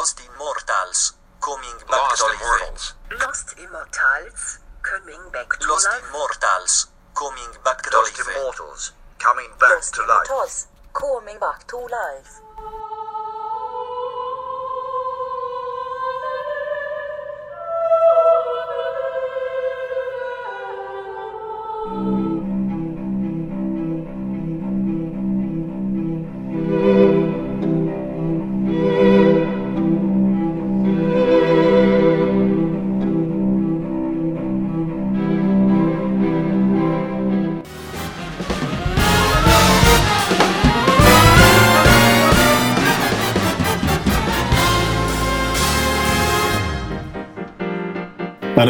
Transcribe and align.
Lost 0.00 0.22
Immortals, 0.32 1.12
Coming 1.42 1.76
Back 1.80 1.90
Lost 1.90 2.16
to 2.16 2.24
Life. 2.24 2.40
Immortals. 2.40 2.94
Lost 3.20 3.58
Immortals, 3.58 4.58
coming 4.80 5.20
back 5.30 5.50
to 5.60 5.68
Lost 5.68 5.88
life. 5.92 6.02
Immortals, 6.08 6.88
Coming 7.14 7.52
Back 7.62 7.82
to 7.82 7.90
Lost 7.94 8.16
Life. 8.16 8.26
Immortals. 8.34 8.92
Coming 9.18 9.50
back 9.60 9.70
Lost 9.76 9.94
to 9.96 10.00
life. 10.00 10.24
Immortals, 10.24 10.68
coming 10.94 11.38
back 11.38 11.66
to 11.68 11.76
life. 11.76 12.40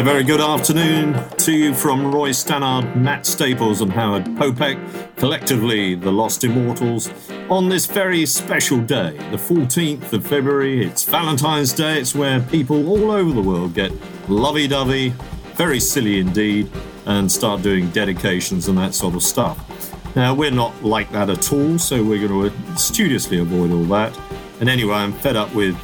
A 0.01 0.03
very 0.03 0.23
good 0.23 0.41
afternoon 0.41 1.13
to 1.37 1.51
you 1.51 1.75
from 1.75 2.11
Roy 2.11 2.31
Stannard, 2.31 2.95
Matt 2.95 3.23
Staples, 3.23 3.81
and 3.81 3.93
Howard 3.93 4.25
Popek, 4.25 5.15
collectively 5.15 5.93
the 5.93 6.11
Lost 6.11 6.43
Immortals, 6.43 7.11
on 7.51 7.69
this 7.69 7.85
very 7.85 8.25
special 8.25 8.79
day, 8.79 9.11
the 9.29 9.37
14th 9.37 10.11
of 10.11 10.25
February. 10.25 10.83
It's 10.83 11.03
Valentine's 11.03 11.71
Day. 11.71 11.99
It's 11.99 12.15
where 12.15 12.39
people 12.39 12.89
all 12.89 13.11
over 13.11 13.31
the 13.31 13.43
world 13.43 13.75
get 13.75 13.91
lovey 14.27 14.67
dovey, 14.67 15.09
very 15.53 15.79
silly 15.79 16.19
indeed, 16.19 16.71
and 17.05 17.31
start 17.31 17.61
doing 17.61 17.87
dedications 17.91 18.69
and 18.69 18.77
that 18.79 18.95
sort 18.95 19.13
of 19.13 19.21
stuff. 19.21 20.15
Now, 20.15 20.33
we're 20.33 20.49
not 20.49 20.83
like 20.83 21.11
that 21.11 21.29
at 21.29 21.53
all, 21.53 21.77
so 21.77 22.03
we're 22.03 22.27
going 22.27 22.49
to 22.49 22.75
studiously 22.75 23.37
avoid 23.37 23.71
all 23.71 23.85
that. 23.85 24.19
And 24.61 24.67
anyway, 24.67 24.95
I'm 24.95 25.13
fed 25.13 25.35
up 25.35 25.53
with 25.53 25.75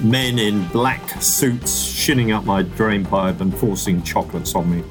men 0.00 0.38
in 0.38 0.66
black 0.68 1.22
suits 1.22 1.82
shinning 1.82 2.32
up 2.32 2.44
my 2.44 2.62
drainpipe 2.62 3.40
and 3.40 3.56
forcing 3.56 4.02
chocolates 4.02 4.54
on 4.54 4.70
me. 4.70 4.84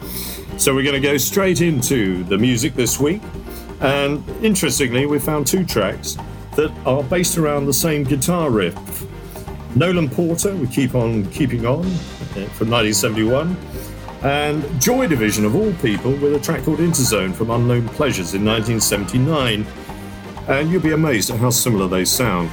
So 0.58 0.74
we're 0.74 0.84
going 0.84 1.02
to 1.02 1.08
go 1.08 1.18
straight 1.18 1.62
into 1.62 2.24
the 2.24 2.38
music 2.38 2.76
this 2.76 3.00
week. 3.00 3.22
And 3.82 4.28
interestingly, 4.44 5.06
we 5.06 5.20
found 5.20 5.46
two 5.46 5.66
tracks 5.66 6.18
that 6.56 6.72
are 6.86 7.04
based 7.04 7.38
around 7.38 7.66
the 7.66 7.74
same 7.74 8.04
guitar 8.04 8.50
riff. 8.50 9.06
Nolan 9.76 10.10
Porter, 10.10 10.56
we 10.56 10.68
keep 10.68 10.96
on 10.96 11.30
keeping 11.32 11.66
on 11.66 11.82
uh, 11.86 12.48
from 12.56 12.70
1971, 12.72 13.58
and 14.24 14.82
Joy 14.82 15.08
Division 15.08 15.44
of 15.44 15.56
all 15.56 15.74
people 15.74 16.12
with 16.14 16.34
a 16.34 16.40
track 16.40 16.64
called 16.64 16.80
Interzone 16.80 17.36
from 17.36 17.50
Unknown 17.52 17.88
Pleasures 17.90 18.34
in 18.34 18.46
1979. 18.46 19.66
And 20.48 20.72
you'll 20.72 20.82
be 20.82 20.94
amazed 20.94 21.30
at 21.32 21.40
how 21.40 21.50
similar 21.50 21.88
they 21.88 22.06
sound. 22.06 22.50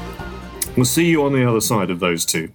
We'll 0.77 0.87
see 0.87 1.05
you 1.05 1.23
on 1.25 1.34
the 1.34 1.47
other 1.47 1.61
side 1.61 1.91
of 1.91 2.01
those 2.01 2.25
two. 2.25 2.51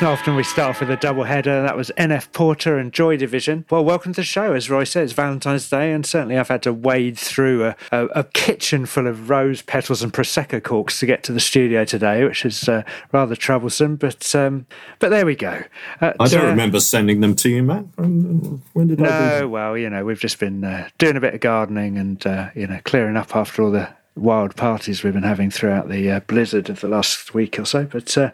Not 0.00 0.12
often 0.12 0.34
we 0.34 0.44
start 0.44 0.70
off 0.70 0.80
with 0.80 0.88
a 0.88 0.96
double 0.96 1.24
header. 1.24 1.60
That 1.60 1.76
was 1.76 1.90
NF 1.98 2.32
Porter 2.32 2.78
and 2.78 2.90
Joy 2.90 3.18
Division. 3.18 3.66
Well, 3.68 3.84
welcome 3.84 4.14
to 4.14 4.22
the 4.22 4.24
show. 4.24 4.54
As 4.54 4.70
Roy 4.70 4.84
said, 4.84 5.04
it's 5.04 5.12
Valentine's 5.12 5.68
Day, 5.68 5.92
and 5.92 6.06
certainly 6.06 6.38
I've 6.38 6.48
had 6.48 6.62
to 6.62 6.72
wade 6.72 7.18
through 7.18 7.66
a, 7.66 7.76
a, 7.92 8.06
a 8.06 8.24
kitchen 8.24 8.86
full 8.86 9.06
of 9.06 9.28
rose 9.28 9.60
petals 9.60 10.02
and 10.02 10.10
Prosecco 10.10 10.62
corks 10.62 11.00
to 11.00 11.06
get 11.06 11.22
to 11.24 11.32
the 11.32 11.40
studio 11.40 11.84
today, 11.84 12.24
which 12.24 12.46
is 12.46 12.66
uh, 12.66 12.82
rather 13.12 13.36
troublesome. 13.36 13.96
But 13.96 14.34
um, 14.34 14.66
but 15.00 15.10
there 15.10 15.26
we 15.26 15.36
go. 15.36 15.64
Uh, 16.00 16.14
I 16.18 16.28
don't 16.28 16.46
uh, 16.46 16.48
remember 16.48 16.80
sending 16.80 17.20
them 17.20 17.36
to 17.36 17.50
you, 17.50 17.62
Matt. 17.62 17.84
When 17.96 18.62
when 18.72 18.86
did 18.86 19.02
I 19.02 19.04
do 19.04 19.40
No, 19.40 19.48
well, 19.48 19.76
you 19.76 19.90
know, 19.90 20.06
we've 20.06 20.18
just 20.18 20.40
been 20.40 20.64
uh, 20.64 20.88
doing 20.96 21.18
a 21.18 21.20
bit 21.20 21.34
of 21.34 21.40
gardening 21.40 21.98
and, 21.98 22.26
uh, 22.26 22.48
you 22.54 22.66
know, 22.66 22.80
clearing 22.84 23.18
up 23.18 23.36
after 23.36 23.62
all 23.62 23.70
the 23.70 23.90
wild 24.16 24.56
parties 24.56 25.02
we've 25.02 25.14
been 25.14 25.22
having 25.22 25.50
throughout 25.50 25.88
the 25.88 26.10
uh, 26.10 26.20
blizzard 26.20 26.68
of 26.68 26.80
the 26.80 26.88
last 26.88 27.32
week 27.34 27.58
or 27.58 27.64
so. 27.64 27.84
But 27.84 28.16
uh, 28.18 28.30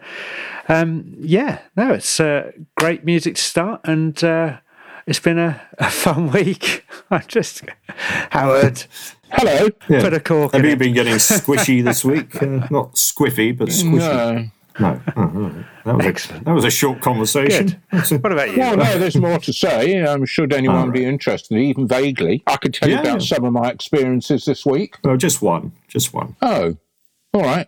um, 0.67 1.15
yeah, 1.19 1.59
no, 1.75 1.93
it's 1.93 2.19
uh, 2.19 2.51
great 2.75 3.05
music 3.05 3.35
to 3.35 3.41
start 3.41 3.81
and 3.83 4.21
uh, 4.23 4.57
it's 5.05 5.19
been 5.19 5.39
a, 5.39 5.61
a 5.77 5.89
fun 5.89 6.31
week. 6.31 6.85
I 7.11 7.19
just, 7.19 7.63
Howard, 8.31 8.83
Hello. 9.29 9.69
Yeah. 9.89 10.01
put 10.01 10.13
a 10.13 10.19
cork 10.21 10.53
Have 10.53 10.61
in 10.61 10.67
you 10.67 10.73
it. 10.73 10.79
been 10.79 10.93
getting 10.93 11.15
squishy 11.15 11.83
this 11.83 12.03
week? 12.05 12.41
Uh, 12.41 12.65
not 12.71 12.93
squiffy, 12.93 13.57
but 13.57 13.69
squishy. 13.69 13.97
No. 13.99 14.45
No. 14.79 15.01
Oh, 15.15 15.21
all 15.21 15.27
right. 15.27 15.65
that, 15.85 15.95
was 15.97 16.05
Excellent. 16.05 16.41
A, 16.41 16.45
that 16.45 16.53
was 16.53 16.65
a 16.65 16.69
short 16.69 17.01
conversation. 17.01 17.81
That's 17.91 18.11
a- 18.11 18.17
What 18.19 18.31
about 18.31 18.51
you? 18.51 18.59
Well, 18.59 18.77
no, 18.77 18.97
there's 18.99 19.15
more 19.15 19.39
to 19.39 19.53
say. 19.53 20.01
Um, 20.01 20.25
should 20.25 20.53
anyone 20.53 20.91
be 20.91 21.03
interested, 21.05 21.57
even 21.57 21.87
vaguely, 21.87 22.43
I 22.47 22.57
could 22.57 22.73
tell 22.73 22.87
Yeah, 22.89 22.95
you 22.95 23.01
about 23.01 23.21
yeah. 23.21 23.35
some 23.35 23.45
of 23.45 23.53
my 23.53 23.69
experiences 23.69 24.45
this 24.45 24.65
week. 24.65 24.95
oh, 25.03 25.17
just 25.17 25.41
one. 25.41 25.71
Just 25.87 26.13
one. 26.13 26.35
Oh, 26.41 26.77
all 27.33 27.41
right. 27.41 27.67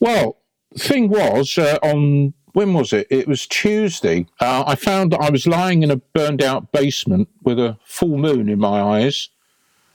Well, 0.00 0.38
thing 0.78 1.08
was, 1.08 1.58
uh, 1.58 1.78
on 1.82 2.32
when 2.54 2.74
was 2.74 2.92
it? 2.92 3.06
It 3.10 3.26
was 3.28 3.46
Tuesday. 3.46 4.26
Uh, 4.40 4.64
I 4.66 4.74
found 4.74 5.12
that 5.12 5.20
I 5.20 5.30
was 5.30 5.46
lying 5.46 5.82
in 5.82 5.90
a 5.90 5.96
burned 5.96 6.42
out 6.42 6.70
basement 6.72 7.28
with 7.42 7.58
a 7.58 7.78
full 7.84 8.18
moon 8.18 8.48
in 8.48 8.58
my 8.58 8.80
eyes. 8.80 9.28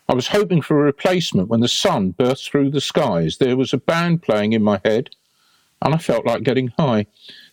I 0.10 0.14
was 0.14 0.28
hoping 0.30 0.62
for 0.62 0.80
a 0.80 0.84
replacement 0.84 1.50
when 1.50 1.60
the 1.60 1.68
sun 1.68 2.12
burst 2.12 2.50
through 2.50 2.72
the 2.72 2.80
skies. 2.82 3.38
There 3.38 3.58
was 3.58 3.74
a 3.74 3.78
band 3.78 4.24
playing 4.24 4.54
in 4.54 4.64
my 4.64 4.80
head, 4.86 5.10
and 5.82 5.94
I 5.94 5.98
felt 5.98 6.26
like 6.26 6.44
getting 6.44 6.70
high. 6.78 7.08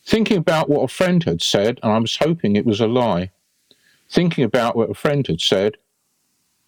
Thinking 0.04 0.36
about 0.36 0.68
what 0.68 0.82
a 0.82 0.88
friend 0.88 1.22
had 1.24 1.42
said, 1.42 1.80
and 1.82 1.92
I 1.92 1.98
was 1.98 2.16
hoping 2.16 2.56
it 2.56 2.66
was 2.66 2.80
a 2.80 2.86
lie. 2.86 3.30
Thinking 4.10 4.44
about 4.44 4.76
what 4.76 4.90
a 4.90 4.94
friend 4.94 5.26
had 5.26 5.40
said, 5.40 5.76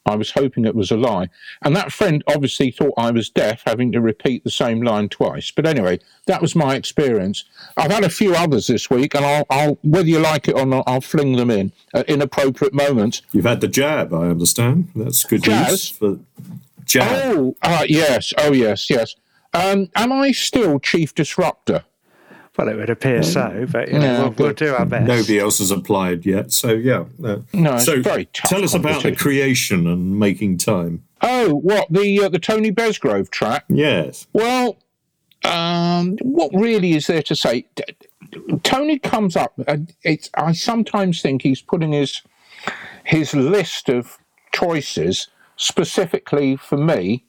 I 0.06 0.14
was 0.14 0.30
hoping 0.30 0.64
it 0.64 0.74
was 0.74 0.90
a 0.90 0.96
lie. 0.96 1.28
And 1.62 1.74
that 1.74 1.92
friend 1.92 2.22
obviously 2.28 2.70
thought 2.70 2.94
I 2.96 3.10
was 3.10 3.28
deaf, 3.28 3.62
having 3.66 3.90
to 3.92 4.00
repeat 4.00 4.44
the 4.44 4.50
same 4.50 4.80
line 4.80 5.08
twice. 5.08 5.50
But 5.50 5.66
anyway, 5.66 5.98
that 6.26 6.40
was 6.40 6.54
my 6.54 6.76
experience. 6.76 7.44
I've 7.76 7.90
had 7.90 8.04
a 8.04 8.08
few 8.08 8.34
others 8.34 8.68
this 8.68 8.88
week, 8.88 9.14
and 9.14 9.24
I'll, 9.24 9.46
I'll 9.50 9.78
whether 9.82 10.08
you 10.08 10.20
like 10.20 10.48
it 10.48 10.54
or 10.54 10.64
not, 10.64 10.84
I'll 10.86 11.00
fling 11.00 11.36
them 11.36 11.50
in 11.50 11.72
at 11.92 12.08
inappropriate 12.08 12.72
moments. 12.72 13.22
You've 13.32 13.46
had 13.46 13.60
the 13.60 13.68
jab, 13.68 14.14
I 14.14 14.28
understand. 14.28 14.90
That's 14.94 15.24
good 15.24 15.42
Jazz? 15.42 15.70
news. 15.70 15.90
For 15.90 16.18
jab. 16.84 17.36
Oh, 17.36 17.56
uh, 17.62 17.84
yes. 17.88 18.32
Oh, 18.38 18.52
yes, 18.52 18.88
yes. 18.88 19.16
Um, 19.56 19.88
am 19.94 20.12
I 20.12 20.32
still 20.32 20.78
Chief 20.78 21.14
Disruptor? 21.14 21.84
Well, 22.58 22.68
it 22.68 22.76
would 22.76 22.88
appear 22.90 23.22
so, 23.22 23.66
but 23.70 23.88
you 23.88 23.98
know, 23.98 24.04
Yeah, 24.04 24.22
we'll, 24.22 24.30
we'll 24.32 24.52
do 24.54 24.74
our 24.74 24.86
best. 24.86 25.06
Nobody 25.06 25.38
else 25.38 25.58
has 25.58 25.70
applied 25.70 26.24
yet. 26.24 26.52
So, 26.52 26.72
yeah. 26.72 27.04
uh, 27.22 27.40
No, 27.52 27.74
it's 27.74 27.84
so, 27.84 28.00
very 28.00 28.26
tough 28.26 28.48
tell 28.50 28.64
us 28.64 28.72
about 28.72 29.02
the 29.02 29.14
creation 29.14 29.86
and 29.86 30.18
making 30.18 30.56
time. 30.58 31.04
Oh, 31.20 31.54
what 31.54 31.88
the 31.90 32.22
uh, 32.24 32.28
the 32.28 32.38
Tony 32.38 32.70
Besgrove 32.72 33.30
track? 33.30 33.64
Yes. 33.68 34.26
Well, 34.32 34.78
um, 35.44 36.16
what 36.22 36.50
really 36.54 36.92
is 36.92 37.06
there 37.06 37.22
to 37.24 37.36
say? 37.36 37.66
Tony 38.62 38.98
comes 38.98 39.36
up. 39.36 39.58
It's, 40.02 40.30
I 40.36 40.52
sometimes 40.52 41.22
think 41.22 41.42
he's 41.42 41.60
putting 41.62 41.92
his 41.92 42.22
his 43.04 43.34
list 43.34 43.88
of 43.88 44.18
choices 44.52 45.28
specifically 45.56 46.56
for 46.56 46.76
me, 46.76 47.24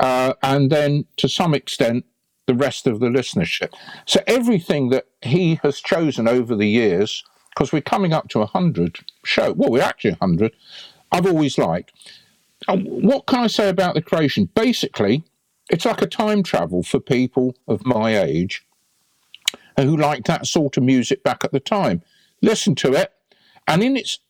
uh, 0.00 0.34
and 0.42 0.70
then 0.70 1.04
to 1.16 1.28
some 1.28 1.54
extent 1.54 2.04
the 2.46 2.54
rest 2.54 2.86
of 2.86 3.00
the 3.00 3.08
listenership. 3.08 3.72
So 4.06 4.20
everything 4.26 4.88
that 4.88 5.06
he 5.22 5.60
has 5.62 5.80
chosen 5.80 6.26
over 6.26 6.54
the 6.54 6.66
years, 6.66 7.22
because 7.50 7.72
we're 7.72 7.82
coming 7.82 8.12
up 8.12 8.28
to 8.30 8.40
a 8.40 8.46
hundred 8.46 8.98
show. 9.24 9.52
Well, 9.52 9.70
we're 9.70 9.82
actually 9.82 10.12
a 10.12 10.18
hundred. 10.20 10.54
I've 11.12 11.26
always 11.26 11.58
liked. 11.58 11.92
Uh, 12.66 12.76
what 12.78 13.26
can 13.26 13.40
I 13.40 13.46
say 13.48 13.68
about 13.68 13.94
the 13.94 14.02
creation? 14.02 14.48
Basically, 14.54 15.24
it's 15.70 15.84
like 15.84 16.02
a 16.02 16.06
time 16.06 16.42
travel 16.42 16.82
for 16.82 17.00
people 17.00 17.54
of 17.66 17.84
my 17.84 18.18
age 18.18 18.64
who 19.76 19.96
liked 19.96 20.26
that 20.26 20.46
sort 20.46 20.76
of 20.76 20.82
music 20.82 21.22
back 21.22 21.44
at 21.44 21.52
the 21.52 21.60
time. 21.60 22.02
Listen 22.40 22.74
to 22.76 22.92
it, 22.94 23.12
and 23.66 23.82
in 23.82 23.96
its 23.96 24.20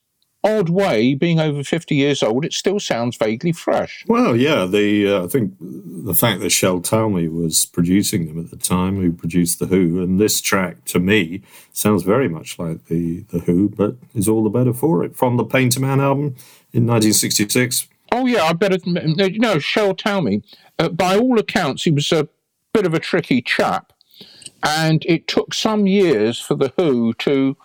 odd 0.43 0.69
way, 0.69 1.15
being 1.15 1.39
over 1.39 1.63
50 1.63 1.95
years 1.95 2.23
old, 2.23 2.45
it 2.45 2.53
still 2.53 2.79
sounds 2.79 3.17
vaguely 3.17 3.51
fresh. 3.51 4.05
Well, 4.07 4.35
yeah, 4.35 4.65
the 4.65 5.07
uh, 5.07 5.25
I 5.25 5.27
think 5.27 5.53
the 5.59 6.13
fact 6.13 6.39
that 6.41 6.51
Shel 6.51 6.79
Talmy 6.81 7.27
was 7.27 7.65
producing 7.65 8.27
them 8.27 8.43
at 8.43 8.49
the 8.49 8.57
time, 8.57 8.97
who 8.97 9.11
produced 9.11 9.59
the 9.59 9.67
Who, 9.67 10.01
and 10.01 10.19
this 10.19 10.41
track 10.41 10.85
to 10.85 10.99
me 10.99 11.41
sounds 11.73 12.03
very 12.03 12.29
much 12.29 12.57
like 12.57 12.85
the 12.85 13.21
the 13.29 13.39
Who, 13.39 13.69
but 13.69 13.95
is 14.13 14.27
all 14.27 14.43
the 14.43 14.49
better 14.49 14.73
for 14.73 15.03
it. 15.03 15.15
From 15.15 15.37
the 15.37 15.45
Painter 15.45 15.79
Man 15.79 15.99
album 15.99 16.35
in 16.73 16.85
1966. 16.85 17.87
Oh, 18.11 18.25
yeah, 18.25 18.43
I 18.43 18.53
better, 18.53 18.77
you 18.85 19.39
know, 19.39 19.59
Shel 19.59 19.93
Talmy, 19.93 20.43
uh, 20.79 20.89
by 20.89 21.15
all 21.15 21.37
accounts, 21.37 21.83
he 21.83 21.91
was 21.91 22.11
a 22.11 22.27
bit 22.73 22.85
of 22.85 22.93
a 22.93 22.99
tricky 22.99 23.41
chap, 23.41 23.93
and 24.63 25.05
it 25.05 25.27
took 25.27 25.53
some 25.53 25.85
years 25.85 26.39
for 26.39 26.55
The 26.55 26.73
Who 26.77 27.13
to 27.15 27.55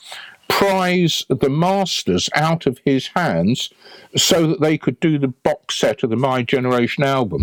prize 0.58 1.26
the 1.28 1.50
masters 1.50 2.30
out 2.36 2.64
of 2.64 2.78
his 2.84 3.08
hands 3.08 3.70
so 4.16 4.46
that 4.46 4.60
they 4.60 4.78
could 4.78 5.00
do 5.00 5.18
the 5.18 5.26
box 5.26 5.74
set 5.74 6.04
of 6.04 6.10
the 6.10 6.16
My 6.16 6.44
Generation 6.44 7.02
album. 7.02 7.42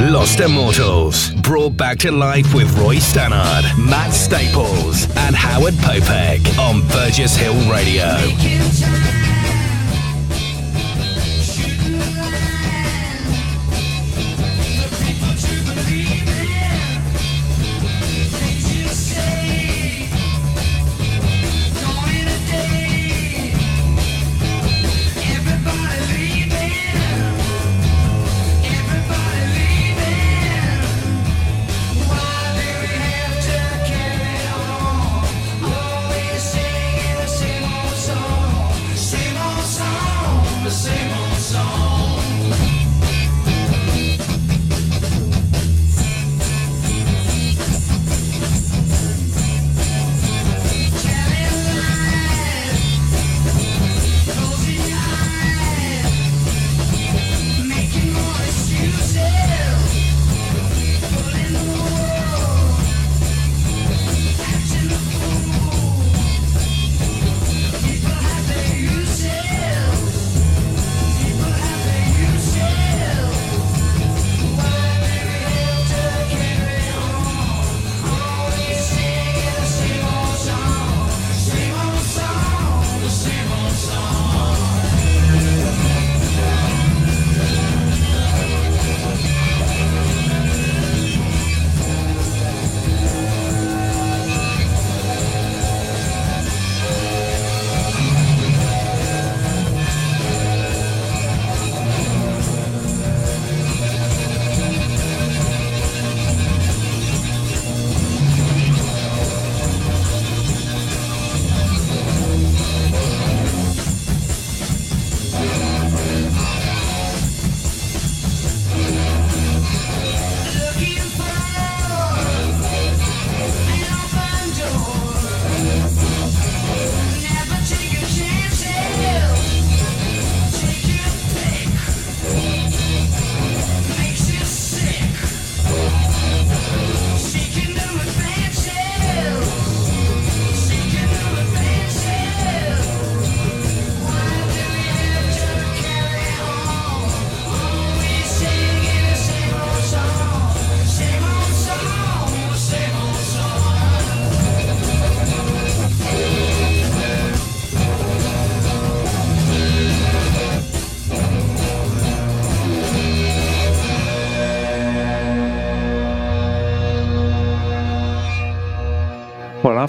Lost 0.00 0.40
Immortals, 0.40 1.30
brought 1.42 1.76
back 1.76 1.98
to 1.98 2.10
life 2.10 2.54
with 2.54 2.74
Roy 2.78 2.96
Stannard, 2.96 3.64
Matt 3.78 4.14
Staples, 4.14 5.04
and 5.18 5.36
Howard 5.36 5.74
Popek 5.74 6.58
on 6.58 6.80
Burgess 6.88 7.36
Hill 7.36 7.70
Radio. 7.70 9.33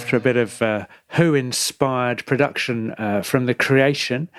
After 0.05 0.17
a 0.17 0.19
bit 0.19 0.38
of 0.38 0.62
uh, 0.62 0.85
Who 1.13 1.33
inspired 1.33 2.24
production 2.27 2.91
uh, 2.91 3.24
from 3.24 3.47
the 3.47 3.55
creation, 3.55 4.29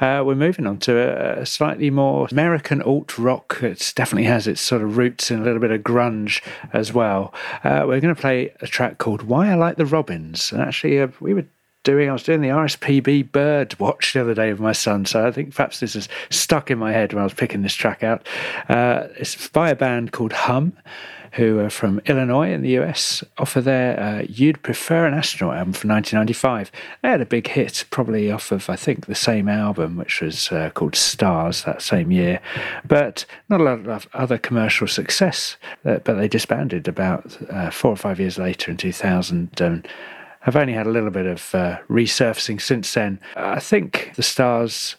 uh, 0.00 0.22
we're 0.24 0.36
moving 0.36 0.68
on 0.68 0.78
to 0.78 0.96
a, 0.96 1.40
a 1.40 1.46
slightly 1.46 1.90
more 1.90 2.28
American 2.30 2.80
alt 2.80 3.18
rock. 3.18 3.58
It 3.60 3.92
definitely 3.96 4.28
has 4.28 4.46
its 4.46 4.60
sort 4.60 4.82
of 4.82 4.96
roots 4.96 5.32
in 5.32 5.40
a 5.40 5.42
little 5.42 5.58
bit 5.58 5.72
of 5.72 5.80
grunge 5.80 6.42
as 6.72 6.92
well. 6.92 7.34
Uh, 7.64 7.82
we're 7.88 7.98
going 7.98 8.14
to 8.14 8.20
play 8.20 8.54
a 8.60 8.68
track 8.68 8.98
called 8.98 9.22
Why 9.22 9.50
I 9.50 9.56
Like 9.56 9.78
the 9.78 9.84
Robins. 9.84 10.52
And 10.52 10.62
actually, 10.62 11.00
uh, 11.00 11.08
we 11.18 11.34
were 11.34 11.46
doing, 11.82 12.08
I 12.08 12.12
was 12.12 12.22
doing 12.22 12.40
the 12.40 12.50
RSPB 12.50 13.32
Bird 13.32 13.76
Watch 13.80 14.12
the 14.12 14.20
other 14.20 14.34
day 14.34 14.52
with 14.52 14.60
my 14.60 14.70
son, 14.70 15.06
so 15.06 15.26
I 15.26 15.32
think 15.32 15.56
perhaps 15.56 15.80
this 15.80 15.96
is 15.96 16.08
stuck 16.30 16.70
in 16.70 16.78
my 16.78 16.92
head 16.92 17.12
when 17.12 17.22
I 17.22 17.24
was 17.24 17.34
picking 17.34 17.62
this 17.62 17.74
track 17.74 18.04
out. 18.04 18.24
Uh, 18.68 19.08
it's 19.16 19.48
by 19.48 19.70
a 19.70 19.76
band 19.76 20.12
called 20.12 20.34
Hum 20.34 20.76
who 21.32 21.58
are 21.58 21.70
from 21.70 22.00
Illinois 22.06 22.52
in 22.52 22.62
the 22.62 22.78
US, 22.78 23.24
offer 23.38 23.60
their 23.60 23.98
uh, 24.00 24.22
You'd 24.28 24.62
Prefer 24.62 25.06
an 25.06 25.14
Astronaut 25.14 25.56
album 25.56 25.72
from 25.72 25.90
1995. 25.90 26.70
They 27.02 27.08
had 27.08 27.20
a 27.20 27.26
big 27.26 27.48
hit, 27.48 27.84
probably 27.90 28.30
off 28.30 28.52
of, 28.52 28.68
I 28.70 28.76
think, 28.76 29.06
the 29.06 29.14
same 29.14 29.48
album, 29.48 29.96
which 29.96 30.20
was 30.20 30.50
uh, 30.52 30.70
called 30.70 30.96
Stars 30.96 31.64
that 31.64 31.82
same 31.82 32.10
year, 32.10 32.40
but 32.86 33.26
not 33.48 33.60
a 33.60 33.64
lot 33.64 33.86
of 33.86 34.08
other 34.14 34.38
commercial 34.38 34.86
success. 34.86 35.56
Uh, 35.84 35.98
but 35.98 36.14
they 36.14 36.28
disbanded 36.28 36.88
about 36.88 37.36
uh, 37.50 37.70
four 37.70 37.92
or 37.92 37.96
five 37.96 38.20
years 38.20 38.38
later 38.38 38.70
in 38.70 38.76
2000. 38.76 39.60
Um, 39.60 39.82
have 40.40 40.54
only 40.54 40.74
had 40.74 40.86
a 40.86 40.90
little 40.90 41.10
bit 41.10 41.26
of 41.26 41.54
uh, 41.56 41.76
resurfacing 41.90 42.60
since 42.60 42.94
then. 42.94 43.18
I 43.34 43.58
think 43.58 44.12
the 44.14 44.22
Stars 44.22 44.94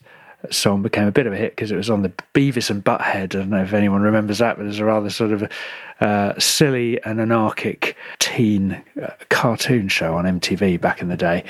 song 0.52 0.82
became 0.82 1.08
a 1.08 1.12
bit 1.12 1.28
of 1.28 1.34
a 1.34 1.38
hit 1.38 1.52
because 1.52 1.72
it 1.72 1.76
was 1.76 1.90
on 1.90 2.04
the 2.04 2.10
Beavis 2.34 2.70
and 2.70 2.84
Butthead. 2.84 3.16
I 3.16 3.26
don't 3.26 3.50
know 3.50 3.64
if 3.64 3.74
anyone 3.74 4.02
remembers 4.02 4.38
that, 4.40 4.58
but 4.58 4.64
it 4.64 4.68
was 4.68 4.80
a 4.80 4.86
rather 4.86 5.10
sort 5.10 5.32
of 5.32 5.52
uh, 6.00 6.40
silly 6.40 7.02
and 7.04 7.20
anarchic 7.20 7.96
teen 8.20 8.82
uh, 9.02 9.12
cartoon 9.30 9.88
show 9.88 10.16
on 10.16 10.26
MTV 10.26 10.80
back 10.80 11.02
in 11.02 11.10
the 11.10 11.18
day. 11.18 11.44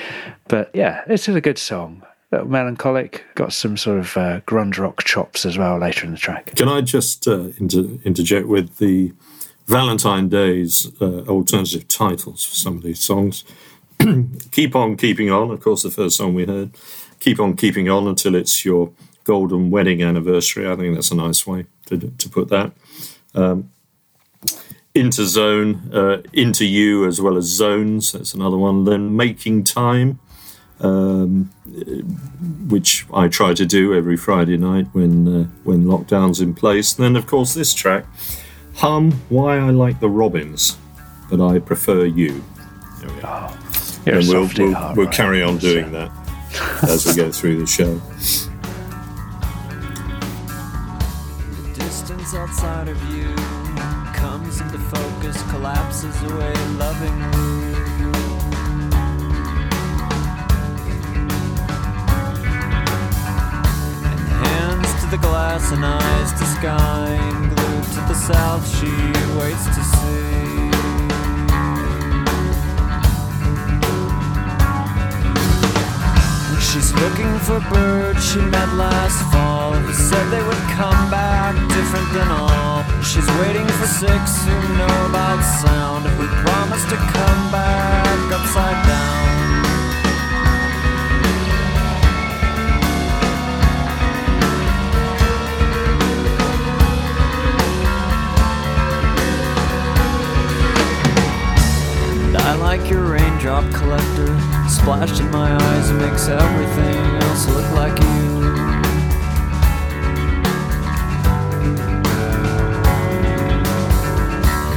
But 0.48 0.70
yeah, 0.74 1.04
this 1.06 1.28
is 1.28 1.34
a 1.34 1.40
good 1.40 1.58
song. 1.58 2.02
A 2.30 2.36
Little 2.36 2.50
melancholic, 2.50 3.24
got 3.34 3.52
some 3.52 3.76
sort 3.76 4.00
of 4.00 4.16
uh, 4.16 4.40
grunge 4.40 4.78
rock 4.78 5.02
chops 5.04 5.46
as 5.46 5.56
well 5.56 5.78
later 5.78 6.04
in 6.04 6.12
the 6.12 6.18
track. 6.18 6.54
Can 6.56 6.68
I 6.68 6.82
just 6.82 7.26
uh, 7.26 7.48
inter- 7.58 7.98
interject 8.04 8.46
with 8.46 8.76
the 8.76 9.12
Valentine 9.66 10.28
Days 10.28 10.90
uh, 11.00 11.20
alternative 11.22 11.88
titles 11.88 12.44
for 12.44 12.54
some 12.54 12.76
of 12.76 12.82
these 12.82 13.00
songs? 13.00 13.44
Keep 14.50 14.76
on 14.76 14.96
keeping 14.96 15.30
on, 15.30 15.50
of 15.50 15.60
course, 15.60 15.82
the 15.82 15.90
first 15.90 16.16
song 16.16 16.34
we 16.34 16.44
heard 16.44 16.70
keep 17.20 17.40
on 17.40 17.56
keeping 17.56 17.88
on 17.88 18.06
until 18.06 18.34
it's 18.34 18.64
your 18.64 18.92
golden 19.24 19.70
wedding 19.70 20.02
anniversary. 20.02 20.68
I 20.68 20.76
think 20.76 20.94
that's 20.94 21.10
a 21.10 21.14
nice 21.16 21.46
way 21.46 21.66
to, 21.86 21.98
to 21.98 22.28
put 22.28 22.48
that. 22.48 22.72
Um, 23.34 23.70
into 24.94 25.24
zone, 25.26 25.90
uh, 25.92 26.22
into 26.32 26.64
you 26.64 27.06
as 27.06 27.20
well 27.20 27.36
as 27.36 27.44
zones. 27.44 28.12
That's 28.12 28.34
another 28.34 28.56
one. 28.56 28.84
Then 28.84 29.14
making 29.14 29.64
time, 29.64 30.18
um, 30.80 31.50
which 32.68 33.06
I 33.12 33.28
try 33.28 33.54
to 33.54 33.66
do 33.66 33.94
every 33.94 34.16
Friday 34.16 34.56
night 34.56 34.86
when 34.92 35.28
uh, 35.28 35.44
when 35.64 35.84
lockdown's 35.84 36.40
in 36.40 36.54
place. 36.54 36.96
And 36.96 37.04
then 37.04 37.16
of 37.16 37.26
course 37.26 37.54
this 37.54 37.74
track, 37.74 38.06
hum. 38.76 39.12
Why 39.28 39.58
I 39.58 39.70
like 39.70 40.00
the 40.00 40.08
Robins, 40.10 40.78
but 41.30 41.40
I 41.40 41.58
prefer 41.58 42.04
you. 42.06 42.42
There 43.00 43.14
we 43.14 43.22
are. 43.22 43.50
Oh, 43.50 44.00
and 44.06 44.26
we'll, 44.26 44.48
we'll, 44.56 44.74
heart, 44.74 44.96
we'll 44.96 45.06
right? 45.06 45.14
carry 45.14 45.42
on 45.42 45.58
doing 45.58 45.92
that 45.92 46.27
as 46.82 47.06
we 47.06 47.14
go 47.14 47.30
through 47.30 47.58
the 47.58 47.66
show. 47.66 48.00
distance 51.74 52.34
outside 52.34 52.88
of 52.88 53.02
you 53.14 53.34
comes 54.14 54.60
into 54.60 54.78
focus, 54.78 55.42
collapses 55.50 56.22
away 56.22 56.54
lovingly. 56.76 57.74
And 64.04 64.28
hands 64.28 65.02
to 65.02 65.10
the 65.10 65.18
glass 65.18 65.72
and 65.72 65.84
eyes 65.84 66.32
to 66.32 66.46
sky, 66.46 67.18
glued 67.54 67.84
to 67.94 68.00
the 68.08 68.14
south, 68.14 68.66
she 68.78 68.90
waits 69.38 69.64
to 69.66 69.84
see. 69.84 70.47
She's 76.78 76.94
looking 76.94 77.38
for 77.40 77.58
birds 77.74 78.24
she 78.24 78.38
met 78.38 78.72
last 78.74 79.20
fall 79.32 79.72
who 79.72 79.92
said 79.92 80.30
they 80.30 80.40
would 80.44 80.64
come 80.78 81.10
back 81.10 81.56
different 81.74 82.08
than 82.12 82.28
all. 82.28 82.84
She's 83.02 83.26
waiting 83.42 83.66
for 83.66 83.86
six 83.88 84.44
who 84.44 84.54
know 84.78 85.06
about 85.10 85.42
sound 85.42 86.06
who 86.06 86.28
promise 86.46 86.84
to 86.84 86.94
come 86.94 87.50
back 87.50 88.32
upside 88.32 88.86
down. 88.86 89.18
I 102.46 102.54
like 102.54 102.88
your 102.88 103.02
raindrop 103.02 103.64
collector. 103.74 104.57
Splashed 104.68 105.20
in 105.20 105.30
my 105.30 105.50
eyes 105.54 105.90
and 105.90 105.98
makes 105.98 106.28
everything 106.28 106.96
else 107.22 107.46
look 107.48 107.70
like 107.72 107.98
you. 107.98 108.78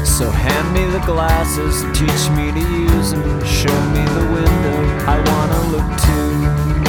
So 0.05 0.29
hand 0.29 0.73
me 0.73 0.85
the 0.91 0.99
glasses, 1.05 1.81
teach 1.97 2.29
me 2.37 2.51
to 2.51 2.59
use 2.59 3.11
them, 3.11 3.43
show 3.43 3.81
me 3.91 4.03
the 4.05 4.25
window 4.33 4.79
I 5.07 5.17
wanna 5.29 5.61
look 5.71 5.87
to. 6.01 6.80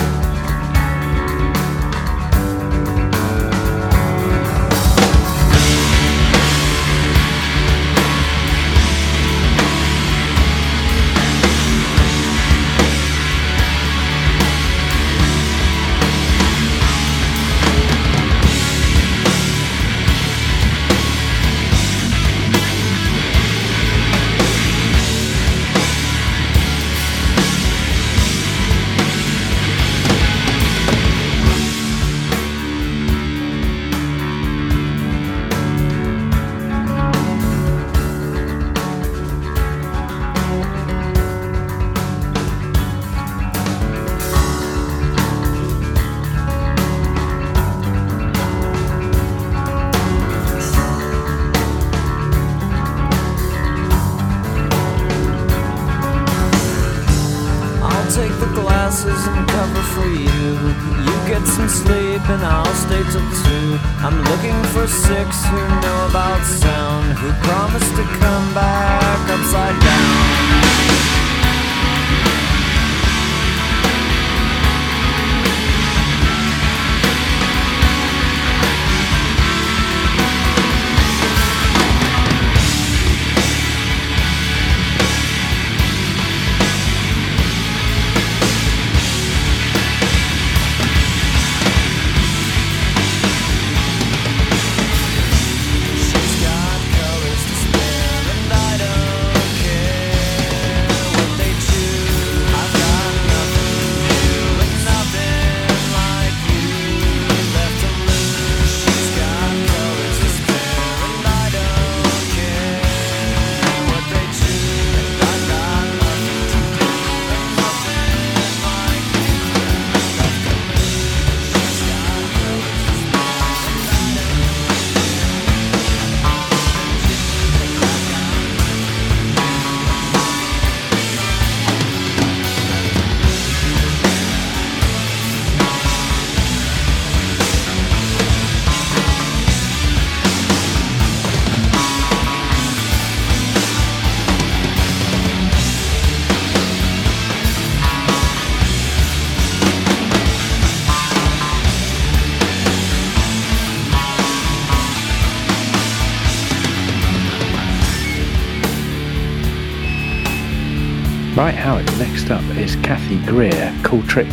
Is 163.12 163.26
Greer, 163.26 163.74
Cool 163.82 164.02
Trick. 164.04 164.28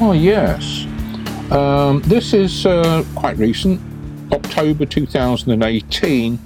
Oh, 0.00 0.12
yes. 0.16 0.86
Um, 1.50 2.00
this 2.02 2.32
is 2.32 2.64
uh, 2.64 3.04
quite 3.14 3.36
recent, 3.36 3.80
October 4.32 4.86
2018. 4.86 6.38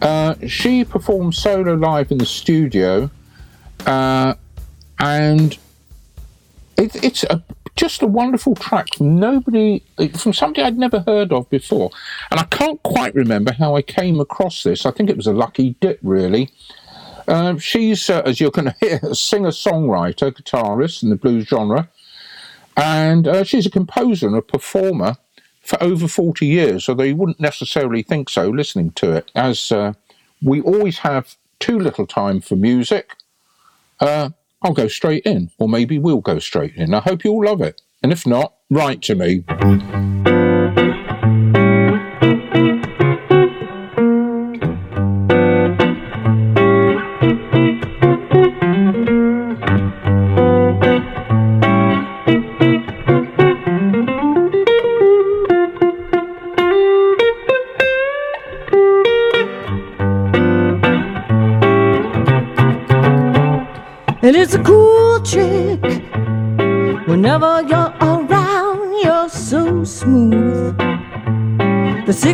Uh, 0.00 0.34
she 0.46 0.84
performed 0.84 1.34
solo 1.34 1.74
live 1.74 2.10
in 2.10 2.18
the 2.18 2.26
studio, 2.26 3.10
uh, 3.86 4.34
and 4.98 5.58
it, 6.78 7.04
it's 7.04 7.24
a, 7.24 7.42
just 7.76 8.02
a 8.02 8.06
wonderful 8.06 8.54
track 8.54 8.86
nobody, 9.00 9.82
from 10.16 10.32
somebody 10.32 10.62
I'd 10.62 10.78
never 10.78 11.00
heard 11.00 11.32
of 11.32 11.48
before. 11.50 11.90
And 12.30 12.40
I 12.40 12.44
can't 12.44 12.82
quite 12.82 13.14
remember 13.14 13.52
how 13.52 13.76
I 13.76 13.82
came 13.82 14.18
across 14.18 14.62
this. 14.62 14.86
I 14.86 14.92
think 14.92 15.10
it 15.10 15.16
was 15.16 15.26
a 15.26 15.32
lucky 15.32 15.76
dip, 15.80 15.98
really. 16.02 16.50
Uh, 17.26 17.58
she's, 17.58 18.08
uh, 18.10 18.22
as 18.24 18.40
you're 18.40 18.50
going 18.50 18.66
to 18.72 18.76
hear, 18.80 19.00
a 19.02 19.14
singer 19.14 19.50
songwriter, 19.50 20.32
guitarist 20.32 21.02
in 21.02 21.10
the 21.10 21.16
blues 21.16 21.46
genre. 21.46 21.88
And 22.76 23.28
uh, 23.28 23.44
she's 23.44 23.66
a 23.66 23.70
composer 23.70 24.26
and 24.26 24.36
a 24.36 24.42
performer 24.42 25.16
for 25.60 25.82
over 25.82 26.08
40 26.08 26.46
years, 26.46 26.88
although 26.88 27.04
you 27.04 27.16
wouldn't 27.16 27.40
necessarily 27.40 28.02
think 28.02 28.28
so 28.28 28.48
listening 28.48 28.90
to 28.92 29.12
it, 29.12 29.30
as 29.34 29.72
uh, 29.72 29.94
we 30.42 30.60
always 30.60 30.98
have 30.98 31.36
too 31.58 31.78
little 31.78 32.06
time 32.06 32.40
for 32.40 32.56
music. 32.56 33.14
Uh, 34.00 34.30
I'll 34.60 34.74
go 34.74 34.88
straight 34.88 35.24
in, 35.24 35.50
or 35.58 35.68
maybe 35.68 35.98
we'll 35.98 36.20
go 36.20 36.38
straight 36.38 36.74
in. 36.74 36.94
I 36.94 37.00
hope 37.00 37.24
you 37.24 37.30
all 37.30 37.44
love 37.44 37.60
it. 37.60 37.80
And 38.02 38.12
if 38.12 38.26
not, 38.26 38.54
write 38.70 39.00
to 39.02 39.14
me. 39.14 40.33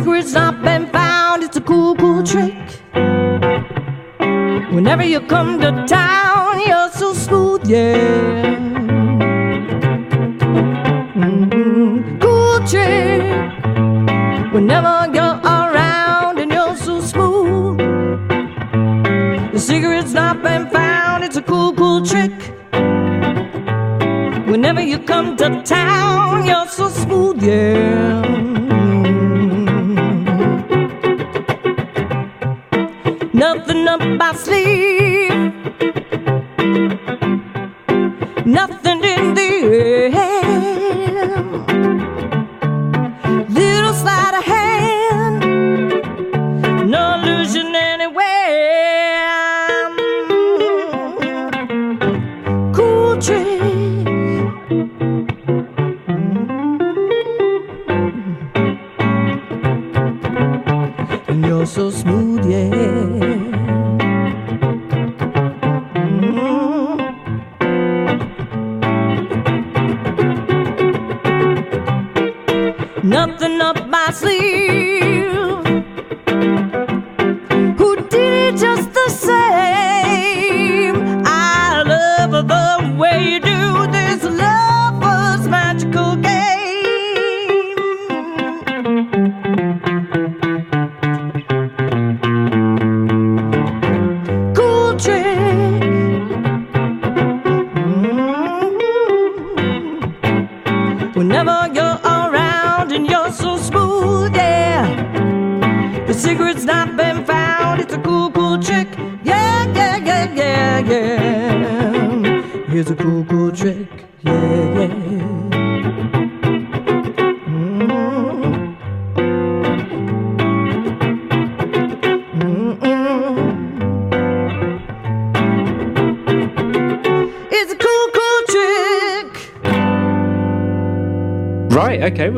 Secret's 0.01 0.33
not 0.33 0.63
been 0.63 0.87
found, 0.87 1.43
it's 1.43 1.57
a 1.57 1.61
cool, 1.61 1.95
cool 1.95 2.23
trick. 2.23 2.55
Whenever 4.73 5.03
you 5.03 5.21
come 5.21 5.59
to 5.61 5.85
town, 5.85 6.59
you're 6.65 6.89
so 6.89 7.13
smooth, 7.13 7.61
yeah. 7.69 8.57
Mm-hmm. 11.13 12.17
Cool 12.17 12.57
trick. 12.71 13.21
Whenever 14.51 14.95
you're 15.13 15.39
around 15.57 16.39
and 16.39 16.51
you're 16.51 16.75
so 16.77 16.99
smooth. 16.99 17.77
The 19.53 19.59
secret's 19.59 20.13
not 20.13 20.41
been 20.41 20.67
found, 20.71 21.23
it's 21.23 21.37
a 21.37 21.43
cool, 21.43 21.73
cool 21.73 22.03
trick. 22.03 22.33
Whenever 24.51 24.81
you 24.81 24.97
come 24.97 25.37
to 25.37 25.61
town, 25.61 26.47
you're 26.47 26.67
so 26.69 26.89
smooth, 26.89 27.43
yeah. 27.43 27.90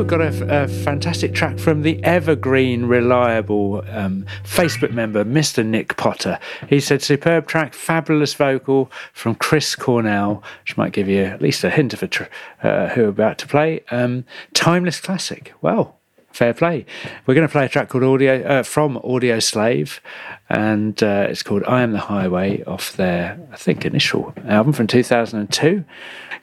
We've 0.04 0.10
got 0.10 0.20
a, 0.20 0.64
a 0.64 0.68
fantastic 0.68 1.32
track 1.32 1.58
from 1.58 1.80
the 1.80 1.98
evergreen, 2.04 2.84
reliable 2.84 3.82
um, 3.88 4.26
Facebook 4.42 4.90
member, 4.92 5.24
Mr. 5.24 5.64
Nick 5.64 5.96
Potter. 5.96 6.38
He 6.68 6.78
said, 6.78 7.00
superb 7.00 7.46
track, 7.46 7.72
fabulous 7.72 8.34
vocal 8.34 8.92
from 9.14 9.34
Chris 9.34 9.74
Cornell, 9.74 10.42
which 10.60 10.76
might 10.76 10.92
give 10.92 11.08
you 11.08 11.22
at 11.22 11.40
least 11.40 11.64
a 11.64 11.70
hint 11.70 11.94
of 11.94 12.02
a 12.02 12.08
tr- 12.08 12.24
uh, 12.62 12.88
who 12.88 13.04
we're 13.04 13.08
about 13.08 13.38
to 13.38 13.46
play. 13.46 13.82
Um, 13.90 14.26
timeless 14.52 15.00
classic. 15.00 15.54
Well, 15.62 15.96
fair 16.32 16.52
play. 16.52 16.84
We're 17.24 17.34
going 17.34 17.48
to 17.48 17.52
play 17.52 17.64
a 17.64 17.68
track 17.70 17.88
called 17.88 18.04
Audio 18.04 18.42
uh, 18.42 18.62
from 18.62 18.98
Audio 19.04 19.38
Slave, 19.38 20.02
and 20.48 21.02
uh, 21.02 21.26
it's 21.28 21.42
called 21.42 21.64
"I 21.64 21.82
Am 21.82 21.92
the 21.92 21.98
Highway" 21.98 22.62
off 22.64 22.96
their, 22.96 23.38
I 23.52 23.56
think, 23.56 23.84
initial 23.84 24.34
album 24.46 24.72
from 24.72 24.86
2002. 24.86 25.84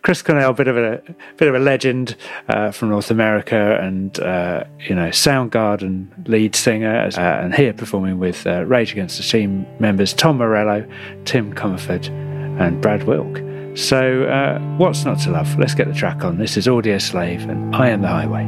Chris 0.01 0.23
Cornell, 0.23 0.53
bit 0.53 0.67
of 0.67 0.77
a 0.77 1.01
bit 1.37 1.47
of 1.47 1.53
a 1.53 1.59
legend 1.59 2.15
uh, 2.47 2.71
from 2.71 2.89
North 2.89 3.11
America, 3.11 3.79
and 3.81 4.19
uh, 4.19 4.63
you 4.79 4.95
know, 4.95 5.09
Soundgarden 5.09 6.27
lead 6.27 6.55
singer, 6.55 7.09
uh, 7.15 7.19
and 7.19 7.53
here 7.53 7.73
performing 7.73 8.17
with 8.17 8.47
uh, 8.47 8.65
Rage 8.65 8.91
Against 8.91 9.17
the 9.17 9.21
Machine 9.21 9.67
members 9.79 10.13
Tom 10.13 10.37
Morello, 10.37 10.87
Tim 11.25 11.53
Commerford, 11.53 12.09
and 12.59 12.81
Brad 12.81 13.03
Wilk. 13.03 13.41
So, 13.77 14.23
uh, 14.23 14.59
what's 14.77 15.05
not 15.05 15.19
to 15.19 15.31
love? 15.31 15.57
Let's 15.57 15.75
get 15.75 15.87
the 15.87 15.93
track 15.93 16.23
on. 16.23 16.37
This 16.37 16.57
is 16.57 16.67
Audio 16.67 16.97
Slave, 16.97 17.47
and 17.47 17.75
I 17.75 17.89
Am 17.89 18.01
the 18.01 18.07
Highway. 18.07 18.45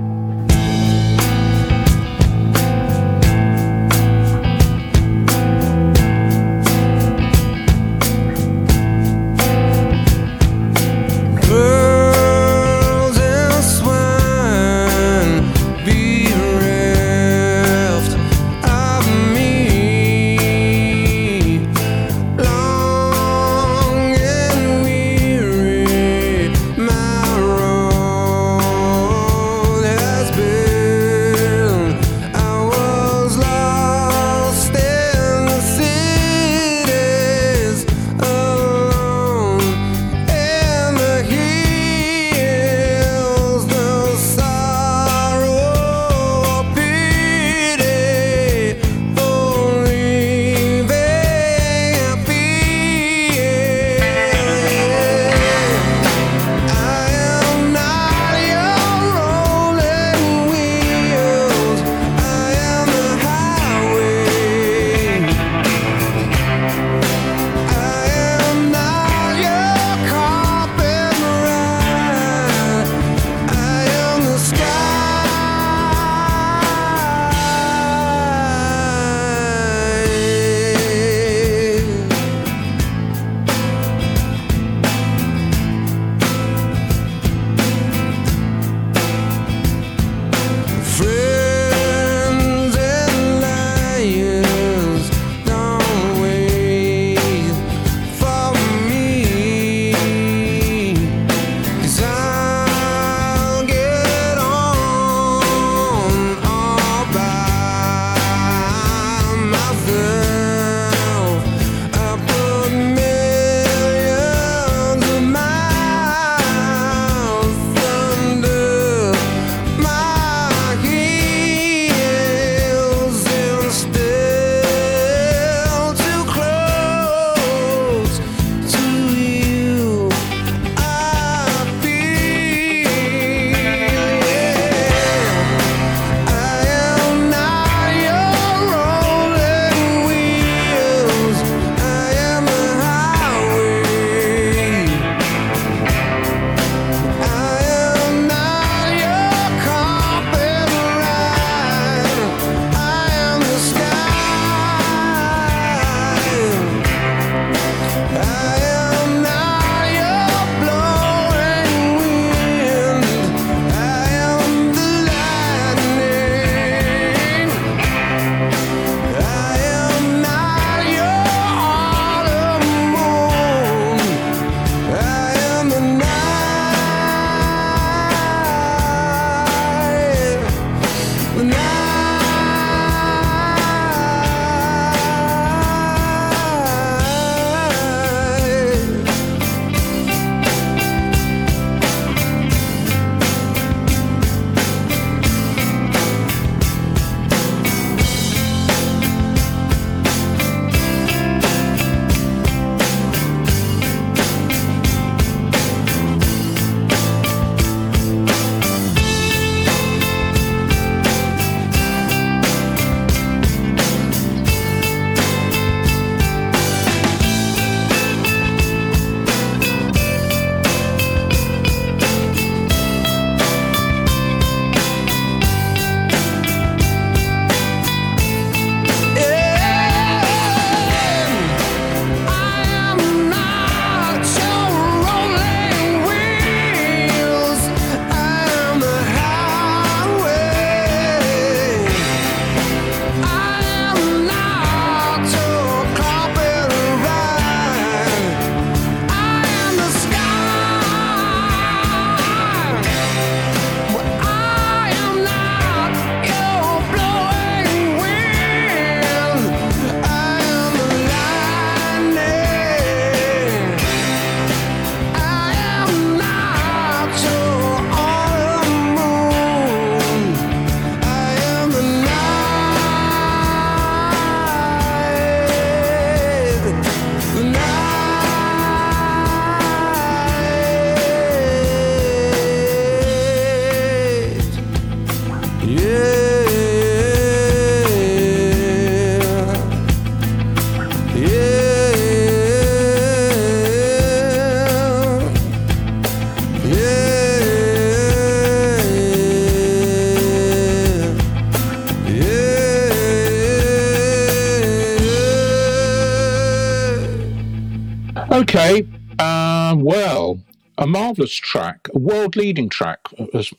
A 310.84 310.88
marvellous 310.88 311.34
track, 311.34 311.88
a 311.96 311.98
world 311.98 312.36
leading 312.36 312.68
track, 312.68 313.08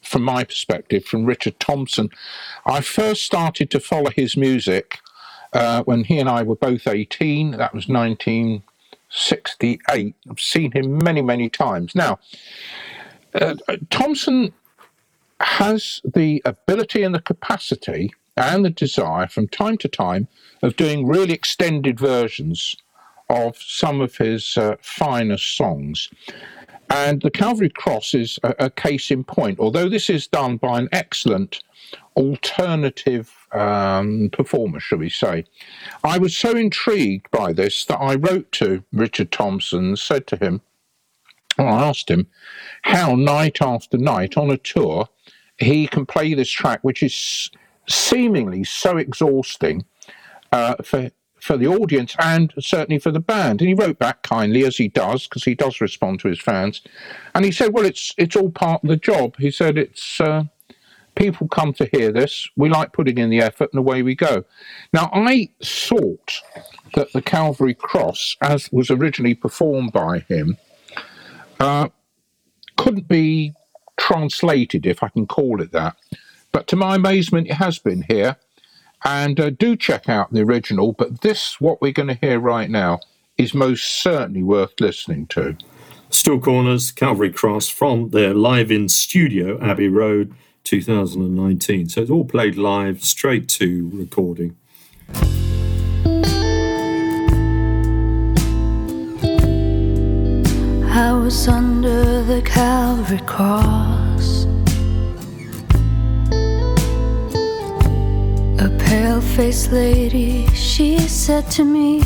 from 0.02 0.22
my 0.22 0.44
perspective, 0.44 1.06
from 1.06 1.24
Richard 1.24 1.58
Thompson. 1.58 2.10
I 2.66 2.82
first 2.82 3.22
started 3.22 3.70
to 3.70 3.80
follow 3.80 4.10
his 4.10 4.36
music 4.36 4.98
uh, 5.54 5.82
when 5.84 6.04
he 6.04 6.18
and 6.18 6.28
I 6.28 6.42
were 6.42 6.54
both 6.54 6.86
18. 6.86 7.52
That 7.52 7.72
was 7.72 7.88
1968. 7.88 9.80
I've 9.88 10.38
seen 10.38 10.72
him 10.72 10.98
many, 11.02 11.22
many 11.22 11.48
times. 11.48 11.94
Now, 11.94 12.18
uh, 13.34 13.54
Thompson 13.88 14.52
has 15.40 16.02
the 16.04 16.42
ability 16.44 17.04
and 17.04 17.14
the 17.14 17.22
capacity 17.22 18.12
and 18.36 18.66
the 18.66 18.70
desire 18.70 19.28
from 19.28 19.48
time 19.48 19.78
to 19.78 19.88
time 19.88 20.28
of 20.62 20.76
doing 20.76 21.06
really 21.06 21.32
extended 21.32 21.98
versions 21.98 22.76
of 23.30 23.56
some 23.56 24.02
of 24.02 24.18
his 24.18 24.58
uh, 24.58 24.76
finest 24.82 25.56
songs. 25.56 26.10
And 26.90 27.22
the 27.22 27.30
Calvary 27.30 27.70
Cross 27.70 28.14
is 28.14 28.38
a, 28.42 28.54
a, 28.58 28.70
case 28.70 29.10
in 29.10 29.24
point, 29.24 29.58
although 29.58 29.88
this 29.88 30.10
is 30.10 30.26
done 30.26 30.56
by 30.56 30.78
an 30.78 30.88
excellent 30.92 31.62
alternative 32.16 33.32
um, 33.52 34.30
performer, 34.32 34.80
shall 34.80 34.98
we 34.98 35.08
say. 35.08 35.44
I 36.02 36.18
was 36.18 36.36
so 36.36 36.56
intrigued 36.56 37.30
by 37.30 37.52
this 37.52 37.84
that 37.86 37.98
I 37.98 38.14
wrote 38.14 38.50
to 38.52 38.84
Richard 38.92 39.32
Thompson 39.32 39.96
said 39.96 40.26
to 40.28 40.36
him, 40.36 40.60
well, 41.58 41.68
I 41.68 41.88
asked 41.88 42.10
him 42.10 42.26
how 42.82 43.14
night 43.14 43.62
after 43.62 43.96
night 43.96 44.36
on 44.36 44.50
a 44.50 44.56
tour 44.56 45.08
he 45.58 45.86
can 45.86 46.04
play 46.04 46.34
this 46.34 46.50
track, 46.50 46.80
which 46.82 47.02
is 47.02 47.50
seemingly 47.88 48.64
so 48.64 48.96
exhausting 48.96 49.84
uh, 50.52 50.76
for 50.82 51.10
for 51.44 51.58
the 51.58 51.66
audience 51.66 52.16
and 52.18 52.54
certainly 52.58 52.98
for 52.98 53.10
the 53.10 53.20
band. 53.20 53.60
And 53.60 53.68
he 53.68 53.74
wrote 53.74 53.98
back 53.98 54.22
kindly, 54.22 54.64
as 54.64 54.78
he 54.78 54.88
does, 54.88 55.28
because 55.28 55.44
he 55.44 55.54
does 55.54 55.78
respond 55.78 56.20
to 56.20 56.28
his 56.28 56.40
fans. 56.40 56.80
And 57.34 57.44
he 57.44 57.52
said, 57.52 57.74
"Well, 57.74 57.84
it's 57.84 58.14
it's 58.16 58.34
all 58.34 58.50
part 58.50 58.82
of 58.82 58.88
the 58.88 58.96
job." 58.96 59.36
He 59.38 59.50
said, 59.50 59.76
"It's 59.76 60.20
uh, 60.22 60.44
people 61.14 61.46
come 61.48 61.74
to 61.74 61.84
hear 61.92 62.10
this. 62.10 62.48
We 62.56 62.70
like 62.70 62.94
putting 62.94 63.18
in 63.18 63.28
the 63.28 63.42
effort, 63.42 63.68
and 63.72 63.78
away 63.78 64.02
we 64.02 64.14
go." 64.14 64.44
Now, 64.94 65.10
I 65.12 65.50
thought 65.62 66.40
that 66.94 67.12
the 67.12 67.20
Calvary 67.20 67.74
Cross, 67.74 68.36
as 68.40 68.72
was 68.72 68.90
originally 68.90 69.34
performed 69.34 69.92
by 69.92 70.20
him, 70.20 70.56
uh, 71.60 71.88
couldn't 72.78 73.06
be 73.06 73.52
translated, 73.98 74.86
if 74.86 75.02
I 75.02 75.08
can 75.10 75.26
call 75.26 75.60
it 75.60 75.72
that. 75.72 75.96
But 76.52 76.68
to 76.68 76.76
my 76.76 76.96
amazement, 76.96 77.48
it 77.48 77.54
has 77.54 77.78
been 77.78 78.04
here. 78.08 78.36
And 79.04 79.38
uh, 79.38 79.50
do 79.50 79.76
check 79.76 80.08
out 80.08 80.32
the 80.32 80.40
original, 80.40 80.92
but 80.92 81.20
this, 81.20 81.60
what 81.60 81.82
we're 81.82 81.92
going 81.92 82.08
to 82.08 82.18
hear 82.20 82.40
right 82.40 82.70
now, 82.70 83.00
is 83.36 83.52
most 83.52 83.84
certainly 84.02 84.42
worth 84.42 84.80
listening 84.80 85.26
to. 85.26 85.56
Still 86.08 86.40
Corners, 86.40 86.90
Calvary 86.90 87.32
Cross 87.32 87.68
from 87.68 88.10
their 88.10 88.32
live 88.32 88.70
in 88.70 88.88
studio, 88.88 89.60
Abbey 89.60 89.88
Road, 89.88 90.32
2019. 90.64 91.88
So 91.88 92.02
it's 92.02 92.10
all 92.10 92.24
played 92.24 92.56
live, 92.56 93.04
straight 93.04 93.48
to 93.50 93.90
recording. 93.92 94.56
I 100.96 101.12
was 101.12 101.48
under 101.48 102.22
the 102.22 102.40
Calvary 102.42 103.18
cross. 103.26 104.46
Pale 108.94 109.20
faced 109.20 109.72
lady, 109.72 110.46
she 110.54 110.96
said 110.98 111.44
to 111.50 111.64
me, 111.64 112.00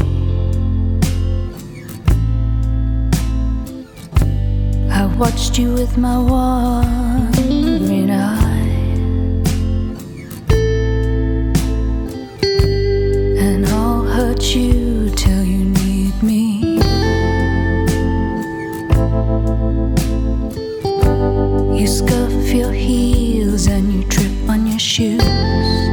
I 4.91 5.05
watched 5.19 5.59
you 5.59 5.75
with 5.75 5.99
my 5.99 6.17
wandering 6.17 8.11
eye, 8.11 8.71
and 13.47 13.67
I'll 13.67 14.05
hurt 14.17 14.43
you 14.57 15.11
till 15.11 15.45
you 15.45 15.65
need 15.83 16.17
me. 16.23 16.43
You 21.79 21.87
scuff 21.87 22.33
your 22.61 22.73
heels 22.73 23.67
and 23.67 23.93
you 23.93 24.05
trip 24.05 24.49
on 24.49 24.67
your 24.67 24.79
shoes. 24.79 25.88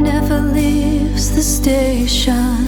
Never 0.00 0.40
leaves 0.40 1.34
the 1.34 1.42
station. 1.42 2.61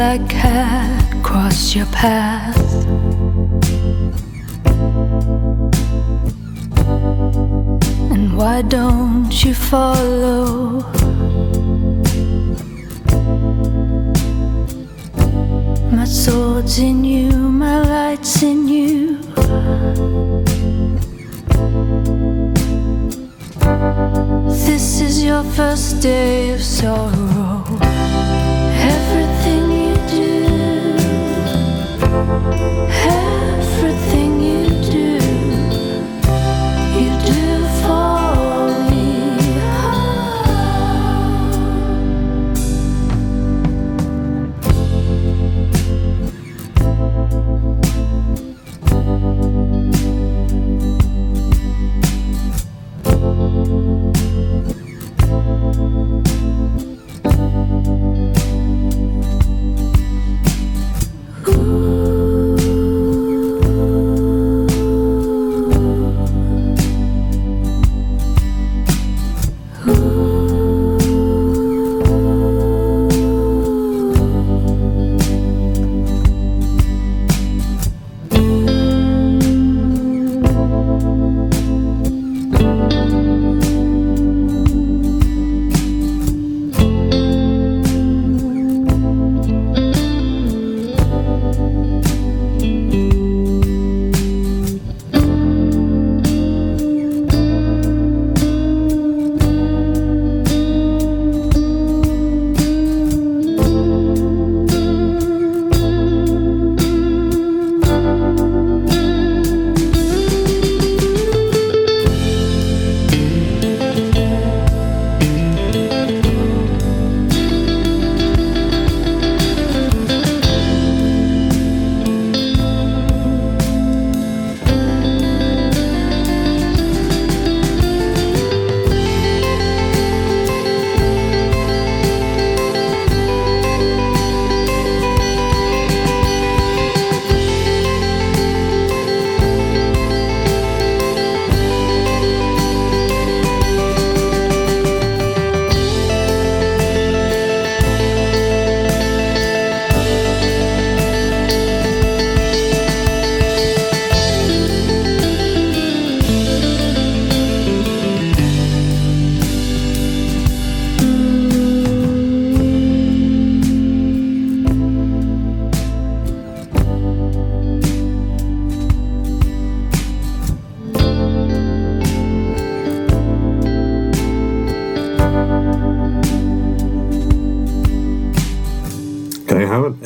Black 0.00 0.39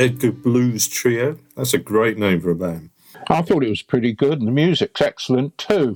Edgar 0.05 0.33
Blues 0.33 0.87
Trio. 0.87 1.39
That's 1.57 1.73
a 1.73 1.79
great 1.79 2.19
name 2.19 2.39
for 2.43 2.51
a 2.51 2.55
band. 2.55 2.91
I 3.31 3.41
thought 3.41 3.65
it 3.65 3.71
was 3.71 3.81
pretty 3.81 4.13
good, 4.13 4.39
and 4.39 4.47
the 4.47 4.53
music's 4.53 5.01
excellent 5.01 5.57
too. 5.57 5.95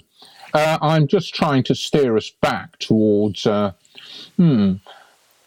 Uh, 0.54 0.78
I'm 0.80 1.06
just 1.06 1.34
trying 1.34 1.62
to 1.64 1.74
steer 1.74 2.16
us 2.16 2.30
back 2.30 2.78
towards, 2.78 3.44
uh, 3.44 3.72
hmm, 4.38 4.76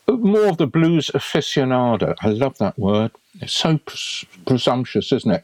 more 0.07 0.45
of 0.45 0.57
the 0.57 0.67
blues 0.67 1.09
aficionado. 1.11 2.13
I 2.21 2.27
love 2.27 2.59
that 2.59 2.77
word. 2.77 3.09
It's 3.41 3.53
so 3.53 3.79
pres- 3.79 4.25
presumptuous, 4.45 5.11
isn't 5.11 5.31
it? 5.31 5.43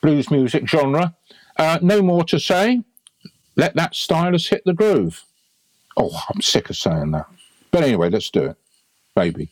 Blues 0.00 0.28
music 0.28 0.68
genre. 0.68 1.14
Uh, 1.56 1.78
no 1.82 2.02
more 2.02 2.24
to 2.24 2.40
say. 2.40 2.82
Let 3.54 3.76
that 3.76 3.94
stylus 3.94 4.48
hit 4.48 4.62
the 4.64 4.74
groove. 4.74 5.22
Oh, 5.96 6.20
I'm 6.34 6.42
sick 6.42 6.68
of 6.68 6.76
saying 6.76 7.12
that. 7.12 7.26
But 7.70 7.84
anyway, 7.84 8.10
let's 8.10 8.28
do 8.28 8.42
it. 8.46 8.56
Baby. 9.14 9.50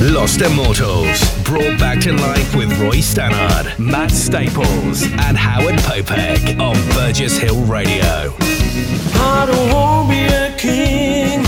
Lost 0.00 0.40
Immortals, 0.40 1.20
brought 1.44 1.78
back 1.78 2.00
to 2.00 2.12
life 2.14 2.56
with 2.56 2.72
Roy 2.80 3.02
Stannard, 3.02 3.78
Matt 3.78 4.10
Staples, 4.10 5.02
and 5.02 5.36
Howard 5.36 5.74
Popek 5.80 6.58
on 6.58 6.74
Burgess 6.94 7.36
Hill 7.36 7.62
Radio. 7.66 8.34
I 9.14 9.44
don't 9.46 9.70
wanna 9.70 10.08
be 10.08 10.22
a 10.24 10.56
king, 10.56 11.44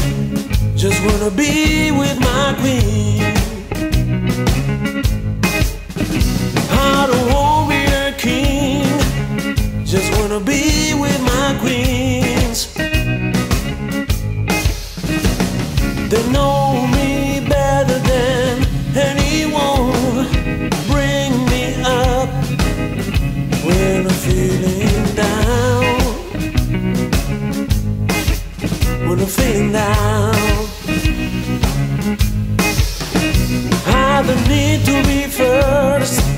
just 0.77 1.03
wanna 1.03 1.31
be 1.31 1.93
with 1.93 2.21
my 2.21 2.55
queen. 2.61 3.23
I 6.71 7.07
don't 7.11 7.33
wanna 7.33 7.69
be 7.71 7.85
a 7.91 8.13
king, 8.19 9.85
just 9.87 10.13
wanna 10.19 10.41
be 10.41 10.93
with 10.93 11.21
my 11.23 11.57
queens. 11.59 12.02
Need 34.49 34.85
to 34.85 35.03
be 35.05 35.27
first. 35.27 36.32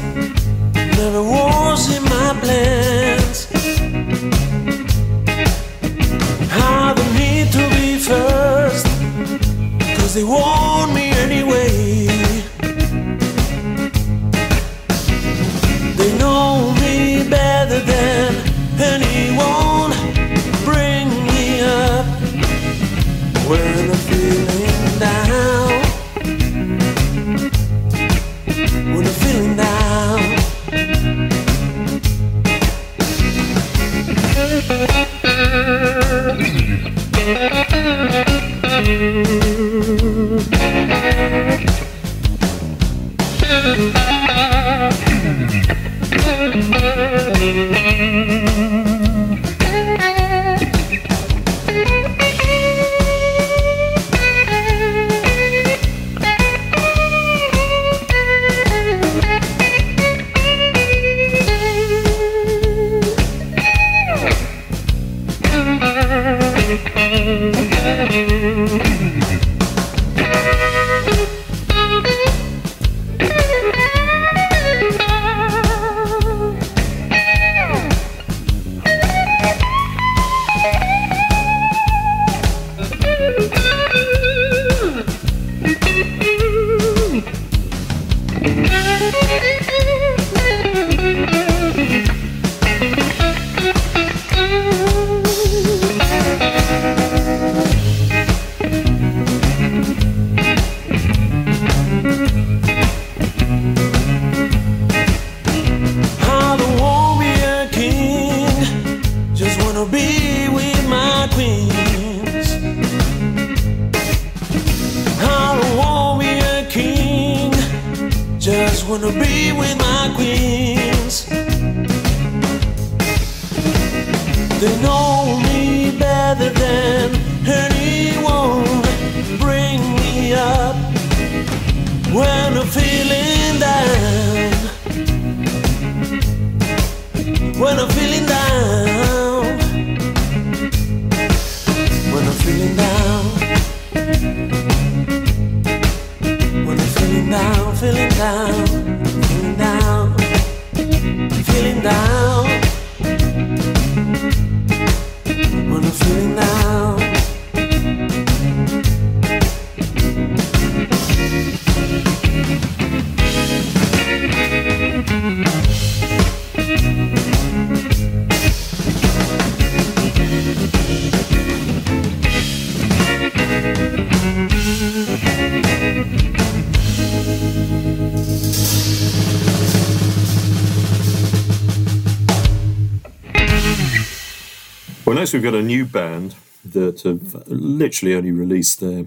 Next 185.24 185.32
we've 185.32 185.42
got 185.42 185.54
a 185.54 185.62
new 185.62 185.86
band 185.86 186.34
that 186.66 187.00
have 187.00 187.48
literally 187.48 188.14
only 188.14 188.30
released 188.30 188.80
their 188.80 189.06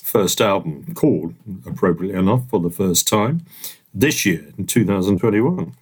first 0.00 0.40
album, 0.40 0.94
called, 0.94 1.34
appropriately 1.66 2.16
enough, 2.16 2.48
for 2.48 2.60
the 2.60 2.70
first 2.70 3.08
time 3.08 3.44
this 3.92 4.24
year 4.24 4.46
in 4.56 4.64
2021. 4.64 5.72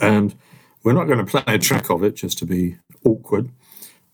And 0.00 0.34
we're 0.82 0.94
not 0.94 1.08
going 1.08 1.18
to 1.18 1.26
play 1.26 1.42
a 1.46 1.58
track 1.58 1.90
of 1.90 2.02
it 2.02 2.16
just 2.16 2.38
to 2.38 2.46
be 2.46 2.78
awkward, 3.04 3.50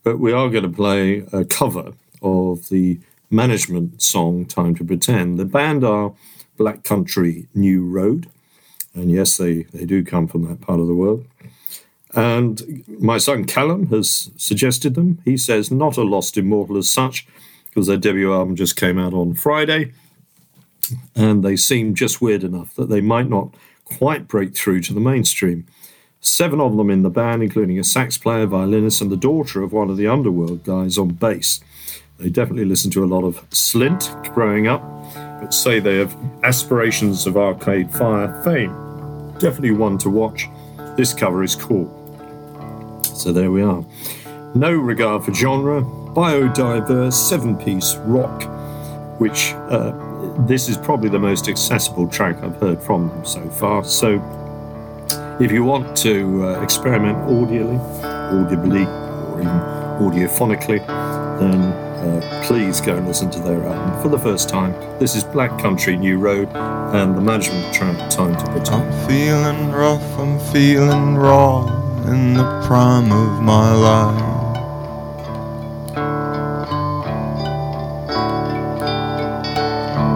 but 0.03 0.19
we 0.19 0.33
are 0.33 0.49
going 0.49 0.63
to 0.63 0.69
play 0.69 1.25
a 1.31 1.45
cover 1.45 1.93
of 2.21 2.67
the 2.67 2.99
management 3.31 4.01
song 4.01 4.43
Time 4.43 4.75
to 4.75 4.83
Pretend. 4.83 5.39
The 5.39 5.45
band 5.45 5.85
are 5.85 6.11
Black 6.57 6.83
Country 6.83 7.47
New 7.55 7.85
Road, 7.85 8.29
and 8.93 9.09
yes, 9.09 9.37
they, 9.37 9.61
they 9.73 9.85
do 9.85 10.03
come 10.03 10.27
from 10.27 10.41
that 10.41 10.59
part 10.59 10.81
of 10.81 10.87
the 10.87 10.95
world. 10.95 11.25
And 12.13 12.76
my 12.99 13.17
son 13.17 13.45
Callum 13.45 13.87
has 13.87 14.31
suggested 14.37 14.95
them. 14.95 15.19
He 15.25 15.37
says 15.37 15.71
not 15.71 15.97
a 15.97 16.03
Lost 16.03 16.37
Immortal 16.37 16.77
as 16.77 16.89
such, 16.89 17.27
because 17.65 17.87
their 17.87 17.97
debut 17.97 18.33
album 18.33 18.55
just 18.55 18.75
came 18.75 18.97
out 18.97 19.13
on 19.13 19.33
Friday. 19.33 19.93
And 21.15 21.43
they 21.43 21.55
seem 21.55 21.95
just 21.95 22.21
weird 22.21 22.43
enough 22.43 22.73
that 22.75 22.89
they 22.89 23.01
might 23.01 23.29
not 23.29 23.53
quite 23.85 24.27
break 24.27 24.55
through 24.55 24.81
to 24.81 24.93
the 24.93 24.99
mainstream. 24.99 25.65
Seven 26.21 26.59
of 26.59 26.75
them 26.75 26.89
in 26.89 27.03
the 27.03 27.09
band, 27.09 27.43
including 27.43 27.79
a 27.79 27.83
sax 27.83 28.17
player, 28.17 28.45
violinist, 28.45 29.01
and 29.01 29.11
the 29.11 29.17
daughter 29.17 29.61
of 29.61 29.73
one 29.73 29.89
of 29.89 29.97
the 29.97 30.07
underworld 30.07 30.63
guys 30.63 30.97
on 30.97 31.09
bass. 31.09 31.61
They 32.17 32.29
definitely 32.29 32.65
listened 32.65 32.93
to 32.93 33.03
a 33.03 33.05
lot 33.05 33.23
of 33.23 33.47
Slint 33.51 34.33
growing 34.33 34.67
up, 34.67 34.81
but 35.39 35.53
say 35.53 35.79
they 35.79 35.97
have 35.97 36.17
aspirations 36.43 37.27
of 37.27 37.37
Arcade 37.37 37.93
Fire 37.93 38.41
fame. 38.43 38.71
Definitely 39.33 39.71
one 39.71 39.99
to 39.99 40.09
watch. 40.09 40.47
This 40.95 41.13
cover 41.13 41.43
is 41.43 41.55
cool. 41.55 41.96
So 43.17 43.31
there 43.31 43.51
we 43.51 43.63
are. 43.63 43.83
No 44.53 44.71
regard 44.71 45.25
for 45.25 45.33
genre, 45.33 45.81
biodiverse, 45.81 47.13
seven 47.13 47.57
piece 47.57 47.95
rock, 48.05 48.43
which 49.19 49.53
uh, 49.69 49.91
this 50.45 50.69
is 50.69 50.77
probably 50.77 51.09
the 51.09 51.19
most 51.19 51.49
accessible 51.49 52.07
track 52.07 52.43
I've 52.43 52.55
heard 52.57 52.81
from 52.81 53.09
them 53.09 53.25
so 53.25 53.49
far. 53.49 53.83
So 53.83 54.15
if 55.41 55.51
you 55.51 55.63
want 55.63 55.97
to 55.97 56.45
uh, 56.45 56.61
experiment 56.61 57.17
audially, 57.27 57.79
audibly, 58.03 58.85
or 58.85 59.39
even 59.41 59.59
audiophonically, 59.99 60.85
then 61.39 61.59
uh, 61.61 62.43
please 62.45 62.79
go 62.81 62.97
and 62.97 63.07
listen 63.07 63.31
to 63.31 63.39
their 63.39 63.63
album 63.63 64.01
for 64.01 64.09
the 64.09 64.19
first 64.19 64.47
time. 64.47 64.73
This 64.99 65.15
is 65.15 65.23
Black 65.23 65.59
Country 65.59 65.97
New 65.97 66.19
Road 66.19 66.49
and 66.55 67.17
the 67.17 67.21
management 67.21 67.73
track 67.73 68.09
Time 68.11 68.35
to 68.37 68.51
Pretend. 68.51 68.83
I'm 68.83 69.07
feeling 69.07 69.71
rough, 69.71 70.19
I'm 70.19 70.39
feeling 70.51 71.15
raw 71.15 71.76
in 72.09 72.33
the 72.35 72.61
prime 72.65 73.11
of 73.11 73.41
my 73.41 73.73
life. 73.73 74.37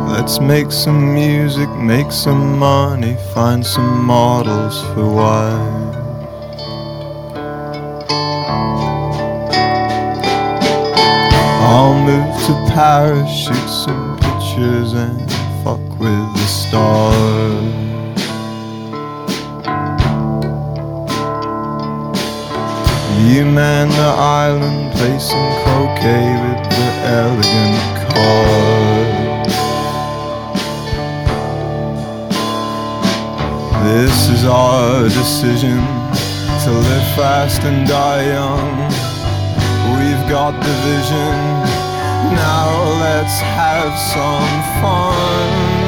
Let's 0.09 0.39
make 0.39 0.71
some 0.71 1.13
music, 1.13 1.69
make 1.69 2.11
some 2.11 2.57
money, 2.57 3.17
find 3.33 3.65
some 3.65 4.05
models 4.05 4.81
for 4.93 5.05
wives. 5.13 5.97
I'll 11.73 11.97
move 12.05 12.35
to 12.45 12.53
Paris, 12.73 13.29
shoot 13.29 13.69
some 13.85 14.17
pictures, 14.17 14.93
and 14.93 15.29
fuck 15.63 15.81
with 15.99 16.33
the 16.35 16.47
stars. 16.47 17.90
You 23.30 23.45
man 23.45 23.88
the 23.89 24.13
island, 24.17 24.91
play 24.93 25.19
some 25.19 25.51
croquet 25.61 26.26
with 26.43 26.61
the 26.74 26.88
elegant 27.05 27.78
cards. 28.09 29.55
This 33.86 34.30
is 34.30 34.43
our 34.43 35.03
decision 35.03 35.78
to 36.63 36.72
live 36.72 37.07
fast 37.15 37.61
and 37.61 37.88
die 37.88 38.26
young. 38.26 38.89
We've 39.99 40.28
got 40.28 40.53
the 40.59 40.74
vision, 40.89 41.38
now 42.34 42.69
let's 43.05 43.39
have 43.39 43.93
some 43.99 44.82
fun. 44.82 45.80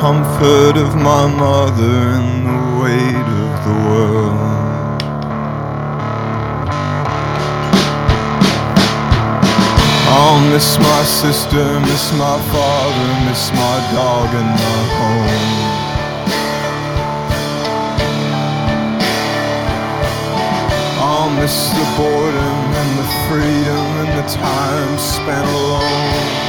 Comfort 0.00 0.76
of 0.76 0.94
my 0.94 1.26
mother 1.26 1.96
and 2.18 2.46
the 2.46 2.62
weight 2.82 3.28
of 3.44 3.52
the 3.66 3.76
world. 3.88 5.02
I'll 10.18 10.40
miss 10.52 10.78
my 10.78 11.02
sister, 11.02 11.64
miss 11.80 12.12
my 12.12 12.38
father, 12.52 13.08
miss 13.26 13.50
my 13.52 13.76
dog 13.96 14.28
and 14.40 14.50
my 14.64 14.80
home. 14.98 15.76
I'll 21.08 21.30
miss 21.40 21.70
the 21.70 21.86
boredom 21.96 22.58
and 22.80 22.90
the 23.00 23.08
freedom 23.28 23.86
and 24.02 24.12
the 24.18 24.26
time 24.28 24.98
spent 24.98 25.48
alone. 25.48 26.45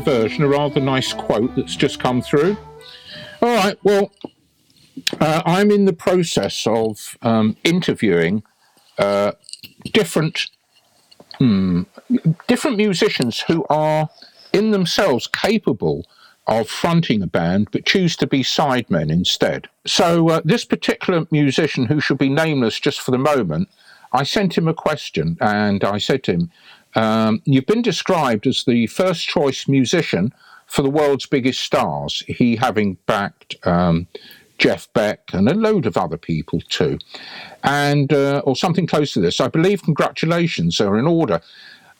Diversion? 0.00 0.44
A 0.44 0.48
rather 0.48 0.80
nice 0.80 1.12
quote 1.12 1.54
that's 1.56 1.76
just 1.76 2.00
come 2.00 2.22
through. 2.22 2.56
All 3.42 3.54
right, 3.54 3.78
well, 3.82 4.12
uh, 5.20 5.42
I'm 5.44 5.70
in 5.70 5.84
the 5.84 5.92
process 5.92 6.66
of 6.66 7.16
um, 7.22 7.56
interviewing 7.64 8.42
uh, 8.98 9.32
different 9.92 10.50
hmm, 11.38 11.82
different 12.46 12.76
musicians 12.76 13.40
who 13.40 13.64
are 13.70 14.08
in 14.52 14.72
themselves 14.72 15.26
capable 15.26 16.06
of 16.46 16.68
fronting 16.68 17.22
a 17.22 17.26
band 17.26 17.68
but 17.70 17.86
choose 17.86 18.16
to 18.16 18.26
be 18.26 18.42
sidemen 18.42 19.10
instead. 19.10 19.68
So, 19.86 20.28
uh, 20.28 20.40
this 20.44 20.64
particular 20.64 21.26
musician, 21.30 21.86
who 21.86 22.00
should 22.00 22.18
be 22.18 22.28
nameless 22.28 22.80
just 22.80 23.00
for 23.00 23.10
the 23.10 23.18
moment, 23.18 23.68
I 24.12 24.24
sent 24.24 24.58
him 24.58 24.66
a 24.66 24.74
question 24.74 25.38
and 25.40 25.84
I 25.84 25.98
said 25.98 26.24
to 26.24 26.32
him, 26.32 26.50
um, 26.94 27.42
You've 27.44 27.66
been 27.66 27.82
described 27.82 28.46
as 28.46 28.64
the 28.64 28.86
first 28.88 29.26
choice 29.26 29.68
musician 29.68 30.32
for 30.66 30.82
the 30.82 30.90
world's 30.90 31.26
biggest 31.26 31.60
stars, 31.60 32.22
he 32.28 32.54
having 32.56 32.96
backed 33.06 33.56
um, 33.66 34.06
Jeff 34.58 34.92
Beck 34.92 35.22
and 35.32 35.48
a 35.48 35.54
load 35.54 35.84
of 35.86 35.96
other 35.96 36.16
people 36.16 36.60
too, 36.68 36.98
and 37.64 38.12
uh, 38.12 38.42
or 38.44 38.54
something 38.54 38.86
close 38.86 39.12
to 39.14 39.20
this. 39.20 39.40
I 39.40 39.48
believe 39.48 39.82
congratulations 39.82 40.80
are 40.80 40.96
in 40.98 41.06
order. 41.06 41.40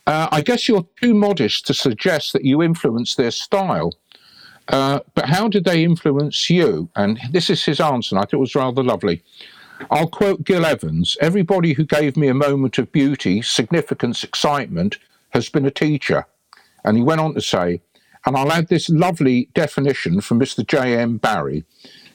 Uh, 0.06 0.28
I 0.30 0.42
guess 0.42 0.68
you're 0.68 0.86
too 1.00 1.14
modest 1.14 1.66
to 1.66 1.74
suggest 1.74 2.32
that 2.32 2.44
you 2.44 2.62
influenced 2.62 3.16
their 3.16 3.30
style. 3.30 3.92
Uh, 4.68 5.00
but 5.14 5.26
how 5.26 5.48
did 5.48 5.64
they 5.64 5.82
influence 5.82 6.48
you? 6.48 6.88
And 6.94 7.18
this 7.32 7.50
is 7.50 7.64
his 7.64 7.80
answer, 7.80 8.14
and 8.14 8.20
I 8.20 8.22
thought 8.22 8.34
it 8.34 8.36
was 8.36 8.54
rather 8.54 8.84
lovely. 8.84 9.22
I'll 9.90 10.08
quote 10.08 10.44
Gil 10.44 10.66
Evans 10.66 11.16
Everybody 11.20 11.72
who 11.72 11.84
gave 11.84 12.16
me 12.16 12.28
a 12.28 12.34
moment 12.34 12.78
of 12.78 12.92
beauty, 12.92 13.42
significance, 13.42 14.24
excitement 14.24 14.98
has 15.30 15.48
been 15.48 15.66
a 15.66 15.70
teacher. 15.70 16.26
And 16.84 16.96
he 16.96 17.02
went 17.02 17.20
on 17.20 17.34
to 17.34 17.40
say, 17.40 17.80
and 18.26 18.36
I'll 18.36 18.52
add 18.52 18.68
this 18.68 18.88
lovely 18.88 19.48
definition 19.54 20.20
from 20.20 20.40
Mr. 20.40 20.66
J.M. 20.66 21.18
Barrie 21.18 21.64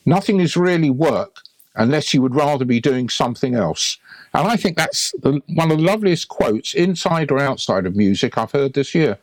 nothing 0.06 0.40
is 0.40 0.56
really 0.56 0.90
work 0.90 1.42
unless 1.76 2.14
you 2.14 2.22
would 2.22 2.36
rather 2.36 2.64
be 2.64 2.80
doing 2.80 3.10
something 3.10 3.56
else. 3.56 3.98
And 4.34 4.48
I 4.48 4.56
think 4.56 4.78
that's 4.78 5.12
the, 5.22 5.42
one 5.48 5.72
of 5.72 5.78
the 5.78 5.84
loveliest 5.84 6.30
quotes, 6.30 6.74
inside 6.74 7.32
or 7.32 7.40
outside 7.40 7.86
of 7.86 7.96
music, 7.96 8.38
I've 8.38 8.52
heard 8.52 8.74
this 8.74 8.96
year. 8.96 9.18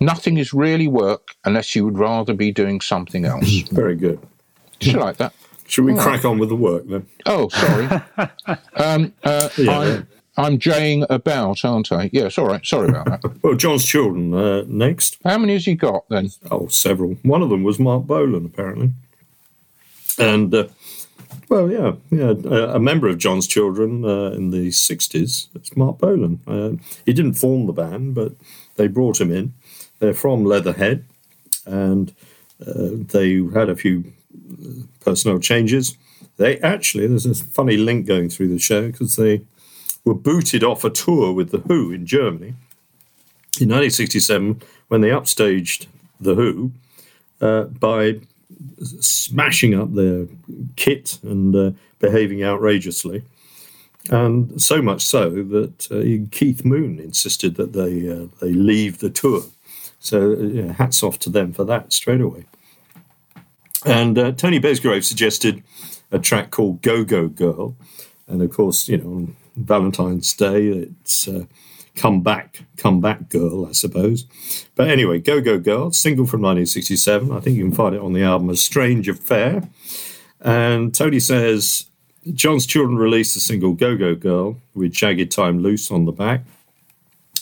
Nothing 0.00 0.38
is 0.38 0.52
really 0.52 0.88
work 0.88 1.34
unless 1.44 1.74
you 1.74 1.84
would 1.84 1.98
rather 1.98 2.34
be 2.34 2.52
doing 2.52 2.80
something 2.80 3.24
else. 3.24 3.62
Very 3.72 3.96
good. 3.96 4.20
Did 4.78 4.92
you 4.92 4.98
like 5.00 5.16
that? 5.16 5.32
Should 5.74 5.86
we 5.86 5.92
All 5.94 5.98
crack 5.98 6.24
on 6.24 6.38
with 6.38 6.50
the 6.50 6.54
work 6.54 6.86
then? 6.86 7.04
Oh, 7.26 7.48
sorry. 7.48 7.86
um, 8.76 9.12
uh, 9.24 9.48
Yeah, 9.58 9.76
I'm, 9.80 10.08
I'm 10.36 10.58
jaying 10.60 11.04
about, 11.10 11.64
aren't 11.64 11.90
I? 11.90 12.10
Yes, 12.12 12.38
all 12.38 12.46
right. 12.46 12.64
Sorry 12.64 12.90
about 12.90 13.06
that. 13.06 13.38
Well, 13.42 13.56
John's 13.56 13.84
children 13.84 14.32
uh, 14.32 14.62
next. 14.68 15.18
How 15.24 15.36
many 15.36 15.54
has 15.54 15.64
he 15.64 15.74
got 15.74 16.08
then? 16.08 16.30
Oh, 16.48 16.68
several. 16.68 17.14
One 17.24 17.42
of 17.42 17.48
them 17.48 17.64
was 17.64 17.80
Marc 17.80 18.04
Bolan, 18.04 18.46
apparently. 18.46 18.92
And, 20.16 20.54
uh, 20.54 20.68
well, 21.48 21.68
yeah, 21.68 21.94
yeah, 22.08 22.34
a, 22.44 22.76
a 22.76 22.78
member 22.78 23.08
of 23.08 23.18
John's 23.18 23.48
children 23.48 24.04
uh, 24.04 24.30
in 24.30 24.50
the 24.50 24.68
60s, 24.68 25.48
it's 25.56 25.76
Marc 25.76 25.98
Bolan. 25.98 26.38
Uh, 26.46 26.80
he 27.04 27.12
didn't 27.12 27.34
form 27.34 27.66
the 27.66 27.72
band, 27.72 28.14
but 28.14 28.34
they 28.76 28.86
brought 28.86 29.20
him 29.20 29.32
in. 29.32 29.54
They're 29.98 30.14
from 30.14 30.44
Leatherhead, 30.44 31.04
and 31.66 32.14
uh, 32.64 32.90
they 33.10 33.42
had 33.52 33.68
a 33.68 33.74
few 33.74 34.12
personnel 35.04 35.38
changes. 35.38 35.96
They 36.36 36.58
actually, 36.58 37.06
there's 37.06 37.26
a 37.26 37.34
funny 37.34 37.76
link 37.76 38.06
going 38.06 38.28
through 38.28 38.48
the 38.48 38.58
show 38.58 38.90
because 38.90 39.16
they 39.16 39.42
were 40.04 40.14
booted 40.14 40.64
off 40.64 40.84
a 40.84 40.90
tour 40.90 41.32
with 41.32 41.50
The 41.50 41.58
Who 41.58 41.92
in 41.92 42.06
Germany 42.06 42.54
in 43.60 43.68
1967 43.68 44.62
when 44.88 45.00
they 45.00 45.08
upstaged 45.08 45.86
The 46.20 46.34
Who 46.34 46.72
uh, 47.40 47.64
by 47.64 48.20
smashing 48.82 49.74
up 49.74 49.94
their 49.94 50.26
kit 50.76 51.18
and 51.22 51.54
uh, 51.54 51.70
behaving 51.98 52.42
outrageously. 52.42 53.22
And 54.10 54.60
so 54.60 54.82
much 54.82 55.02
so 55.02 55.30
that 55.30 55.90
uh, 55.90 56.28
Keith 56.30 56.64
Moon 56.64 56.98
insisted 56.98 57.54
that 57.54 57.72
they 57.72 58.10
uh, 58.10 58.26
they 58.40 58.52
leave 58.52 58.98
the 58.98 59.08
tour. 59.08 59.44
So 59.98 60.32
uh, 60.32 60.74
hats 60.74 61.02
off 61.02 61.18
to 61.20 61.30
them 61.30 61.54
for 61.54 61.64
that 61.64 61.92
straight 61.92 62.20
away. 62.20 62.44
And 63.84 64.18
uh, 64.18 64.32
Tony 64.32 64.60
Besgrove 64.60 65.04
suggested 65.04 65.62
a 66.10 66.18
track 66.18 66.50
called 66.50 66.82
Go 66.82 67.04
Go 67.04 67.28
Girl. 67.28 67.76
And 68.26 68.40
of 68.42 68.50
course, 68.50 68.88
you 68.88 68.96
know, 68.96 69.10
on 69.10 69.36
Valentine's 69.56 70.32
Day, 70.32 70.68
it's 70.68 71.28
uh, 71.28 71.44
Come 71.96 72.22
Back, 72.22 72.62
Come 72.76 73.00
Back 73.00 73.28
Girl, 73.28 73.66
I 73.66 73.72
suppose. 73.72 74.24
But 74.74 74.88
anyway, 74.88 75.18
Go 75.18 75.40
Go 75.40 75.58
Girl, 75.58 75.90
single 75.92 76.26
from 76.26 76.40
1967. 76.40 77.30
I 77.30 77.40
think 77.40 77.56
you 77.56 77.64
can 77.64 77.74
find 77.74 77.94
it 77.94 78.00
on 78.00 78.14
the 78.14 78.22
album 78.22 78.50
A 78.50 78.56
Strange 78.56 79.08
Affair. 79.08 79.68
And 80.40 80.94
Tony 80.94 81.20
says 81.20 81.86
John's 82.32 82.66
Children 82.66 82.96
released 82.96 83.34
the 83.34 83.40
single 83.40 83.72
Go 83.72 83.96
Go 83.96 84.14
Girl 84.14 84.56
with 84.74 84.92
Jagged 84.92 85.30
Time 85.30 85.62
Lapse 85.62 85.90
on 85.90 86.06
the 86.06 86.12
back. 86.12 86.42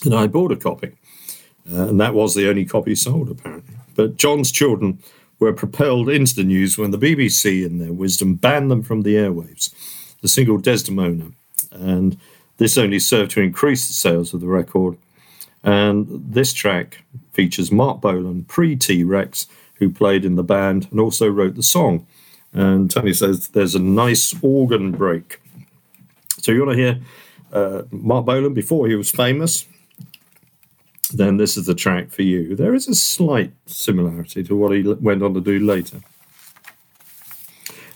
And 0.03 0.13
I 0.13 0.27
bought 0.27 0.51
a 0.51 0.57
copy. 0.57 0.91
Uh, 1.71 1.87
and 1.87 1.99
that 2.01 2.13
was 2.13 2.35
the 2.35 2.49
only 2.49 2.65
copy 2.65 2.93
sold, 2.95 3.29
apparently. 3.29 3.75
But 3.95 4.17
John's 4.17 4.51
Children 4.51 4.99
were 5.43 5.53
propelled 5.53 6.09
into 6.09 6.35
the 6.35 6.43
news 6.43 6.77
when 6.77 6.91
the 6.91 6.97
BBC, 6.97 7.65
in 7.65 7.79
their 7.79 7.93
wisdom, 7.93 8.35
banned 8.35 8.71
them 8.71 8.81
from 8.81 9.01
the 9.01 9.15
airwaves. 9.15 9.73
The 10.21 10.27
single 10.27 10.57
Desdemona. 10.57 11.31
And 11.71 12.17
this 12.57 12.77
only 12.77 12.99
served 12.99 13.31
to 13.31 13.41
increase 13.41 13.87
the 13.87 13.93
sales 13.93 14.33
of 14.33 14.41
the 14.41 14.47
record. 14.47 14.97
And 15.63 16.07
this 16.09 16.53
track 16.53 17.03
features 17.33 17.71
Marc 17.71 18.01
Bolan, 18.01 18.45
pre 18.45 18.75
T 18.75 19.03
Rex, 19.03 19.47
who 19.75 19.89
played 19.89 20.23
in 20.25 20.35
the 20.35 20.43
band 20.43 20.87
and 20.91 20.99
also 20.99 21.27
wrote 21.27 21.55
the 21.55 21.63
song. 21.63 22.07
And 22.53 22.89
Tony 22.89 23.13
says 23.13 23.49
there's 23.49 23.75
a 23.75 23.79
nice 23.79 24.33
organ 24.41 24.91
break. 24.91 25.41
So 26.39 26.51
you 26.51 26.65
want 26.65 26.77
to 26.77 26.83
hear 26.83 26.99
uh, 27.51 27.83
Marc 27.91 28.25
Bolan 28.25 28.53
before 28.53 28.87
he 28.87 28.95
was 28.95 29.09
famous? 29.09 29.65
Then 31.13 31.37
this 31.37 31.57
is 31.57 31.67
the 31.67 31.75
track 31.75 32.09
for 32.09 32.23
you. 32.23 32.55
There 32.55 32.73
is 32.73 32.87
a 32.87 32.95
slight 32.95 33.51
similarity 33.67 34.43
to 34.43 34.55
what 34.55 34.71
he 34.71 34.81
went 34.81 35.21
on 35.21 35.33
to 35.35 35.41
do 35.41 35.59
later. 35.59 36.01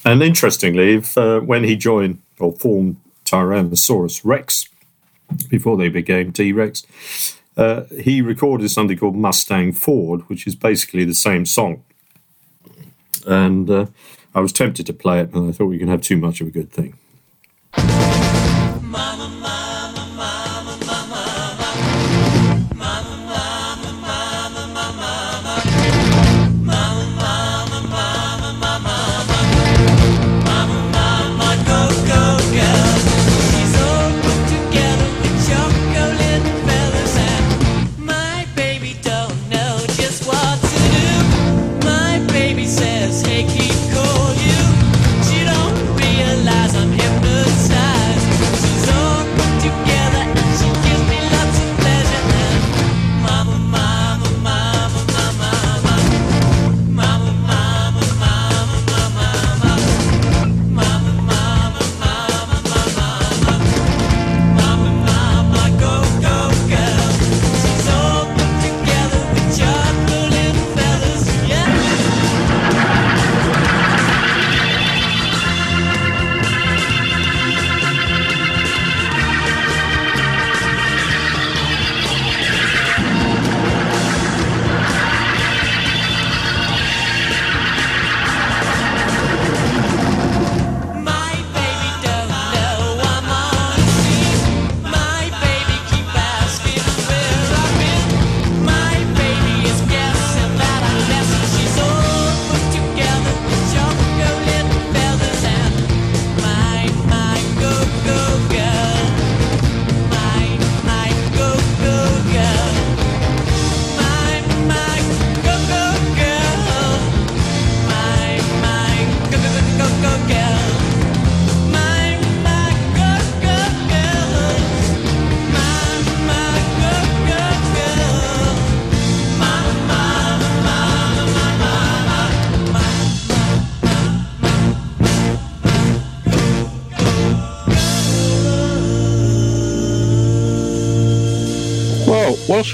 And 0.05 0.21
interestingly, 0.21 0.95
if, 0.95 1.17
uh, 1.17 1.39
when 1.39 1.63
he 1.63 1.75
joined 1.75 2.21
or 2.39 2.53
formed 2.53 2.97
Tyrannosaurus 3.25 4.21
Rex, 4.23 4.69
before 5.49 5.75
they 5.77 5.89
became 5.89 6.31
T 6.31 6.53
Rex, 6.53 6.83
uh, 7.57 7.83
he 7.99 8.21
recorded 8.21 8.69
something 8.69 8.97
called 8.97 9.15
Mustang 9.15 9.73
Ford, 9.73 10.21
which 10.29 10.45
is 10.47 10.55
basically 10.55 11.03
the 11.03 11.15
same 11.15 11.45
song. 11.45 11.83
And 13.25 13.69
uh, 13.69 13.87
I 14.33 14.39
was 14.39 14.53
tempted 14.53 14.85
to 14.85 14.93
play 14.93 15.19
it, 15.21 15.31
but 15.31 15.47
I 15.47 15.51
thought 15.51 15.65
we 15.65 15.79
can 15.79 15.87
have 15.89 16.01
too 16.01 16.17
much 16.17 16.39
of 16.39 16.47
a 16.47 16.51
good 16.51 16.71
thing. 16.71 16.93
She 17.75 19.36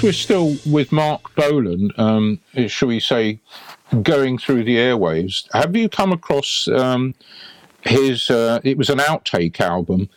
we're 0.04 0.12
still 0.12 0.56
with 0.66 0.92
Marc 0.92 1.34
Bolan, 1.34 1.90
um, 1.96 2.40
shall 2.66 2.88
we 2.88 3.00
say, 3.00 3.40
going 4.02 4.38
through 4.38 4.64
the 4.64 4.76
airwaves, 4.76 5.48
have 5.52 5.74
you 5.74 5.88
come 5.88 6.12
across 6.12 6.68
um, 6.68 7.14
his? 7.82 8.30
Uh, 8.30 8.60
it 8.64 8.76
was 8.76 8.90
an 8.90 8.98
outtake 8.98 9.60
album 9.60 10.08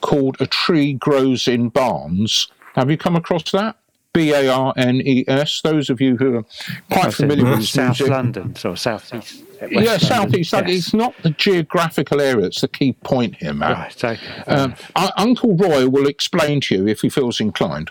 called 0.00 0.36
"A 0.40 0.46
Tree 0.46 0.94
Grows 0.94 1.46
in 1.46 1.68
Barnes." 1.68 2.48
Have 2.74 2.90
you 2.90 2.96
come 2.96 3.16
across 3.16 3.50
that? 3.52 3.76
B 4.14 4.32
A 4.32 4.48
R 4.48 4.72
N 4.76 5.02
E 5.04 5.24
S. 5.28 5.60
Those 5.62 5.90
of 5.90 6.00
you 6.00 6.16
who 6.16 6.36
are 6.36 6.44
quite 6.90 7.08
it 7.08 7.14
familiar 7.14 7.44
with 7.44 7.64
South 7.64 7.98
music. 7.98 8.08
London, 8.08 8.56
so 8.56 8.74
South 8.74 9.12
East. 9.14 9.44
yeah, 9.70 9.98
southeast. 9.98 10.52
London. 10.52 10.72
Yes. 10.72 10.84
It's 10.86 10.94
not 10.94 11.14
the 11.22 11.30
geographical 11.30 12.20
area; 12.20 12.46
it's 12.46 12.62
the 12.62 12.68
key 12.68 12.92
point 12.92 13.36
here, 13.36 13.52
Matt. 13.52 14.02
Right, 14.02 14.04
okay. 14.04 14.42
Um, 14.46 14.74
Uncle 15.16 15.56
Roy 15.56 15.88
will 15.88 16.06
explain 16.06 16.60
to 16.62 16.76
you 16.76 16.88
if 16.88 17.02
he 17.02 17.10
feels 17.10 17.40
inclined. 17.40 17.90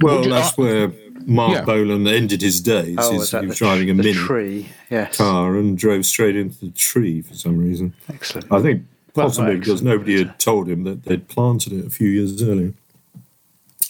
Well, 0.00 0.16
Would 0.16 0.24
you- 0.26 0.30
that's 0.30 0.56
where 0.56 0.92
Marc 1.26 1.52
Yeah. 1.52 1.64
Bolan 1.64 2.06
ended 2.06 2.40
his 2.42 2.60
days. 2.60 2.96
Oh, 2.98 3.12
He's- 3.12 3.30
that 3.30 3.42
he 3.42 3.46
was 3.48 3.58
the 3.58 3.64
driving 3.64 3.90
a 3.90 3.94
the 3.94 4.02
mini 4.02 4.12
tree? 4.14 4.68
Yes. 4.90 5.16
car 5.18 5.56
and 5.56 5.76
drove 5.76 6.06
straight 6.06 6.36
into 6.36 6.58
the 6.66 6.70
tree 6.72 7.20
for 7.22 7.34
some 7.34 7.58
reason. 7.58 7.92
Excellent. 8.08 8.46
I 8.50 8.60
think 8.62 8.82
possibly 9.14 9.50
excellent. 9.52 9.60
because 9.64 9.82
nobody 9.82 10.18
had 10.18 10.38
told 10.38 10.68
him 10.68 10.84
that 10.84 11.04
they'd 11.04 11.28
planted 11.28 11.72
it 11.72 11.86
a 11.86 11.90
few 11.90 12.08
years 12.08 12.42
earlier, 12.42 12.72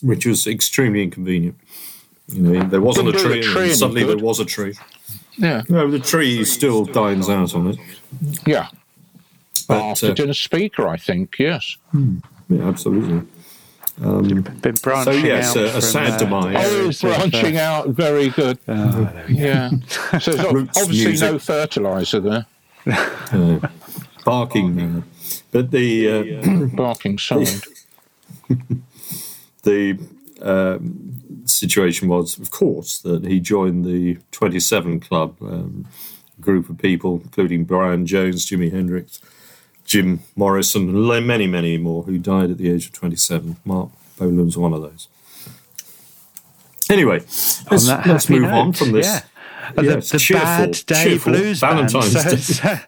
which 0.02 0.26
was 0.26 0.46
extremely 0.46 1.02
inconvenient. 1.02 1.56
You 2.32 2.42
know, 2.42 2.62
there 2.68 2.80
wasn't 2.80 3.08
a 3.08 3.12
Couldn't 3.12 3.40
do 3.40 3.42
tree, 3.42 3.68
and 3.70 3.76
suddenly 3.78 4.02
good. 4.02 4.18
there 4.18 4.24
was 4.24 4.38
a 4.40 4.44
tree. 4.44 4.74
Yeah, 5.38 5.62
No, 5.68 5.90
the 5.90 5.98
tree 5.98 6.44
still 6.44 6.84
dines 6.84 7.28
out 7.28 7.54
on 7.54 7.68
it. 7.68 7.78
yeah. 8.46 8.68
But, 9.68 9.82
After 9.82 10.10
uh, 10.10 10.14
dinner 10.14 10.34
speaker, 10.34 10.86
I 10.88 10.96
think. 10.96 11.36
Yes. 11.38 11.76
Yeah, 11.94 12.68
absolutely. 12.68 13.22
Um, 14.02 14.42
Been 14.62 14.74
branching 14.76 15.12
so 15.12 15.12
yes, 15.12 15.50
out 15.50 15.56
a, 15.56 15.66
a 15.66 15.70
from, 15.72 15.80
sad 15.82 16.10
uh, 16.12 16.18
demise. 16.18 16.56
Oh, 16.56 16.76
areas 16.78 17.04
of, 17.04 17.10
uh, 17.10 17.28
branching 17.28 17.56
out, 17.58 17.88
very 17.88 18.28
good. 18.30 18.58
yeah. 18.66 19.70
So 20.20 20.32
there's 20.32 20.46
ob- 20.46 20.54
Roots 20.54 20.82
obviously 20.82 21.26
no 21.26 21.38
fertilizer 21.38 22.20
there. 22.20 22.46
uh, 22.86 23.58
barking. 24.24 24.80
Uh, 24.80 25.02
but 25.52 25.70
the 25.70 26.08
uh, 26.08 26.66
Barking 26.76 27.18
sound. 27.18 27.64
the 29.62 29.98
um, 30.40 31.42
situation 31.44 32.08
was, 32.08 32.38
of 32.38 32.50
course, 32.50 32.98
that 33.00 33.24
he 33.24 33.40
joined 33.40 33.84
the 33.84 34.18
27 34.30 35.00
Club, 35.00 35.36
um, 35.42 35.86
group 36.40 36.70
of 36.70 36.78
people, 36.78 37.20
including 37.22 37.64
Brian 37.64 38.06
Jones, 38.06 38.46
Jimi 38.46 38.72
Hendrix, 38.72 39.20
Jim 39.90 40.20
Morrison, 40.36 40.88
and 40.90 41.26
many, 41.26 41.48
many 41.48 41.76
more 41.76 42.04
who 42.04 42.16
died 42.16 42.48
at 42.52 42.58
the 42.58 42.70
age 42.70 42.86
of 42.86 42.92
27. 42.92 43.56
Marc 43.64 43.90
Bolan's 44.16 44.56
one 44.56 44.72
of 44.72 44.82
those. 44.82 45.08
Anyway, 46.88 47.18
let's, 47.18 47.88
let's 47.88 48.30
move 48.30 48.44
on 48.44 48.72
from 48.72 48.92
this. 48.92 49.06
yeah. 49.06 49.22
Uh, 49.76 49.82
Yeah, 49.82 49.94
the, 49.96 50.00
the 50.12 50.18
cheerful, 50.20 50.44
Bad 50.46 50.72
Day 50.86 51.04
cheerful 51.04 51.32
Blues 51.32 51.58
Valentine's 51.60 52.14
Band. 52.14 52.38
So 52.40 52.62
Day. 52.62 52.80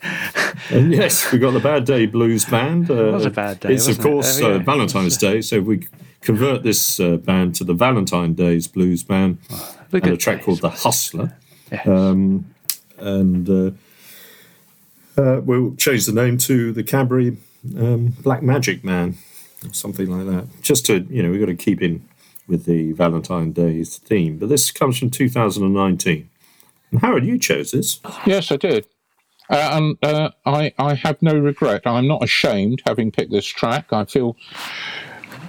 uh, 0.70 0.78
yes, 1.00 1.32
we 1.32 1.38
got 1.40 1.50
the 1.54 1.60
Bad 1.60 1.84
Day 1.86 2.06
Blues 2.06 2.44
Band. 2.44 2.88
Uh, 2.88 2.94
was 2.94 3.26
a 3.26 3.30
bad 3.30 3.58
day, 3.58 3.74
It's 3.74 3.88
of 3.88 3.98
wasn't 3.98 4.06
it? 4.06 4.08
course 4.08 4.40
Oh, 4.40 4.52
uh, 4.54 4.58
Valentine's 4.60 5.16
Day, 5.16 5.40
so 5.40 5.56
if 5.56 5.64
we 5.64 5.88
convert 6.20 6.62
this 6.62 7.00
uh, 7.00 7.16
band 7.16 7.56
to 7.56 7.64
the 7.64 7.74
Valentine 7.74 8.34
Days 8.34 8.68
Blues 8.68 9.02
Band, 9.02 9.38
the 9.90 9.96
and 9.98 10.06
a 10.12 10.16
track 10.16 10.36
days. 10.38 10.44
called 10.46 10.60
The 10.60 10.70
Hustler, 10.70 11.36
Yes. 11.72 11.84
um, 11.86 12.46
and 12.98 13.48
uh, 15.16 15.40
we'll 15.44 15.74
change 15.76 16.06
the 16.06 16.12
name 16.12 16.38
to 16.38 16.72
the 16.72 16.82
Cadbury 16.82 17.36
um, 17.76 18.08
Black 18.22 18.42
Magic 18.42 18.84
Man, 18.84 19.16
or 19.64 19.72
something 19.72 20.08
like 20.10 20.26
that. 20.26 20.62
Just 20.62 20.86
to 20.86 21.06
you 21.10 21.22
know, 21.22 21.30
we've 21.30 21.40
got 21.40 21.46
to 21.46 21.54
keep 21.54 21.82
in 21.82 22.06
with 22.48 22.64
the 22.64 22.92
Valentine 22.92 23.52
Days 23.52 23.98
theme. 23.98 24.38
But 24.38 24.48
this 24.48 24.70
comes 24.70 24.98
from 24.98 25.10
2019. 25.10 26.28
And 26.90 27.00
Howard, 27.00 27.24
you 27.24 27.38
chose 27.38 27.70
this. 27.70 28.00
Yes, 28.26 28.52
I 28.52 28.56
did. 28.56 28.86
Uh, 29.50 29.70
and 29.72 29.98
uh, 30.02 30.30
I, 30.46 30.72
I 30.78 30.94
have 30.94 31.20
no 31.20 31.36
regret. 31.38 31.82
I'm 31.84 32.06
not 32.06 32.22
ashamed 32.22 32.82
having 32.86 33.10
picked 33.10 33.32
this 33.32 33.46
track. 33.46 33.92
I 33.92 34.04
feel 34.04 34.36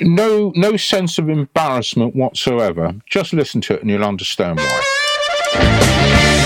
no 0.01 0.51
no 0.55 0.75
sense 0.75 1.17
of 1.19 1.29
embarrassment 1.29 2.15
whatsoever. 2.15 2.95
Just 3.09 3.33
listen 3.33 3.61
to 3.61 3.75
it 3.75 3.81
and 3.81 3.89
you'll 3.89 4.03
understand 4.03 4.59
why. 4.59 6.41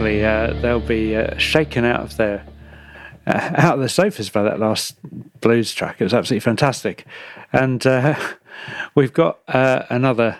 Hopefully 0.00 0.24
uh, 0.24 0.54
they'll 0.62 0.80
be 0.80 1.14
uh, 1.14 1.36
shaken 1.36 1.84
out 1.84 2.00
of 2.00 2.16
their 2.16 2.46
uh, 3.26 3.50
out 3.54 3.74
of 3.74 3.80
their 3.80 3.88
sofas 3.90 4.30
by 4.30 4.42
that 4.42 4.58
last 4.58 4.96
blues 5.42 5.74
track. 5.74 6.00
It 6.00 6.04
was 6.04 6.14
absolutely 6.14 6.40
fantastic, 6.40 7.04
and 7.52 7.86
uh, 7.86 8.18
we've 8.94 9.12
got 9.12 9.40
uh, 9.46 9.82
another 9.90 10.38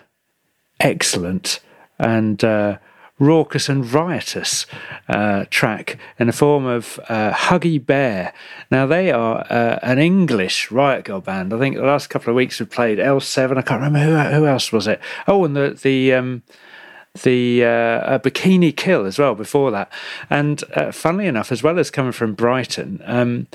excellent 0.79 1.59
and 1.99 2.43
uh, 2.43 2.79
raucous 3.19 3.69
and 3.69 3.93
riotous 3.93 4.65
uh, 5.07 5.45
track 5.51 5.99
in 6.17 6.25
the 6.25 6.33
form 6.33 6.65
of 6.65 6.99
uh, 7.07 7.31
Huggy 7.31 7.85
Bear. 7.85 8.33
Now, 8.71 8.87
they 8.87 9.11
are 9.11 9.45
uh, 9.47 9.77
an 9.83 9.99
English 9.99 10.71
Riot 10.71 11.05
Grrrl 11.05 11.23
band. 11.23 11.53
I 11.53 11.59
think 11.59 11.75
the 11.75 11.83
last 11.83 12.09
couple 12.09 12.31
of 12.31 12.35
weeks 12.35 12.59
we've 12.59 12.67
played 12.67 12.97
L7. 12.97 13.59
I 13.59 13.61
can't 13.61 13.83
remember 13.83 13.99
who, 13.99 14.37
who 14.37 14.47
else 14.47 14.71
was 14.71 14.87
it. 14.87 14.99
Oh, 15.27 15.45
and 15.45 15.55
the, 15.55 15.77
the 15.79 16.13
um, 16.15 16.41
the 17.23 17.63
uh, 17.63 18.19
Bikini 18.19 18.75
Kill 18.75 19.05
as 19.05 19.19
well 19.19 19.35
before 19.35 19.71
that. 19.71 19.91
And 20.29 20.63
uh, 20.75 20.91
funnily 20.91 21.27
enough, 21.27 21.51
as 21.51 21.61
well 21.61 21.77
as 21.77 21.91
coming 21.91 22.13
from 22.13 22.33
Brighton, 22.33 23.01
um, 23.05 23.47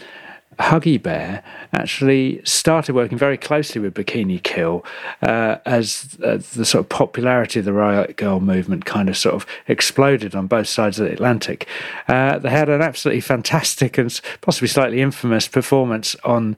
Huggy 0.58 1.02
Bear 1.02 1.42
actually 1.72 2.40
started 2.44 2.94
working 2.94 3.18
very 3.18 3.36
closely 3.36 3.80
with 3.80 3.94
Bikini 3.94 4.42
Kill 4.42 4.84
uh, 5.20 5.56
as 5.66 6.16
uh, 6.24 6.38
the 6.54 6.64
sort 6.64 6.84
of 6.84 6.88
popularity 6.88 7.58
of 7.58 7.66
the 7.66 7.74
Riot 7.74 8.16
Grrrl 8.16 8.40
movement 8.40 8.86
kind 8.86 9.08
of 9.08 9.16
sort 9.16 9.34
of 9.34 9.46
exploded 9.68 10.34
on 10.34 10.46
both 10.46 10.66
sides 10.66 10.98
of 10.98 11.06
the 11.06 11.12
Atlantic. 11.12 11.66
Uh, 12.08 12.38
they 12.38 12.48
had 12.48 12.70
an 12.70 12.80
absolutely 12.80 13.20
fantastic 13.20 13.98
and 13.98 14.18
possibly 14.40 14.68
slightly 14.68 15.02
infamous 15.02 15.46
performance 15.46 16.16
on 16.24 16.56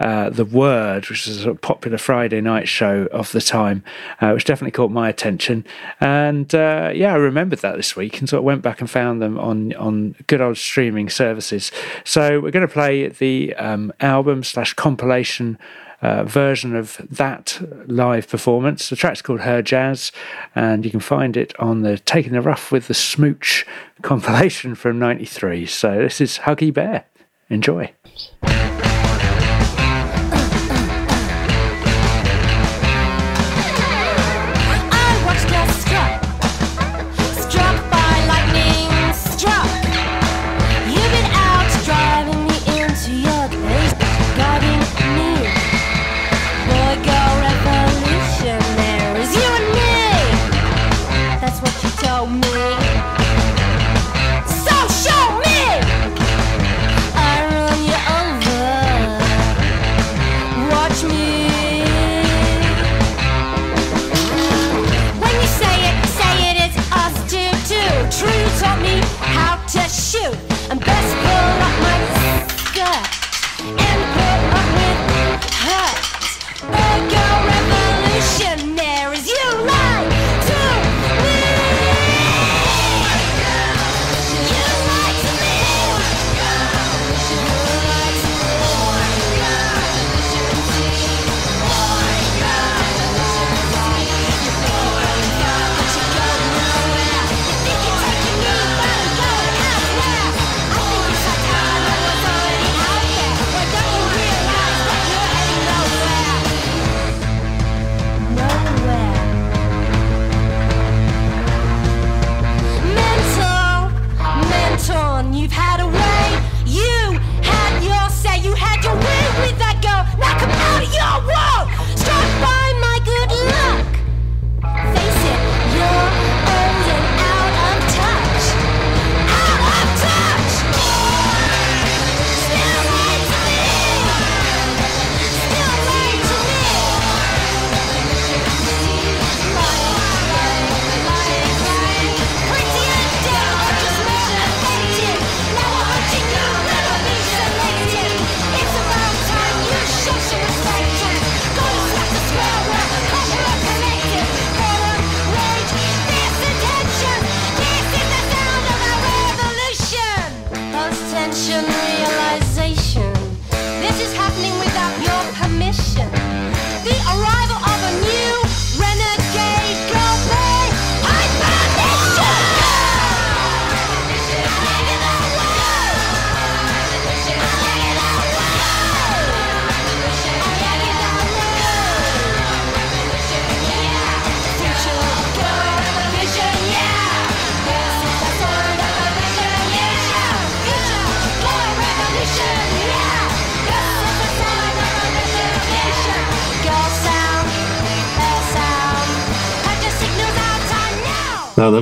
uh, 0.00 0.30
The 0.30 0.44
Word, 0.44 1.08
which 1.08 1.26
was 1.26 1.36
a 1.36 1.42
sort 1.42 1.54
of 1.54 1.60
popular 1.60 1.98
Friday 1.98 2.40
night 2.40 2.66
show 2.66 3.06
of 3.12 3.30
the 3.32 3.40
time, 3.40 3.84
uh, 4.20 4.32
which 4.32 4.44
definitely 4.44 4.72
caught 4.72 4.90
my 4.90 5.08
attention. 5.08 5.64
And 6.00 6.52
uh, 6.54 6.90
yeah, 6.94 7.12
I 7.12 7.16
remembered 7.16 7.60
that 7.60 7.76
this 7.76 7.94
week 7.94 8.18
and 8.18 8.28
sort 8.28 8.38
of 8.38 8.44
went 8.44 8.62
back 8.62 8.80
and 8.80 8.90
found 8.90 9.20
them 9.20 9.38
on, 9.38 9.74
on 9.74 10.16
good 10.26 10.40
old 10.40 10.56
streaming 10.56 11.10
services. 11.10 11.70
So 12.04 12.40
we're 12.40 12.50
going 12.50 12.66
to 12.66 12.72
play 12.72 13.08
the 13.08 13.54
um, 13.56 13.92
album 14.00 14.42
slash 14.42 14.74
compilation. 14.74 15.58
Uh, 16.02 16.24
version 16.24 16.74
of 16.74 16.96
that 17.10 17.60
live 17.86 18.26
performance. 18.26 18.88
The 18.88 18.96
track's 18.96 19.20
called 19.20 19.40
Her 19.40 19.60
Jazz, 19.60 20.12
and 20.54 20.82
you 20.82 20.90
can 20.90 20.98
find 20.98 21.36
it 21.36 21.52
on 21.60 21.82
the 21.82 21.98
Taking 21.98 22.32
the 22.32 22.40
Rough 22.40 22.72
with 22.72 22.88
the 22.88 22.94
Smooch 22.94 23.66
compilation 24.00 24.74
from 24.74 24.98
'93. 24.98 25.66
So 25.66 25.98
this 25.98 26.22
is 26.22 26.38
Huggy 26.38 26.72
Bear. 26.72 27.04
Enjoy. 27.50 27.92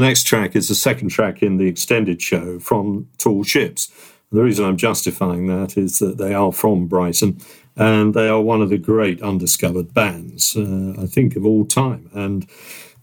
Next 0.08 0.24
track 0.24 0.56
is 0.56 0.68
the 0.68 0.74
second 0.74 1.10
track 1.10 1.42
in 1.42 1.58
the 1.58 1.66
extended 1.66 2.22
show 2.22 2.58
from 2.58 3.06
Tall 3.18 3.44
Ships. 3.44 3.92
The 4.32 4.42
reason 4.42 4.64
I'm 4.64 4.78
justifying 4.78 5.48
that 5.48 5.76
is 5.76 5.98
that 5.98 6.16
they 6.16 6.32
are 6.32 6.50
from 6.50 6.86
Brighton 6.86 7.38
and 7.76 8.14
they 8.14 8.26
are 8.26 8.40
one 8.40 8.62
of 8.62 8.70
the 8.70 8.78
great 8.78 9.20
undiscovered 9.20 9.92
bands, 9.92 10.56
uh, 10.56 10.94
I 10.98 11.04
think, 11.04 11.36
of 11.36 11.44
all 11.44 11.66
time. 11.66 12.08
And 12.14 12.46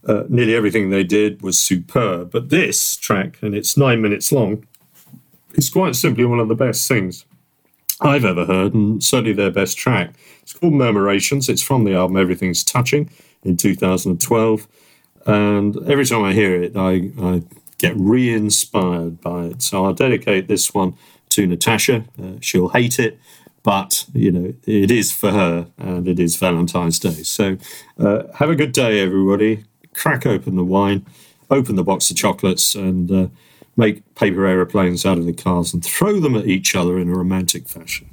uh, 0.04 0.24
nearly 0.28 0.56
everything 0.56 0.90
they 0.90 1.04
did 1.04 1.42
was 1.42 1.60
superb. 1.60 2.32
But 2.32 2.48
this 2.48 2.96
track, 2.96 3.38
and 3.40 3.54
it's 3.54 3.76
nine 3.76 4.02
minutes 4.02 4.32
long, 4.32 4.66
is 5.54 5.70
quite 5.70 5.94
simply 5.94 6.24
one 6.24 6.40
of 6.40 6.48
the 6.48 6.56
best 6.56 6.88
things 6.88 7.24
I've 8.00 8.24
ever 8.24 8.46
heard, 8.46 8.74
and 8.74 9.00
certainly 9.02 9.32
their 9.32 9.52
best 9.52 9.78
track. 9.78 10.14
It's 10.42 10.52
called 10.52 10.74
Murmurations. 10.74 11.48
It's 11.48 11.62
from 11.62 11.84
the 11.84 11.94
album 11.94 12.16
Everything's 12.16 12.64
Touching 12.64 13.08
in 13.44 13.56
2012. 13.56 14.66
And 15.26 15.76
every 15.88 16.06
time 16.06 16.22
I 16.22 16.32
hear 16.32 16.62
it, 16.62 16.76
I, 16.76 17.10
I 17.20 17.42
get 17.78 17.94
re 17.96 18.32
inspired 18.32 19.20
by 19.20 19.46
it. 19.46 19.62
So 19.62 19.84
I'll 19.84 19.92
dedicate 19.92 20.48
this 20.48 20.72
one 20.72 20.94
to 21.30 21.46
Natasha. 21.46 22.04
Uh, 22.20 22.34
she'll 22.40 22.68
hate 22.68 22.98
it, 22.98 23.18
but, 23.62 24.06
you 24.14 24.30
know, 24.30 24.54
it 24.66 24.90
is 24.90 25.12
for 25.12 25.32
her 25.32 25.68
and 25.76 26.06
it 26.06 26.20
is 26.20 26.36
Valentine's 26.36 26.98
Day. 26.98 27.22
So 27.24 27.58
uh, 27.98 28.22
have 28.34 28.50
a 28.50 28.54
good 28.56 28.72
day, 28.72 29.00
everybody. 29.00 29.64
Crack 29.94 30.26
open 30.26 30.56
the 30.56 30.64
wine, 30.64 31.04
open 31.50 31.74
the 31.76 31.84
box 31.84 32.10
of 32.10 32.16
chocolates, 32.16 32.74
and 32.74 33.10
uh, 33.10 33.26
make 33.76 34.14
paper 34.14 34.46
aeroplanes 34.46 35.04
out 35.04 35.18
of 35.18 35.26
the 35.26 35.32
cars 35.32 35.74
and 35.74 35.84
throw 35.84 36.20
them 36.20 36.36
at 36.36 36.46
each 36.46 36.74
other 36.74 36.98
in 36.98 37.08
a 37.08 37.16
romantic 37.16 37.68
fashion. 37.68 38.08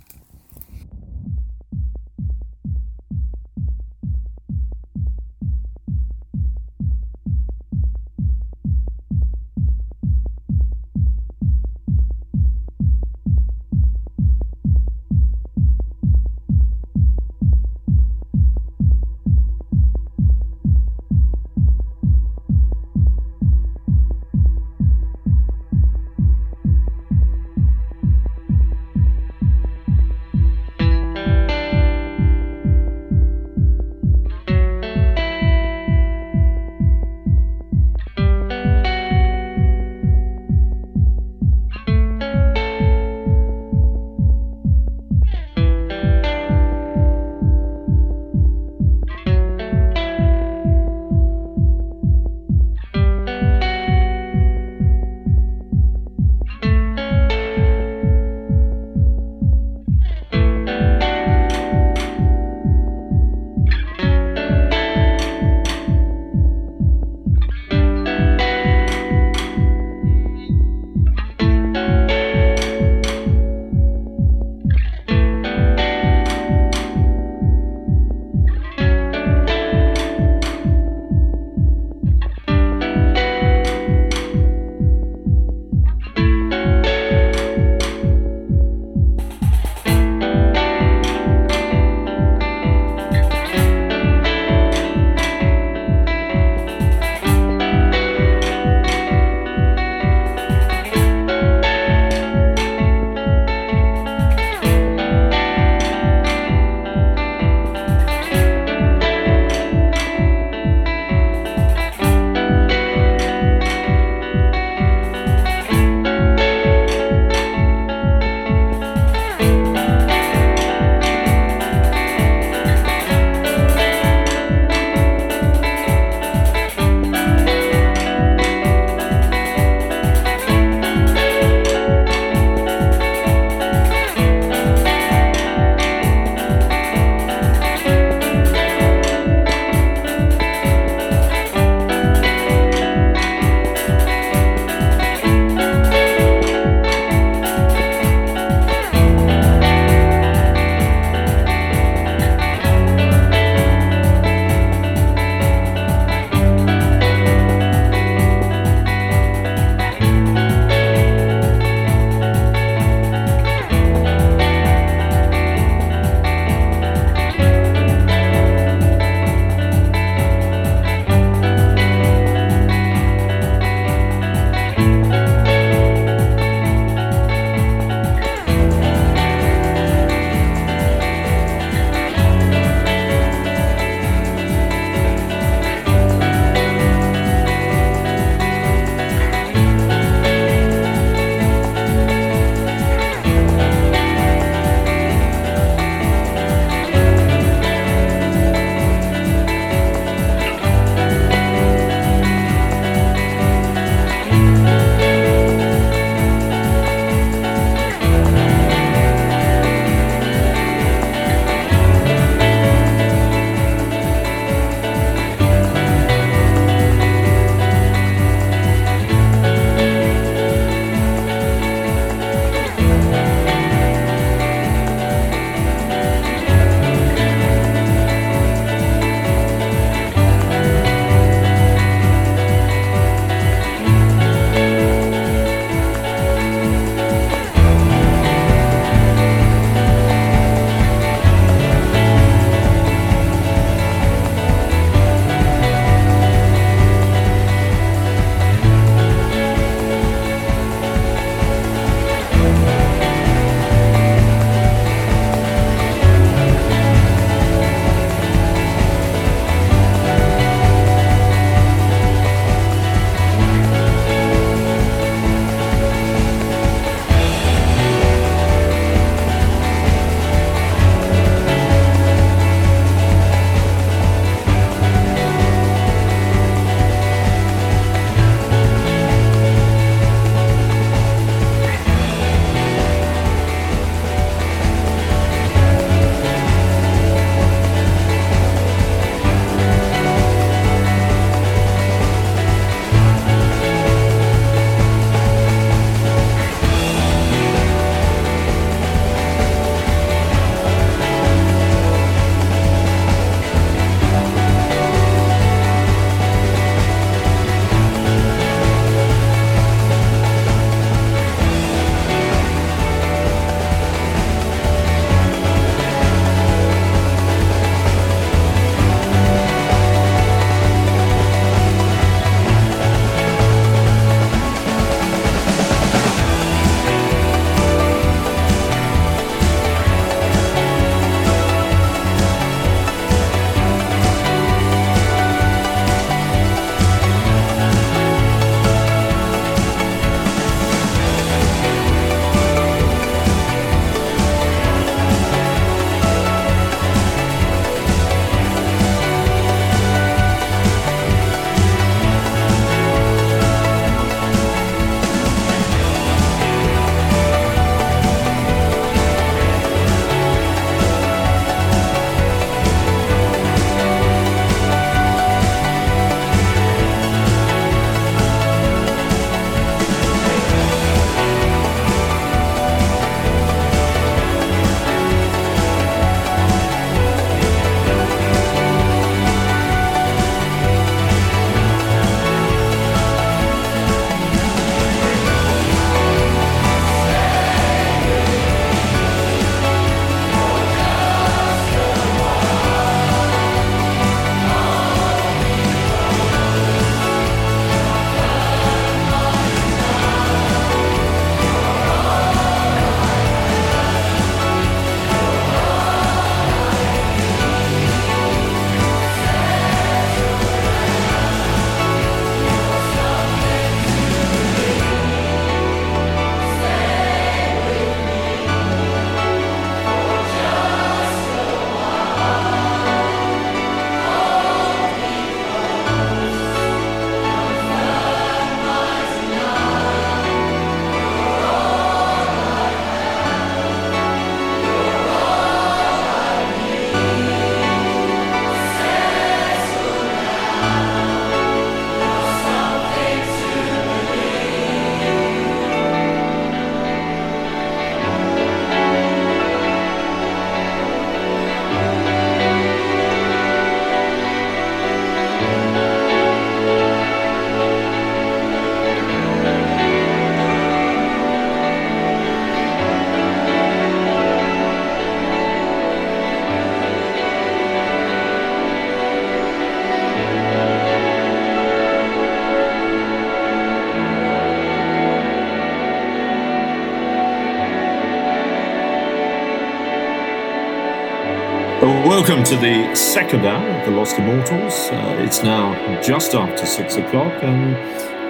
To 482.53 482.59
the 482.59 482.93
second 482.93 483.43
hour 483.47 483.67
of 483.67 483.85
The 483.87 483.97
Lost 483.97 484.19
Immortals. 484.19 484.73
Uh, 484.91 485.15
it's 485.25 485.41
now 485.41 485.73
just 486.03 486.35
after 486.35 486.67
six 486.67 486.97
o'clock, 486.97 487.33
and 487.41 487.75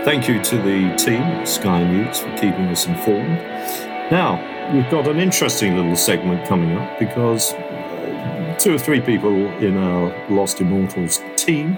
thank 0.05 0.29
you 0.29 0.41
to 0.41 0.55
the 0.55 0.95
team 0.95 1.21
at 1.21 1.45
Sky 1.45 1.83
News 1.83 2.19
for 2.19 2.29
keeping 2.37 2.67
us 2.67 2.87
informed. 2.87 3.37
Now, 4.11 4.39
we've 4.73 4.89
got 4.89 5.09
an 5.09 5.19
interesting 5.19 5.75
little 5.75 5.97
segment 5.97 6.47
coming 6.47 6.77
up 6.77 6.97
because 6.99 7.51
uh, 7.51 8.55
two 8.57 8.75
or 8.75 8.77
three 8.77 9.01
people 9.01 9.33
in 9.57 9.75
our 9.75 10.15
Lost 10.29 10.61
Immortals 10.61 11.19
team 11.35 11.77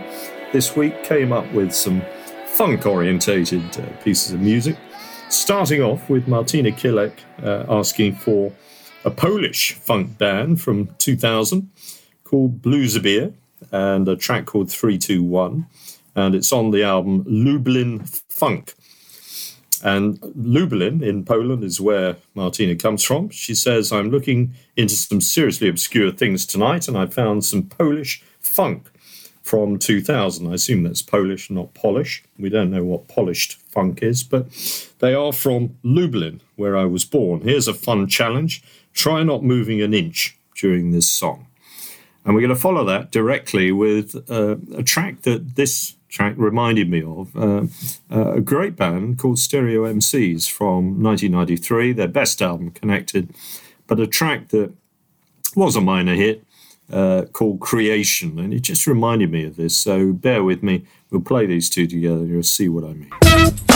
this 0.54 0.76
week 0.76 1.04
came 1.04 1.34
up 1.34 1.52
with 1.52 1.74
some 1.74 2.04
funk 2.46 2.86
orientated 2.86 3.64
uh, 3.80 3.88
pieces 4.04 4.34
of 4.34 4.40
music. 4.40 4.78
Starting 5.30 5.82
off 5.82 6.12
with 6.12 6.28
Martina 6.28 6.70
Kilek 6.70 7.14
uh, 7.42 7.66
asking 7.68 8.14
for 8.18 8.54
a 9.04 9.10
Polish 9.10 9.74
funk 9.74 10.18
band 10.20 10.62
from 10.62 10.94
2000 10.98 11.72
called 12.26 12.61
Bluesabir 12.61 13.34
and 13.72 14.07
a 14.10 14.18
track 14.18 14.45
called 14.45 14.69
321. 14.69 15.65
And 16.15 16.35
it's 16.35 16.52
on 16.52 16.72
the 16.72 16.84
album 16.84 17.23
Lublin 17.26 18.03
Funk. 18.30 18.73
And 19.84 20.19
Lublin 20.35 21.03
in 21.03 21.23
Poland 21.23 21.64
is 21.64 21.80
where 21.80 22.18
Martina 22.34 22.76
comes 22.76 23.03
from. 23.03 23.30
She 23.30 23.53
says, 23.53 23.91
I'm 23.91 24.10
looking 24.10 24.53
into 24.76 24.95
some 24.95 25.22
seriously 25.22 25.68
obscure 25.69 26.11
things 26.11 26.45
tonight, 26.45 26.88
and 26.88 26.97
I 26.97 27.06
found 27.06 27.45
some 27.45 27.64
Polish 27.64 28.23
funk 28.39 28.89
from 29.43 29.77
2000. 29.77 30.47
I 30.47 30.56
assume 30.56 30.84
that's 30.84 31.03
Polish, 31.03 31.52
not 31.52 31.76
Polish. 31.76 32.23
We 32.39 32.49
don't 32.49 32.72
know 32.72 32.84
what 32.84 33.07
polished 33.07 33.60
funk 33.69 34.02
is, 34.02 34.23
but 34.23 34.47
they 34.99 35.14
are 35.14 35.31
from 35.31 35.77
Lublin, 35.84 36.41
where 36.56 36.76
I 36.76 36.85
was 36.85 37.06
born. 37.06 37.41
Here's 37.41 37.68
a 37.68 37.73
fun 37.73 38.07
challenge 38.07 38.64
try 38.93 39.22
not 39.22 39.43
moving 39.43 39.81
an 39.81 39.93
inch 39.93 40.38
during 40.56 40.91
this 40.91 41.07
song. 41.07 41.45
And 42.26 42.34
we're 42.34 42.41
going 42.41 42.49
to 42.49 42.60
follow 42.60 42.84
that 42.85 43.11
directly 43.11 43.72
with 43.72 44.15
uh, 44.30 44.56
a 44.76 44.81
track 44.81 45.22
that 45.22 45.56
this 45.56 45.95
track 46.10 46.34
reminded 46.38 46.89
me 46.89 47.03
of 47.03 47.35
uh, 47.35 47.65
uh, 48.10 48.34
a 48.34 48.41
great 48.41 48.76
band 48.76 49.19
called 49.19 49.38
Stereo 49.38 49.84
MCs 49.84 50.49
from 50.49 51.03
1993, 51.03 51.93
their 51.93 52.07
best 52.07 52.41
album, 52.41 52.72
Connected, 52.72 53.35
but 53.85 53.99
a 53.99 54.07
track 54.07 54.47
that 54.49 54.73
was 55.56 55.76
a 55.76 55.81
minor 55.81 56.15
hit 56.15 56.43
uh, 56.91 57.23
called 57.31 57.60
Creation. 57.60 58.39
And 58.39 58.53
it 58.53 58.61
just 58.61 58.88
reminded 58.88 59.31
me 59.31 59.45
of 59.45 59.56
this. 59.56 59.77
So 59.77 60.11
bear 60.11 60.43
with 60.43 60.64
me. 60.64 60.85
We'll 61.11 61.22
play 61.22 61.45
these 61.45 61.69
two 61.69 61.85
together 61.85 62.22
and 62.22 62.30
you'll 62.30 62.43
see 62.43 62.69
what 62.69 62.85
I 62.85 62.93
mean. 62.93 63.74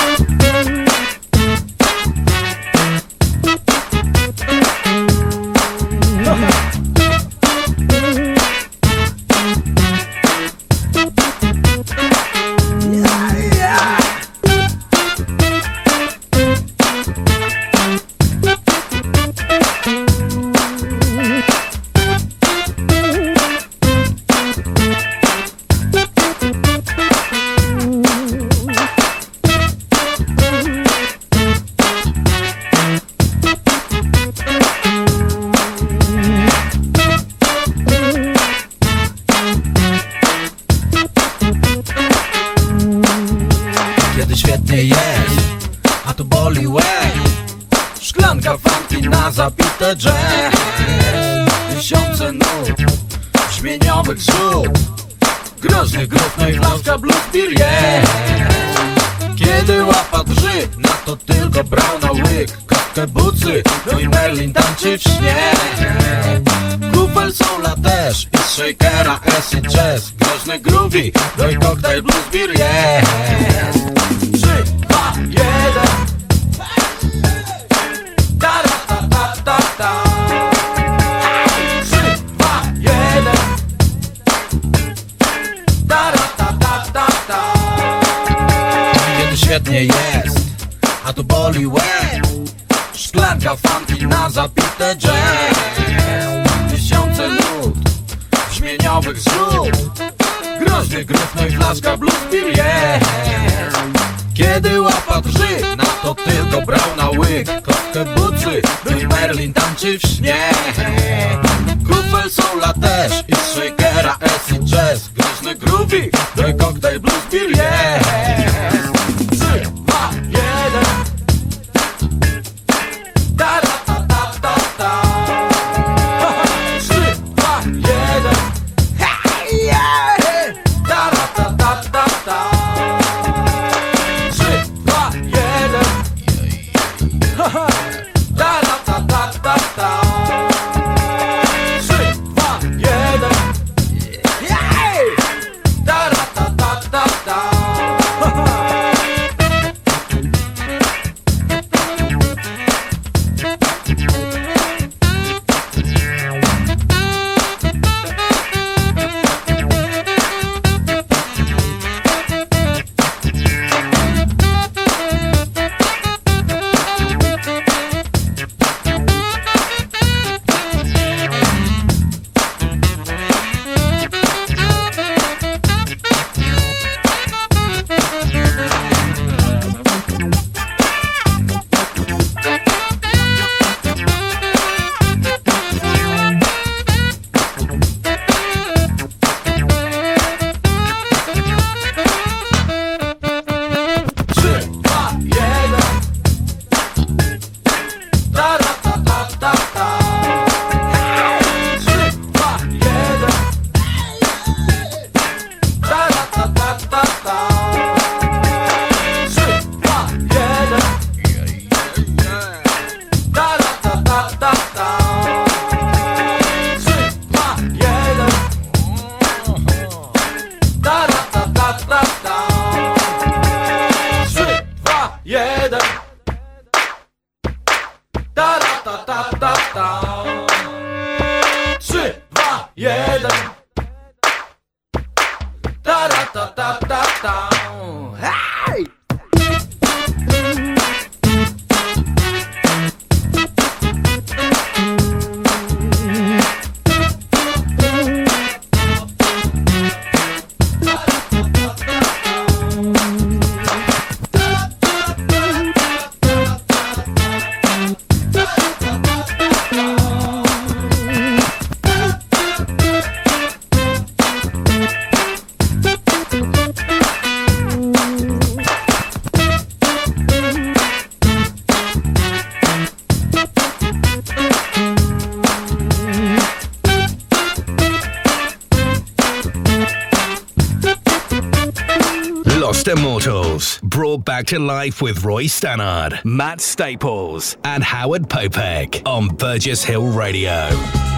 House, 283.60 283.78
brought 283.84 284.24
back 284.24 284.46
to 284.48 284.58
life 284.60 285.02
with 285.02 285.26
Roy 285.26 285.44
Stannard, 285.44 286.24
Matt 286.24 286.62
Staples, 286.62 287.58
and 287.66 287.84
Howard 287.84 288.30
Popek 288.30 289.06
on 289.06 289.28
Burgess 289.36 289.84
Hill 289.84 290.08
Radio. 290.08 291.09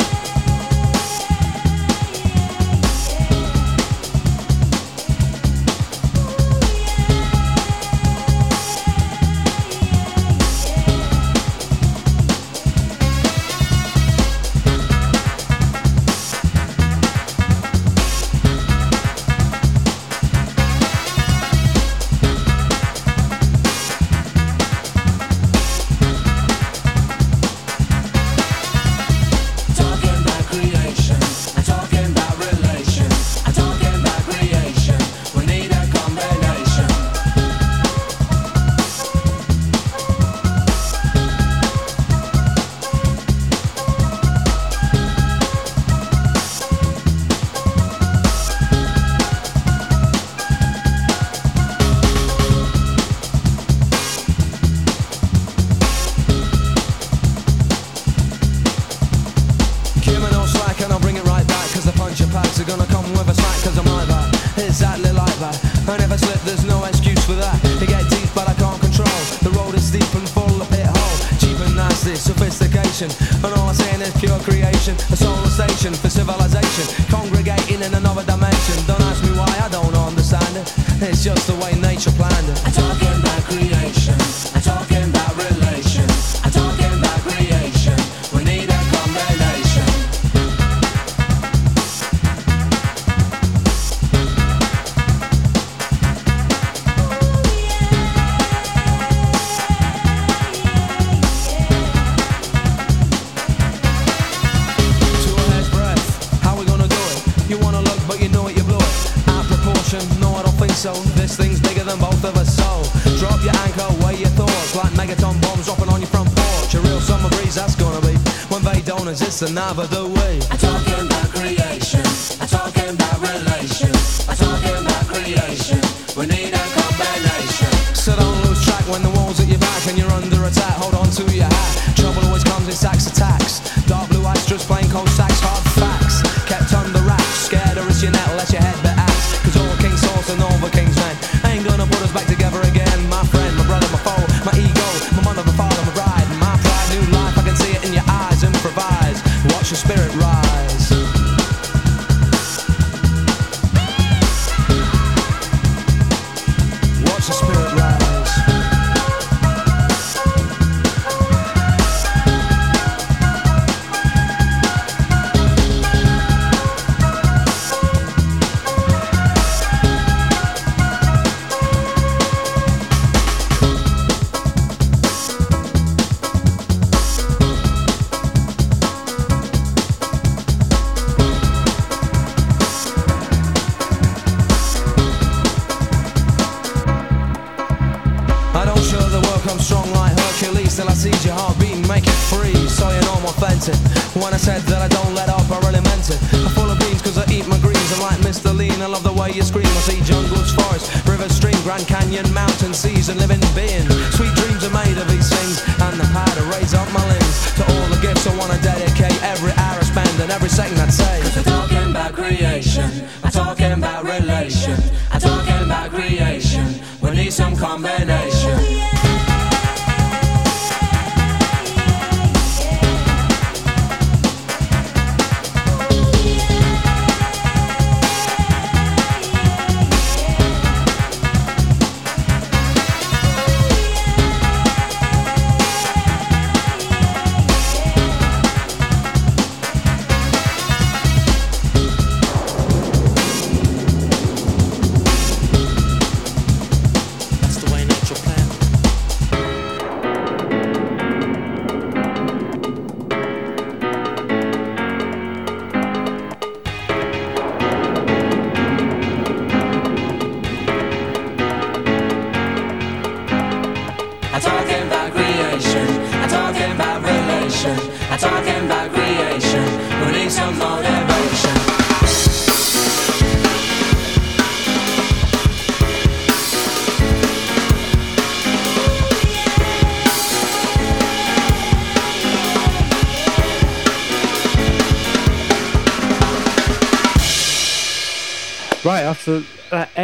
It's 119.42 119.50
the 119.50 120.01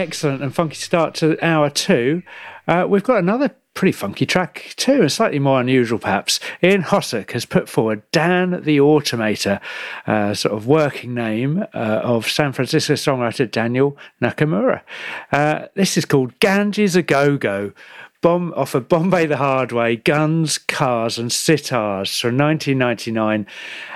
excellent 0.07 0.41
and 0.41 0.55
funky 0.55 0.75
start 0.75 1.13
to 1.15 1.37
hour 1.45 1.69
two, 1.69 2.23
uh, 2.65 2.85
we've 2.87 3.03
got 3.03 3.19
another 3.19 3.53
pretty 3.73 3.91
funky 3.91 4.25
track 4.25 4.73
too, 4.77 5.01
and 5.01 5.11
slightly 5.11 5.37
more 5.37 5.59
unusual 5.59 5.99
perhaps. 5.99 6.39
Ian 6.63 6.83
Hossack 6.83 7.31
has 7.31 7.43
put 7.43 7.67
forward 7.67 8.01
Dan 8.13 8.63
the 8.63 8.77
Automator, 8.77 9.59
uh, 10.07 10.33
sort 10.33 10.55
of 10.55 10.65
working 10.65 11.13
name 11.13 11.61
uh, 11.73 12.01
of 12.03 12.25
San 12.29 12.53
Francisco 12.53 12.93
songwriter 12.93 13.51
Daniel 13.51 13.97
Nakamura. 14.21 14.81
Uh, 15.29 15.65
this 15.75 15.97
is 15.97 16.05
called 16.05 16.39
Ganges 16.39 16.95
a 16.95 17.01
Go 17.01 17.37
Go. 17.37 17.73
Bomb 18.21 18.51
off 18.55 18.73
of 18.73 18.87
Bombay 18.89 19.25
the 19.27 19.37
Hard 19.37 19.71
Way, 19.73 19.97
Guns, 19.97 20.57
Cars, 20.57 21.19
and 21.19 21.29
Sitars 21.29 22.19
from 22.19 22.35
1999. 22.37 23.45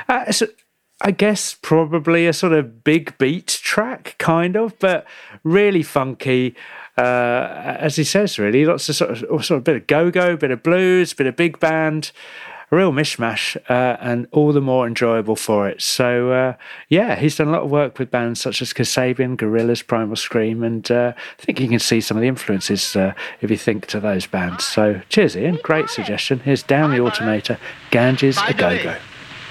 Uh, 0.07 0.25
it's 0.27 0.41
a- 0.43 0.49
I 1.03 1.11
guess 1.11 1.57
probably 1.61 2.28
a 2.28 2.34
sort 2.34 2.53
of 2.53 2.84
big 2.84 3.18
beat 3.18 3.48
track, 3.48 4.15
kind 4.19 4.56
of, 4.56 4.78
but 4.78 5.07
really 5.44 5.82
funky. 5.82 6.56
Uh, 6.95 7.78
as 7.80 7.95
he 7.95 8.03
says, 8.03 8.38
really 8.38 8.65
lots 8.65 8.88
of 8.88 8.95
sort 8.95 9.23
of 9.23 9.45
sort 9.45 9.57
of 9.57 9.64
bit 9.64 9.76
of 9.78 9.88
go 9.88 10.11
go, 10.11 10.38
bit 10.38 10.52
of 10.52 10.61
blues, 10.61 11.14
bit 11.14 11.26
of 11.26 11.36
big 11.36 11.60
band, 11.60 12.11
a 12.69 12.76
real 12.76 12.91
mishmash, 12.91 13.57
uh, 13.68 13.98
and 13.99 14.28
all 14.32 14.53
the 14.53 14.61
more 14.61 14.86
enjoyable 14.86 15.36
for 15.36 15.68
it. 15.68 15.82
So 15.82 16.32
uh, 16.32 16.53
yeah, 16.90 17.15
he's 17.15 17.38
done 17.38 17.48
a 17.48 17.52
lot 17.52 17.64
of 17.64 17.72
work 17.72 17.98
with 17.98 18.11
bands 18.11 18.40
such 18.40 18.61
as 18.61 18.72
Kasabian, 18.72 19.38
Gorillaz, 19.38 19.88
Primal 19.88 20.18
Scream, 20.18 20.64
and 20.64 20.91
uh, 20.91 21.14
I 21.18 21.41
think 21.41 21.60
you 21.60 21.68
can 21.68 21.80
see 21.80 22.02
some 22.02 22.18
of 22.18 22.22
the 22.22 22.28
influences 22.28 22.95
uh, 22.95 23.14
if 23.40 23.49
you 23.49 23.57
think 23.57 23.88
to 23.88 23.99
those 23.99 24.28
bands. 24.28 24.65
So 24.65 25.02
cheers, 25.10 25.36
Ian. 25.36 25.57
Great 25.64 25.90
suggestion. 25.90 26.41
Here's 26.41 26.61
Dan 26.61 26.91
the 26.91 26.98
Automator, 26.98 27.57
Ganges 27.90 28.38
a 28.48 28.53
Go 28.53 28.84
Go. 28.84 28.98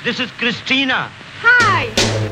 This 0.05 0.21
is 0.21 0.31
Christina. 0.33 1.11
Hi! 1.43 2.30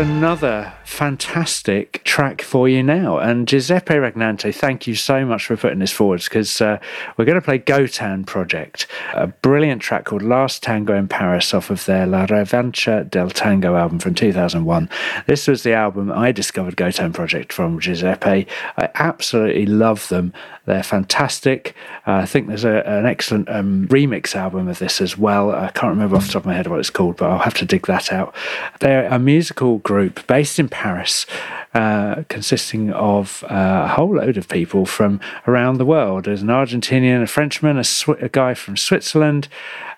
Another 0.00 0.72
fantastic 0.84 2.02
track 2.04 2.40
for 2.40 2.66
you 2.66 2.82
now. 2.82 3.18
And 3.18 3.46
Giuseppe 3.46 3.94
Regnante, 3.94 4.54
thank 4.54 4.86
you 4.86 4.94
so 4.94 5.26
much 5.26 5.44
for 5.44 5.58
putting 5.58 5.78
this 5.78 5.92
forward 5.92 6.24
because 6.24 6.58
uh, 6.62 6.78
we're 7.16 7.26
going 7.26 7.38
to 7.38 7.44
play 7.44 7.58
Gotan 7.58 8.24
Project, 8.24 8.86
a 9.12 9.26
brilliant 9.26 9.82
track 9.82 10.06
called 10.06 10.22
Last 10.22 10.62
Tango 10.62 10.96
in 10.96 11.06
Paris 11.06 11.52
off 11.52 11.68
of 11.68 11.84
their 11.84 12.06
La 12.06 12.24
Revancha 12.24 13.10
del 13.10 13.28
Tango 13.28 13.76
album 13.76 13.98
from 13.98 14.14
2001. 14.14 14.88
This 15.26 15.46
was 15.46 15.64
the 15.64 15.74
album 15.74 16.10
I 16.10 16.32
discovered 16.32 16.78
Gotan 16.78 17.12
Project 17.12 17.52
from 17.52 17.78
Giuseppe. 17.78 18.46
I 18.78 18.88
absolutely 18.94 19.66
love 19.66 20.08
them. 20.08 20.32
They're 20.66 20.82
fantastic. 20.82 21.74
Uh, 22.06 22.12
I 22.12 22.26
think 22.26 22.48
there's 22.48 22.64
a, 22.64 22.86
an 22.86 23.06
excellent 23.06 23.48
um, 23.48 23.88
remix 23.88 24.34
album 24.36 24.68
of 24.68 24.78
this 24.78 25.00
as 25.00 25.16
well. 25.16 25.50
I 25.50 25.70
can't 25.70 25.90
remember 25.90 26.16
off 26.16 26.26
the 26.26 26.32
top 26.32 26.42
of 26.42 26.46
my 26.46 26.54
head 26.54 26.66
what 26.66 26.78
it's 26.78 26.90
called, 26.90 27.16
but 27.16 27.30
I'll 27.30 27.38
have 27.38 27.54
to 27.54 27.64
dig 27.64 27.86
that 27.86 28.12
out. 28.12 28.34
They're 28.80 29.06
a 29.06 29.18
musical 29.18 29.78
group 29.78 30.26
based 30.26 30.58
in 30.58 30.68
Paris, 30.68 31.26
uh, 31.74 32.24
consisting 32.28 32.92
of 32.92 33.44
uh, 33.50 33.82
a 33.84 33.88
whole 33.88 34.16
load 34.16 34.36
of 34.36 34.48
people 34.48 34.86
from 34.86 35.20
around 35.46 35.78
the 35.78 35.84
world. 35.84 36.24
There's 36.24 36.42
an 36.42 36.48
Argentinian, 36.48 37.22
a 37.22 37.26
Frenchman, 37.26 37.76
a, 37.76 37.82
Swi- 37.82 38.22
a 38.22 38.28
guy 38.28 38.54
from 38.54 38.76
Switzerland, 38.76 39.48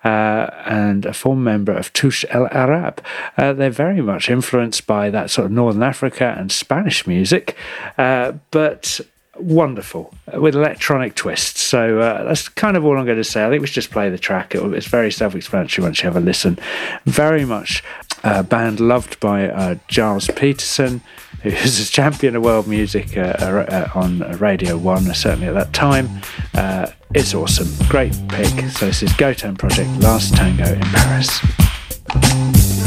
uh, 0.04 0.50
and 0.66 1.06
a 1.06 1.12
former 1.12 1.42
member 1.42 1.72
of 1.72 1.92
Touch 1.92 2.24
El 2.30 2.48
Arab. 2.48 3.02
Uh, 3.36 3.52
they're 3.52 3.70
very 3.70 4.00
much 4.00 4.28
influenced 4.28 4.86
by 4.86 5.10
that 5.10 5.30
sort 5.30 5.46
of 5.46 5.52
Northern 5.52 5.82
Africa 5.82 6.34
and 6.38 6.50
Spanish 6.50 7.06
music, 7.06 7.56
uh, 7.98 8.32
but 8.50 9.00
wonderful 9.38 10.12
with 10.34 10.54
electronic 10.54 11.14
twists. 11.14 11.60
So 11.60 12.00
uh, 12.00 12.24
that's 12.24 12.48
kind 12.48 12.76
of 12.76 12.84
all 12.84 12.98
I'm 12.98 13.06
going 13.06 13.16
to 13.16 13.24
say. 13.24 13.44
I 13.44 13.48
think 13.48 13.60
we 13.60 13.66
should 13.66 13.74
just 13.74 13.90
play 13.90 14.10
the 14.10 14.18
track. 14.18 14.54
It, 14.54 14.62
it's 14.74 14.86
very 14.86 15.10
self-explanatory 15.10 15.84
once 15.84 16.02
you 16.02 16.06
have 16.06 16.16
a 16.16 16.20
listen. 16.20 16.58
Very 17.06 17.44
much 17.44 17.82
a 18.24 18.42
band 18.42 18.80
loved 18.80 19.18
by 19.20 19.48
uh, 19.48 19.76
Gilles 19.88 20.28
Peterson, 20.36 21.00
who's 21.42 21.80
a 21.88 21.90
champion 21.90 22.36
of 22.36 22.44
world 22.44 22.66
music 22.66 23.16
uh, 23.16 23.20
uh, 23.20 23.88
on 23.94 24.20
Radio 24.38 24.76
1, 24.76 25.14
certainly 25.14 25.48
at 25.48 25.54
that 25.54 25.72
time. 25.72 26.08
Uh, 26.54 26.90
it's 27.14 27.34
awesome. 27.34 27.68
Great 27.88 28.16
pick. 28.28 28.70
So 28.70 28.86
this 28.86 29.02
is 29.02 29.12
Gotan 29.14 29.56
Project, 29.56 29.90
Last 30.00 30.34
Tango 30.34 30.64
in 30.64 30.80
Paris. 30.80 32.81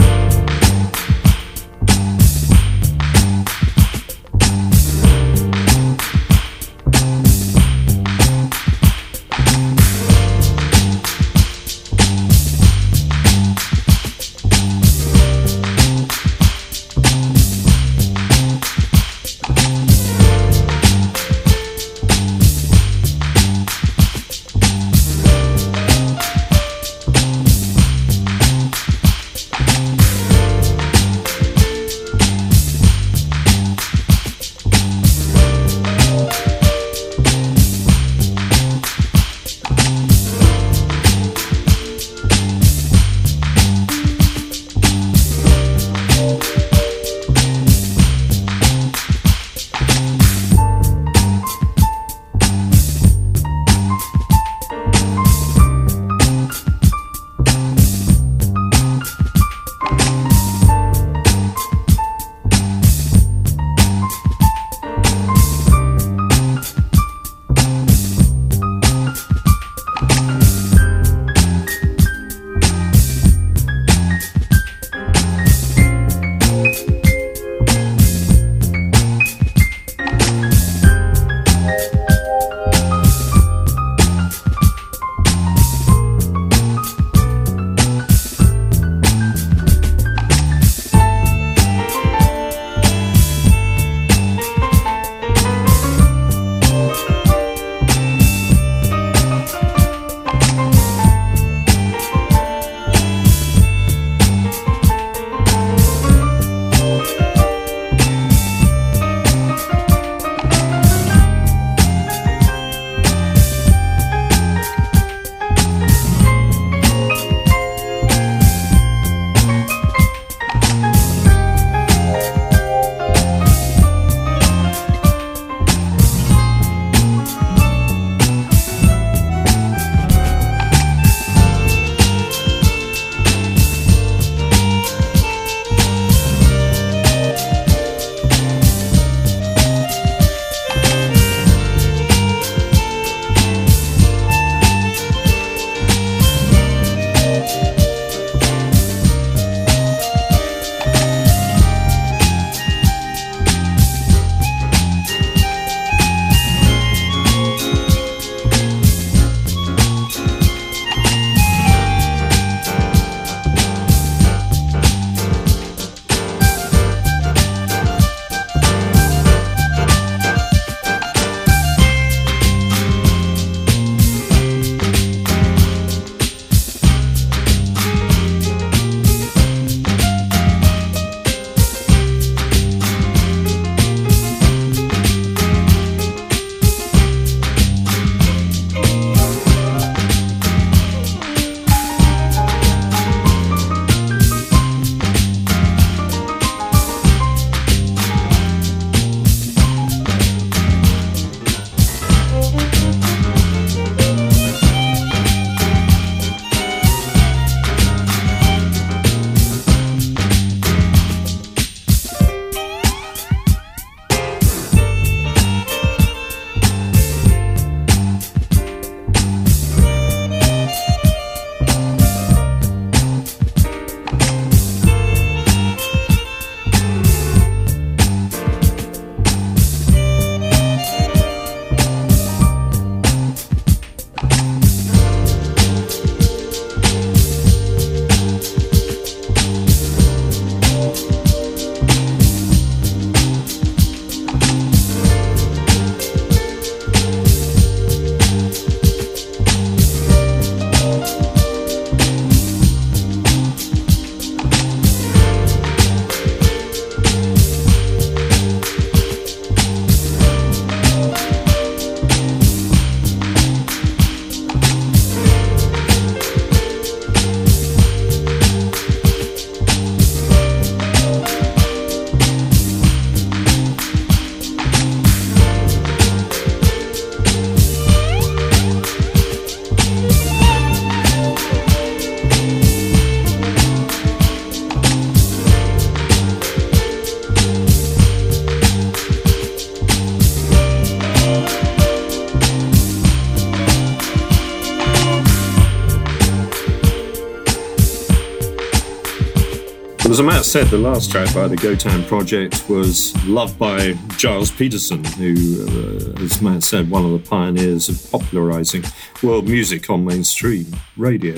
Said, 300.55 300.67
the 300.67 300.77
last 300.77 301.11
track 301.11 301.35
by 301.35 301.49
the 301.49 301.57
Gotan 301.57 302.05
Project 302.05 302.69
was 302.69 303.13
loved 303.25 303.59
by 303.59 303.91
Gilles 304.17 304.49
Peterson, 304.51 305.03
who, 305.03 305.33
uh, 305.67 306.23
as 306.23 306.41
Matt 306.41 306.63
said, 306.63 306.89
one 306.89 307.03
of 307.03 307.11
the 307.11 307.19
pioneers 307.29 307.89
of 307.89 308.09
popularizing 308.09 308.85
world 309.21 309.49
music 309.49 309.89
on 309.89 310.05
mainstream 310.05 310.73
radio. 310.95 311.35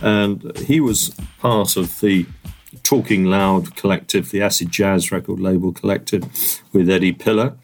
And 0.00 0.56
he 0.60 0.80
was 0.80 1.14
part 1.40 1.76
of 1.76 2.00
the 2.00 2.24
Talking 2.82 3.26
Loud 3.26 3.76
collective, 3.76 4.30
the 4.30 4.40
Acid 4.40 4.70
Jazz 4.70 5.12
record 5.12 5.40
label 5.40 5.74
collective, 5.74 6.24
with 6.72 6.88
Eddie 6.88 7.12
Piller. 7.12 7.54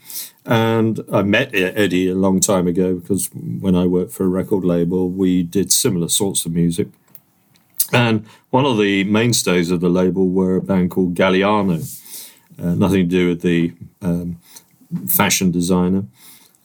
And 0.44 1.00
I 1.10 1.22
met 1.22 1.54
Eddie 1.54 2.10
a 2.10 2.14
long 2.14 2.40
time 2.40 2.66
ago 2.66 2.96
because 2.96 3.30
when 3.32 3.74
I 3.74 3.86
worked 3.86 4.12
for 4.12 4.24
a 4.24 4.28
record 4.28 4.64
label, 4.64 5.08
we 5.08 5.44
did 5.44 5.72
similar 5.72 6.10
sorts 6.10 6.44
of 6.44 6.52
music. 6.52 6.88
And 7.94 8.26
one 8.50 8.66
of 8.66 8.78
the 8.78 9.04
mainstays 9.04 9.70
of 9.70 9.80
the 9.80 9.88
label 9.88 10.28
were 10.28 10.56
a 10.56 10.62
band 10.62 10.90
called 10.90 11.14
Galliano, 11.14 11.80
uh, 12.58 12.74
nothing 12.74 13.08
to 13.08 13.16
do 13.16 13.28
with 13.28 13.42
the 13.42 13.72
um, 14.02 14.38
fashion 15.08 15.50
designer. 15.50 16.04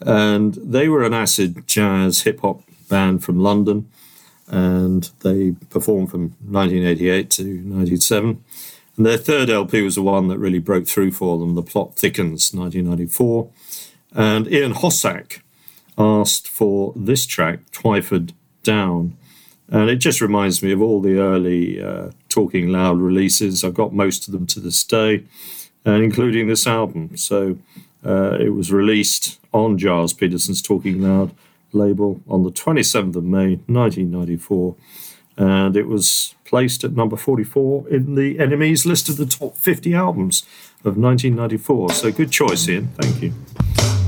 And 0.02 0.54
they 0.56 0.88
were 0.88 1.04
an 1.04 1.14
acid 1.14 1.68
jazz 1.68 2.22
hip 2.22 2.42
hop 2.42 2.62
band 2.90 3.24
from 3.24 3.40
London. 3.40 3.90
And 4.48 5.10
they 5.20 5.52
performed 5.70 6.10
from 6.10 6.36
1988 6.42 7.30
to 7.32 7.44
1997. 7.44 8.44
And 8.98 9.06
their 9.06 9.18
third 9.18 9.50
LP 9.50 9.82
was 9.82 9.96
the 9.96 10.02
one 10.02 10.28
that 10.28 10.40
really 10.40 10.60
broke 10.60 10.88
through 10.88 11.12
for 11.12 11.38
them, 11.38 11.56
The 11.56 11.62
Plot 11.62 11.96
Thickens, 11.96 12.54
1994. 12.54 13.50
And 14.14 14.52
Ian 14.52 14.74
Hossack 14.74 15.42
asked 15.98 16.48
for 16.48 16.94
this 16.96 17.26
track, 17.26 17.70
Twyford 17.72 18.34
Down. 18.64 19.16
And 19.72 19.90
it 19.90 19.98
just 19.98 20.20
reminds 20.20 20.64
me 20.64 20.72
of 20.72 20.82
all 20.82 21.00
the 21.00 21.20
early 21.20 21.82
uh, 21.82 22.10
Talking 22.28 22.70
Loud 22.70 23.00
releases. 23.00 23.64
I've 23.64 23.76
got 23.76 23.94
most 23.94 24.28
of 24.28 24.34
them 24.34 24.48
to 24.48 24.60
this 24.60 24.84
day, 24.84 25.24
and 25.86 26.04
including 26.04 26.48
this 26.48 26.66
album. 26.66 27.16
So 27.18 27.58
uh, 28.06 28.38
it 28.40 28.50
was 28.50 28.72
released 28.72 29.40
on 29.54 29.78
Gilles 29.78 30.14
Peterson's 30.14 30.62
Talking 30.62 31.02
Loud 31.02 31.36
label 31.72 32.22
on 32.28 32.44
the 32.44 32.52
27th 32.52 33.16
of 33.16 33.24
May 33.24 33.60
1994. 33.68 34.76
And 35.38 35.78
it 35.78 35.88
was 35.88 36.36
placed 36.46 36.84
at 36.84 36.94
number 36.94 37.16
44 37.16 37.88
in 37.90 38.16
the 38.16 38.36
NME's 38.38 38.86
list 38.86 39.08
of 39.08 39.18
the 39.18 39.26
top 39.26 39.56
50 39.56 39.94
albums 39.94 40.42
of 40.84 40.98
1994. 40.98 41.92
So 41.92 42.12
good 42.12 42.32
choice, 42.32 42.68
Ian. 42.68 42.88
Thank 42.98 43.22
you. 43.22 43.99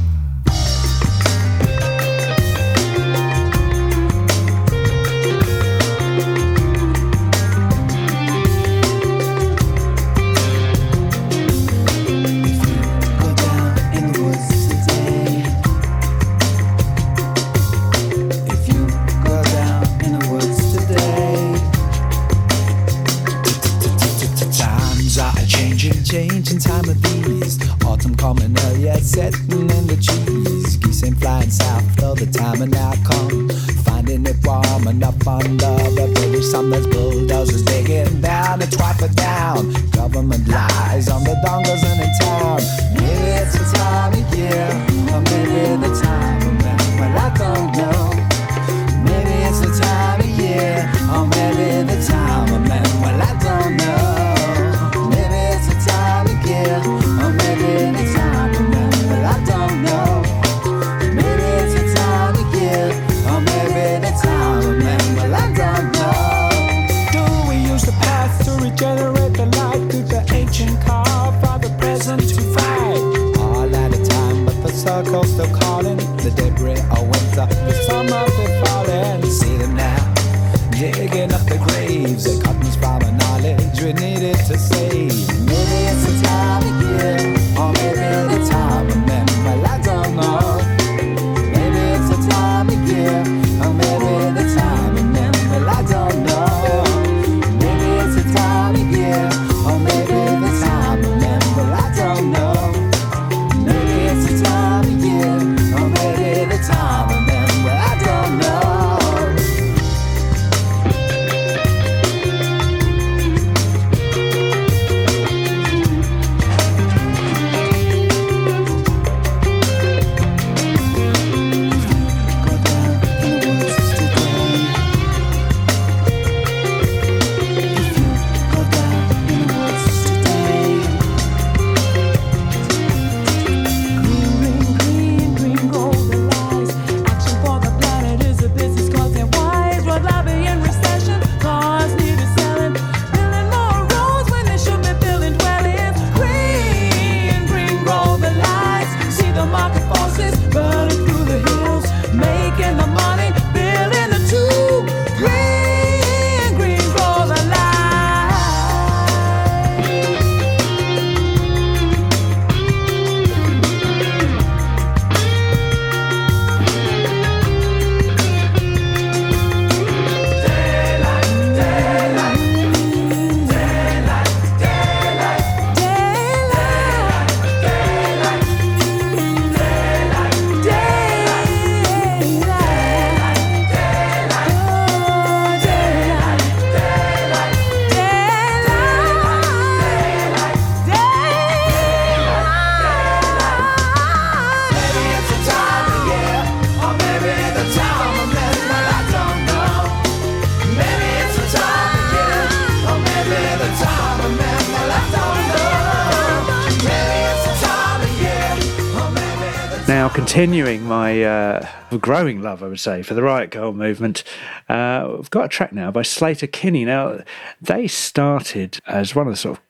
Continuing 210.42 210.82
my 210.82 211.24
uh, 211.24 211.68
growing 212.00 212.42
love, 212.42 212.64
I 212.64 212.68
would 212.68 212.80
say, 212.80 213.04
for 213.04 213.14
the 213.14 213.22
Riot 213.22 213.52
Grrrl 213.52 213.76
movement, 213.76 214.24
uh, 214.68 215.18
I've 215.20 215.30
got 215.30 215.46
a 215.46 215.48
track 215.48 215.72
now 215.72 215.92
by 215.92 216.02
Sleater-Kinney. 216.02 216.84
Now, 216.84 217.20
they 217.62 217.86
started 217.88 218.80
as 218.88 219.14
one 219.14 219.28
of 219.28 219.34
the 219.34 219.38
sort 219.38 219.60
of 219.60 219.64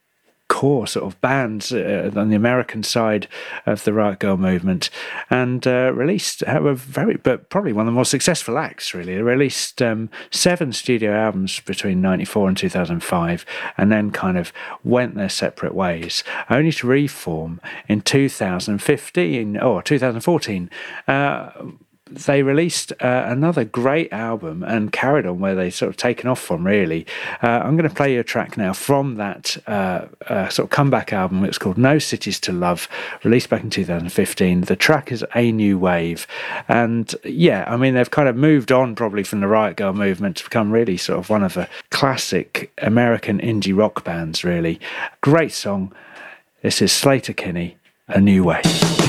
core 0.61 0.85
sort 0.85 1.07
of 1.07 1.19
bands 1.21 1.73
uh, 1.73 2.11
on 2.15 2.29
the 2.29 2.35
American 2.35 2.83
side 2.83 3.27
of 3.65 3.83
the 3.83 3.91
Riot 3.91 4.19
Grrrl 4.19 4.38
movement, 4.38 4.91
and 5.27 5.65
uh, 5.65 5.91
released 5.91 6.41
have 6.41 6.65
a 6.65 6.75
very, 6.75 7.15
but 7.15 7.49
probably 7.49 7.73
one 7.73 7.88
of 7.88 7.91
the 7.91 7.95
more 7.95 8.05
successful 8.05 8.59
acts. 8.59 8.93
Really, 8.93 9.15
they 9.15 9.23
released 9.23 9.81
um, 9.81 10.11
seven 10.29 10.71
studio 10.71 11.13
albums 11.13 11.61
between 11.61 11.99
'94 11.99 12.49
and 12.49 12.55
2005, 12.55 13.43
and 13.75 13.91
then 13.91 14.11
kind 14.11 14.38
of 14.38 14.53
went 14.83 15.15
their 15.15 15.29
separate 15.29 15.73
ways, 15.73 16.23
only 16.47 16.71
to 16.73 16.85
reform 16.85 17.59
in 17.88 18.01
2015 18.01 19.57
or 19.57 19.81
2014. 19.81 20.69
Uh, 21.07 21.49
they 22.11 22.43
released 22.43 22.91
uh, 23.01 23.25
another 23.27 23.63
great 23.63 24.11
album 24.11 24.63
and 24.63 24.91
carried 24.91 25.25
on 25.25 25.39
where 25.39 25.55
they 25.55 25.69
sort 25.69 25.89
of 25.89 25.97
taken 25.97 26.29
off 26.29 26.39
from 26.39 26.65
really. 26.65 27.05
Uh, 27.41 27.47
i'm 27.47 27.77
going 27.77 27.89
to 27.89 27.95
play 27.95 28.13
you 28.13 28.19
a 28.19 28.23
track 28.23 28.57
now 28.57 28.73
from 28.73 29.15
that 29.15 29.57
uh, 29.67 30.05
uh, 30.27 30.49
sort 30.49 30.65
of 30.65 30.69
comeback 30.69 31.13
album. 31.13 31.43
It's 31.43 31.57
called 31.57 31.77
no 31.77 31.99
cities 31.99 32.39
to 32.41 32.51
love 32.51 32.88
released 33.23 33.49
back 33.49 33.63
in 33.63 33.69
2015 33.69 34.61
the 34.61 34.75
track 34.75 35.11
is 35.11 35.25
a 35.35 35.51
new 35.51 35.77
wave. 35.77 36.27
And 36.67 37.13
yeah 37.23 37.65
i 37.67 37.77
mean 37.77 37.93
they've 37.93 38.11
kind 38.11 38.29
of 38.29 38.35
moved 38.35 38.71
on 38.71 38.95
probably 38.95 39.23
from 39.23 39.39
the 39.39 39.47
Riot 39.47 39.77
Grrrl 39.77 39.95
movement 39.95 40.38
to 40.38 40.43
become 40.43 40.71
really 40.71 40.97
sort 40.97 41.19
of 41.19 41.29
one 41.29 41.43
of 41.43 41.53
the 41.53 41.67
classic 41.89 42.71
american 42.79 43.39
indie 43.39 43.75
rock 43.75 44.03
bands 44.03 44.43
really. 44.43 44.79
Great 45.21 45.51
song. 45.51 45.93
This 46.61 46.81
is 46.81 46.91
Sleater-Kinney 46.91 47.77
a 48.07 48.19
new 48.19 48.43
wave 48.43 49.01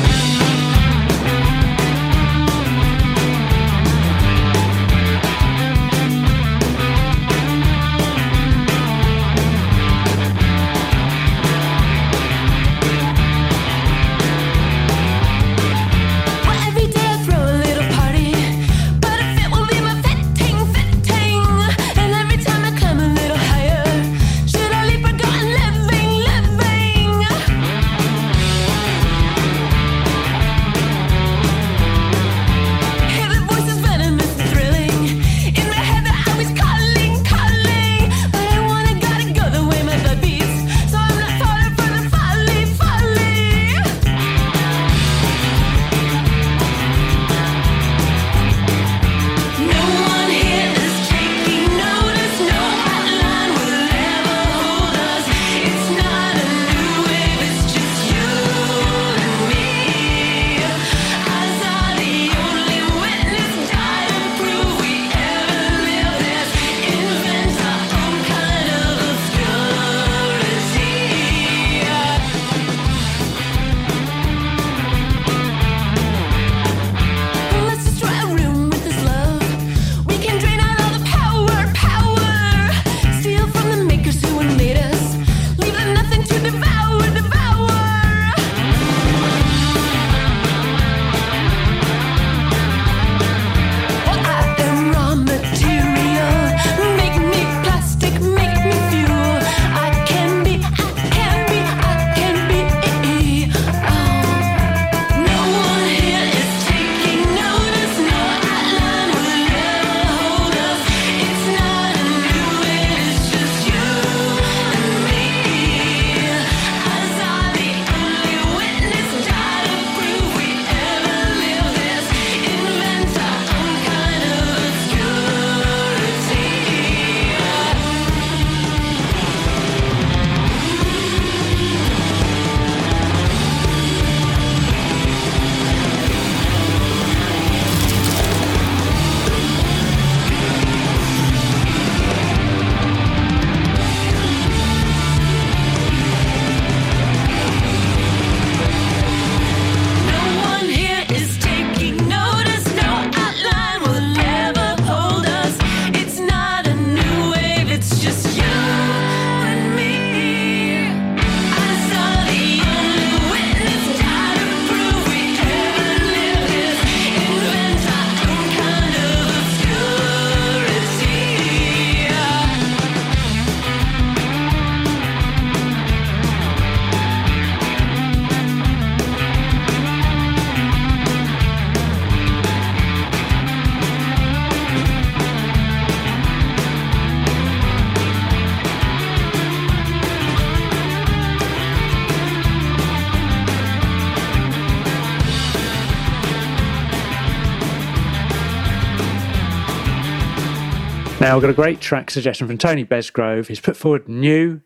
Now, 201.33 201.37
I've 201.37 201.43
got 201.43 201.49
a 201.49 201.55
great 201.55 201.81
track 201.81 202.11
suggestion 202.11 202.47
from 202.47 202.59
Tony 202.59 202.85
Besgrove. 202.85 203.47
He's 203.47 203.59
put 203.59 203.75
forward 203.75 204.05
Neu!, 204.05 204.61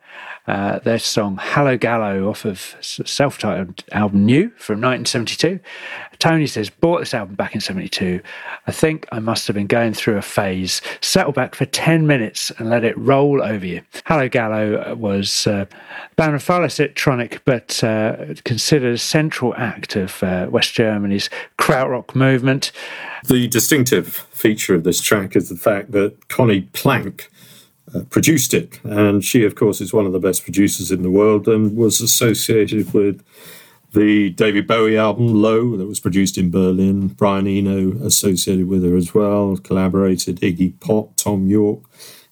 uh, 0.46 0.78
their 0.80 0.98
song 0.98 1.36
Hallogallo 1.36 2.28
off 2.28 2.44
of 2.44 2.76
self 2.80 3.38
titled 3.38 3.82
album 3.92 4.26
Neu! 4.26 4.50
from 4.58 4.80
1972. 4.80 5.60
Tony 6.18 6.46
says, 6.46 6.70
bought 6.70 7.00
this 7.00 7.14
album 7.14 7.34
back 7.34 7.54
in 7.54 7.60
72. 7.60 8.20
I 8.66 8.72
think 8.72 9.06
I 9.12 9.18
must 9.18 9.46
have 9.46 9.54
been 9.54 9.66
going 9.66 9.92
through 9.92 10.16
a 10.16 10.22
phase. 10.22 10.80
Settle 11.00 11.32
back 11.32 11.54
for 11.54 11.66
10 11.66 12.06
minutes 12.06 12.50
and 12.58 12.70
let 12.70 12.84
it 12.84 12.96
roll 12.96 13.42
over 13.42 13.66
you. 13.66 13.82
Hallogallo 14.06 14.96
was 14.96 15.46
uh, 15.46 15.66
band 16.16 16.34
of 16.34 16.42
far 16.42 16.64
electronic, 16.64 17.44
but 17.44 17.82
uh, 17.84 18.34
considered 18.44 18.94
a 18.94 18.98
central 18.98 19.54
act 19.56 19.96
of 19.96 20.22
uh, 20.22 20.46
West 20.50 20.74
Germany's 20.74 21.28
krautrock 21.58 22.14
movement. 22.14 22.72
The 23.24 23.48
distinctive 23.48 24.08
feature 24.08 24.74
of 24.74 24.84
this 24.84 25.00
track 25.00 25.36
is 25.36 25.48
the 25.48 25.56
fact 25.56 25.92
that 25.92 26.28
Conny 26.28 26.62
Plank 26.72 27.28
uh, 27.94 28.00
produced 28.10 28.52
it, 28.54 28.80
and 28.84 29.24
she, 29.24 29.44
of 29.44 29.54
course, 29.54 29.80
is 29.80 29.92
one 29.92 30.06
of 30.06 30.12
the 30.12 30.18
best 30.18 30.42
producers 30.44 30.90
in 30.90 31.02
the 31.02 31.10
world 31.10 31.46
and 31.46 31.76
was 31.76 32.00
associated 32.00 32.92
with 32.92 33.22
The 33.92 34.30
David 34.30 34.66
Bowie 34.66 34.98
album 34.98 35.28
Low, 35.34 35.76
that 35.76 35.86
was 35.86 36.00
produced 36.00 36.36
in 36.36 36.50
Berlin. 36.50 37.08
Brian 37.08 37.46
Eno 37.46 37.92
associated 38.04 38.68
with 38.68 38.84
her 38.84 38.96
as 38.96 39.14
well, 39.14 39.56
collaborated 39.56 40.40
Iggy 40.40 40.78
Pop, 40.80 41.16
Thom 41.16 41.46
Yorke, 41.46 41.84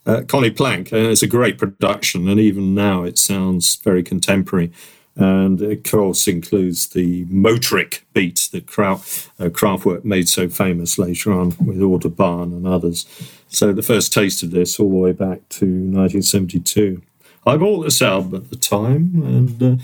uh, 0.04 0.22
Conny 0.26 0.50
Plank. 0.50 0.92
And 0.92 1.06
it's 1.06 1.22
a 1.22 1.26
great 1.26 1.56
production, 1.56 2.28
and 2.28 2.38
even 2.38 2.74
now 2.74 3.04
it 3.04 3.16
sounds 3.18 3.76
very 3.76 4.02
contemporary. 4.02 4.72
And 5.16 5.62
of 5.62 5.84
course, 5.84 6.26
includes 6.26 6.88
the 6.88 7.24
motorik 7.26 8.02
beat 8.12 8.48
that 8.50 8.66
Kraft, 8.66 9.30
uh, 9.38 9.44
Kraftwerk 9.44 10.04
made 10.04 10.28
so 10.28 10.48
famous 10.48 10.98
later 10.98 11.32
on 11.32 11.54
with 11.64 11.78
Autobahn 11.78 12.52
and 12.52 12.66
others. 12.66 13.06
So 13.54 13.72
the 13.72 13.82
first 13.82 14.12
taste 14.12 14.42
of 14.42 14.50
this 14.50 14.80
all 14.80 14.90
the 14.90 14.96
way 14.96 15.12
back 15.12 15.48
to 15.50 15.64
1972. 15.64 17.00
I 17.46 17.56
bought 17.56 17.84
this 17.84 18.02
album 18.02 18.34
at 18.34 18.50
the 18.50 18.56
time, 18.56 19.22
and 19.22 19.62
uh, 19.62 19.82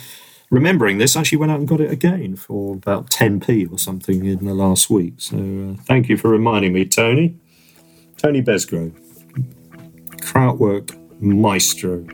remembering 0.51 0.99
this, 0.99 1.15
I 1.15 1.21
actually 1.21 1.39
went 1.39 1.53
out 1.53 1.61
and 1.61 1.69
got 1.69 1.81
it 1.81 1.91
again 1.91 2.35
for 2.35 2.75
about 2.75 3.11
10p 3.11 3.71
or 3.73 3.79
something 3.79 4.25
in 4.25 4.45
the 4.45 4.55
last 4.55 4.91
week. 4.91 5.15
So 5.19 5.37
uh, 5.37 5.83
thank 5.85 6.09
you 6.09 6.17
for 6.17 6.29
reminding 6.29 6.73
me, 6.73 6.85
Tony. 6.85 7.37
Tony 8.17 8.43
Besgrove, 8.43 8.93
Krautwork 10.17 10.97
Maestro. 11.21 12.05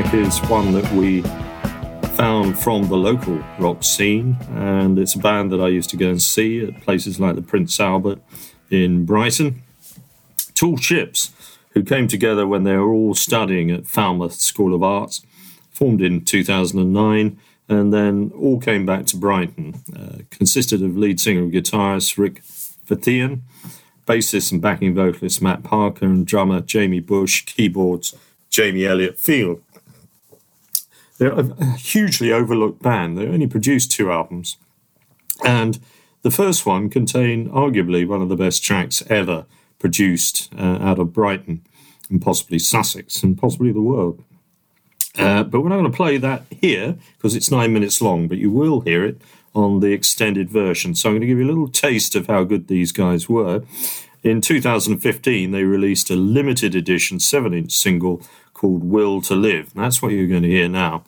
Track 0.00 0.14
is 0.14 0.38
one 0.48 0.72
that 0.72 0.90
we 0.92 1.20
found 2.16 2.58
from 2.58 2.88
the 2.88 2.96
local 2.96 3.36
rock 3.58 3.84
scene, 3.84 4.38
and 4.52 4.98
it's 4.98 5.14
a 5.14 5.18
band 5.18 5.52
that 5.52 5.60
I 5.60 5.68
used 5.68 5.90
to 5.90 5.98
go 5.98 6.08
and 6.08 6.22
see 6.22 6.64
at 6.64 6.80
places 6.80 7.20
like 7.20 7.34
the 7.34 7.42
Prince 7.42 7.78
Albert 7.78 8.18
in 8.70 9.04
Brighton. 9.04 9.62
Tall 10.54 10.78
Ships, 10.78 11.32
who 11.72 11.82
came 11.82 12.08
together 12.08 12.46
when 12.46 12.64
they 12.64 12.76
were 12.76 12.90
all 12.90 13.14
studying 13.14 13.70
at 13.70 13.86
Falmouth 13.86 14.34
School 14.34 14.74
of 14.74 14.82
Arts, 14.82 15.20
formed 15.70 16.00
in 16.00 16.24
2009, 16.24 17.38
and 17.68 17.92
then 17.92 18.32
all 18.34 18.58
came 18.58 18.86
back 18.86 19.04
to 19.06 19.18
Brighton. 19.18 19.82
Uh, 19.94 20.22
consisted 20.30 20.82
of 20.82 20.96
lead 20.96 21.20
singer 21.20 21.40
and 21.40 21.52
guitarist 21.52 22.16
Ric 22.16 22.42
Phethean, 22.42 23.40
bassist 24.06 24.50
and 24.50 24.62
backing 24.62 24.94
vocalist 24.94 25.42
Matt 25.42 25.62
Parker, 25.62 26.06
and 26.06 26.26
drummer 26.26 26.60
Jamie 26.60 27.00
Bush, 27.00 27.44
keyboards 27.44 28.14
Jamie 28.48 28.86
Elliott 28.86 29.18
Field. 29.18 29.62
They're 31.20 31.38
a 31.38 31.76
hugely 31.76 32.32
overlooked 32.32 32.80
band. 32.80 33.18
They 33.18 33.26
only 33.26 33.46
produced 33.46 33.90
two 33.90 34.10
albums. 34.10 34.56
And 35.44 35.78
the 36.22 36.30
first 36.30 36.64
one 36.64 36.88
contained 36.88 37.50
arguably 37.50 38.08
one 38.08 38.22
of 38.22 38.30
the 38.30 38.36
best 38.36 38.64
tracks 38.64 39.02
ever 39.10 39.44
produced 39.78 40.50
uh, 40.58 40.78
out 40.80 40.98
of 40.98 41.12
Brighton 41.12 41.60
and 42.08 42.22
possibly 42.22 42.58
Sussex 42.58 43.22
and 43.22 43.36
possibly 43.36 43.70
the 43.70 43.82
world. 43.82 44.24
Uh, 45.18 45.42
but 45.42 45.60
we're 45.60 45.68
not 45.68 45.76
going 45.76 45.92
to 45.92 45.96
play 45.96 46.16
that 46.16 46.44
here 46.50 46.96
because 47.18 47.36
it's 47.36 47.50
nine 47.50 47.74
minutes 47.74 48.00
long, 48.00 48.26
but 48.26 48.38
you 48.38 48.50
will 48.50 48.80
hear 48.80 49.04
it 49.04 49.20
on 49.54 49.80
the 49.80 49.92
extended 49.92 50.48
version. 50.48 50.94
So 50.94 51.10
I'm 51.10 51.16
going 51.16 51.20
to 51.20 51.26
give 51.26 51.36
you 51.36 51.44
a 51.44 51.52
little 51.52 51.68
taste 51.68 52.14
of 52.14 52.28
how 52.28 52.44
good 52.44 52.68
these 52.68 52.92
guys 52.92 53.28
were. 53.28 53.62
In 54.22 54.40
2015, 54.40 55.50
they 55.50 55.64
released 55.64 56.08
a 56.08 56.16
limited 56.16 56.74
edition 56.74 57.20
7 57.20 57.52
inch 57.52 57.72
single 57.72 58.22
called 58.54 58.84
Will 58.84 59.20
to 59.22 59.34
Live. 59.34 59.74
That's 59.74 60.00
what 60.00 60.12
you're 60.12 60.26
going 60.26 60.44
to 60.44 60.48
hear 60.48 60.68
now. 60.68 61.04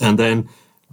And 0.00 0.18
then 0.18 0.48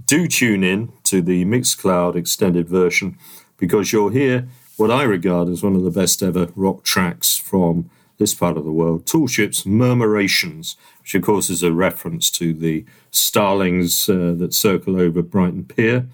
do 0.05 0.27
tune 0.27 0.63
in 0.63 0.91
to 1.03 1.21
the 1.21 1.45
Mixcloud 1.45 2.15
extended 2.15 2.67
version 2.69 3.17
because 3.57 3.91
you'll 3.91 4.09
hear 4.09 4.47
what 4.77 4.91
I 4.91 5.03
regard 5.03 5.49
as 5.49 5.61
one 5.61 5.75
of 5.75 5.83
the 5.83 5.91
best 5.91 6.23
ever 6.23 6.49
rock 6.55 6.83
tracks 6.83 7.37
from 7.37 7.89
this 8.17 8.33
part 8.33 8.57
of 8.57 8.65
the 8.65 8.71
world 8.71 9.05
Tall 9.05 9.27
Ships' 9.27 9.63
Murmurations, 9.63 10.75
which 11.01 11.15
of 11.15 11.21
course 11.21 11.49
is 11.49 11.63
a 11.63 11.71
reference 11.71 12.29
to 12.31 12.53
the 12.53 12.85
starlings 13.11 14.07
uh, 14.07 14.35
that 14.37 14.53
circle 14.53 14.99
over 14.99 15.21
Brighton 15.21 15.65
Pier. 15.65 16.07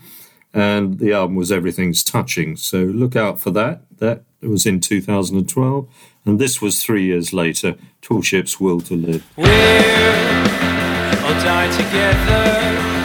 And 0.53 0.99
the 0.99 1.11
album 1.11 1.35
was 1.35 1.51
Everything's 1.51 2.03
Touching. 2.03 2.55
So 2.55 2.77
look 2.77 3.15
out 3.15 3.41
for 3.41 3.51
that. 3.51 3.81
That 3.97 4.23
was 4.41 4.65
in 4.65 4.79
2012. 4.79 5.87
And 6.25 6.39
this 6.39 6.61
was 6.61 6.81
three 6.83 7.05
years 7.05 7.33
later 7.33 7.75
Tall 8.01 8.21
Ships' 8.21 8.59
Will 8.59 8.79
to 8.81 8.95
Live. 8.95 9.25
We'll 9.35 10.54
die 11.43 11.67
together, 11.69 13.04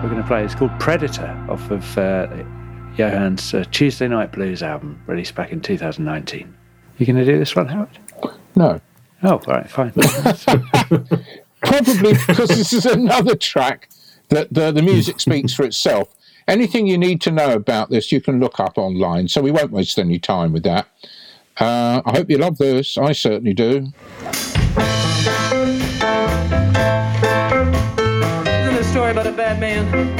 track 0.00 0.10
we're 0.10 0.14
going 0.14 0.22
to 0.22 0.28
play 0.28 0.44
is 0.44 0.54
called 0.54 0.70
Predator 0.80 1.46
off 1.48 1.70
of 1.70 1.98
uh, 1.98 2.26
Johann's 2.96 3.52
uh, 3.52 3.64
Tuesday 3.70 4.08
Night 4.08 4.32
Blues 4.32 4.62
album, 4.62 5.02
released 5.06 5.34
back 5.34 5.52
in 5.52 5.60
2019. 5.60 6.54
You 6.98 7.06
going 7.06 7.16
to 7.16 7.24
do 7.24 7.38
this 7.38 7.54
one, 7.54 7.66
Howard? 7.66 7.98
No. 8.56 8.80
Oh, 9.22 9.32
all 9.32 9.38
right, 9.46 9.68
fine. 9.70 9.92
Probably 11.62 12.12
because 12.14 12.48
this 12.48 12.72
is 12.72 12.86
another 12.86 13.34
track 13.34 13.90
that 14.28 14.52
the, 14.52 14.72
the 14.72 14.82
music 14.82 15.20
speaks 15.20 15.52
for 15.52 15.64
itself. 15.64 16.14
Anything 16.48 16.86
you 16.86 16.96
need 16.96 17.20
to 17.22 17.30
know 17.30 17.52
about 17.52 17.90
this, 17.90 18.10
you 18.10 18.20
can 18.20 18.40
look 18.40 18.58
up 18.58 18.78
online. 18.78 19.28
So 19.28 19.42
we 19.42 19.50
won't 19.50 19.70
waste 19.70 19.98
any 19.98 20.18
time 20.18 20.52
with 20.52 20.62
that. 20.62 20.86
Uh, 21.58 22.00
I 22.06 22.12
hope 22.12 22.30
you 22.30 22.38
love 22.38 22.56
this. 22.58 22.96
I 22.96 23.12
certainly 23.12 23.52
do. 23.52 23.92
About 29.10 29.26
a 29.26 29.32
bad 29.32 29.58
man? 29.58 30.19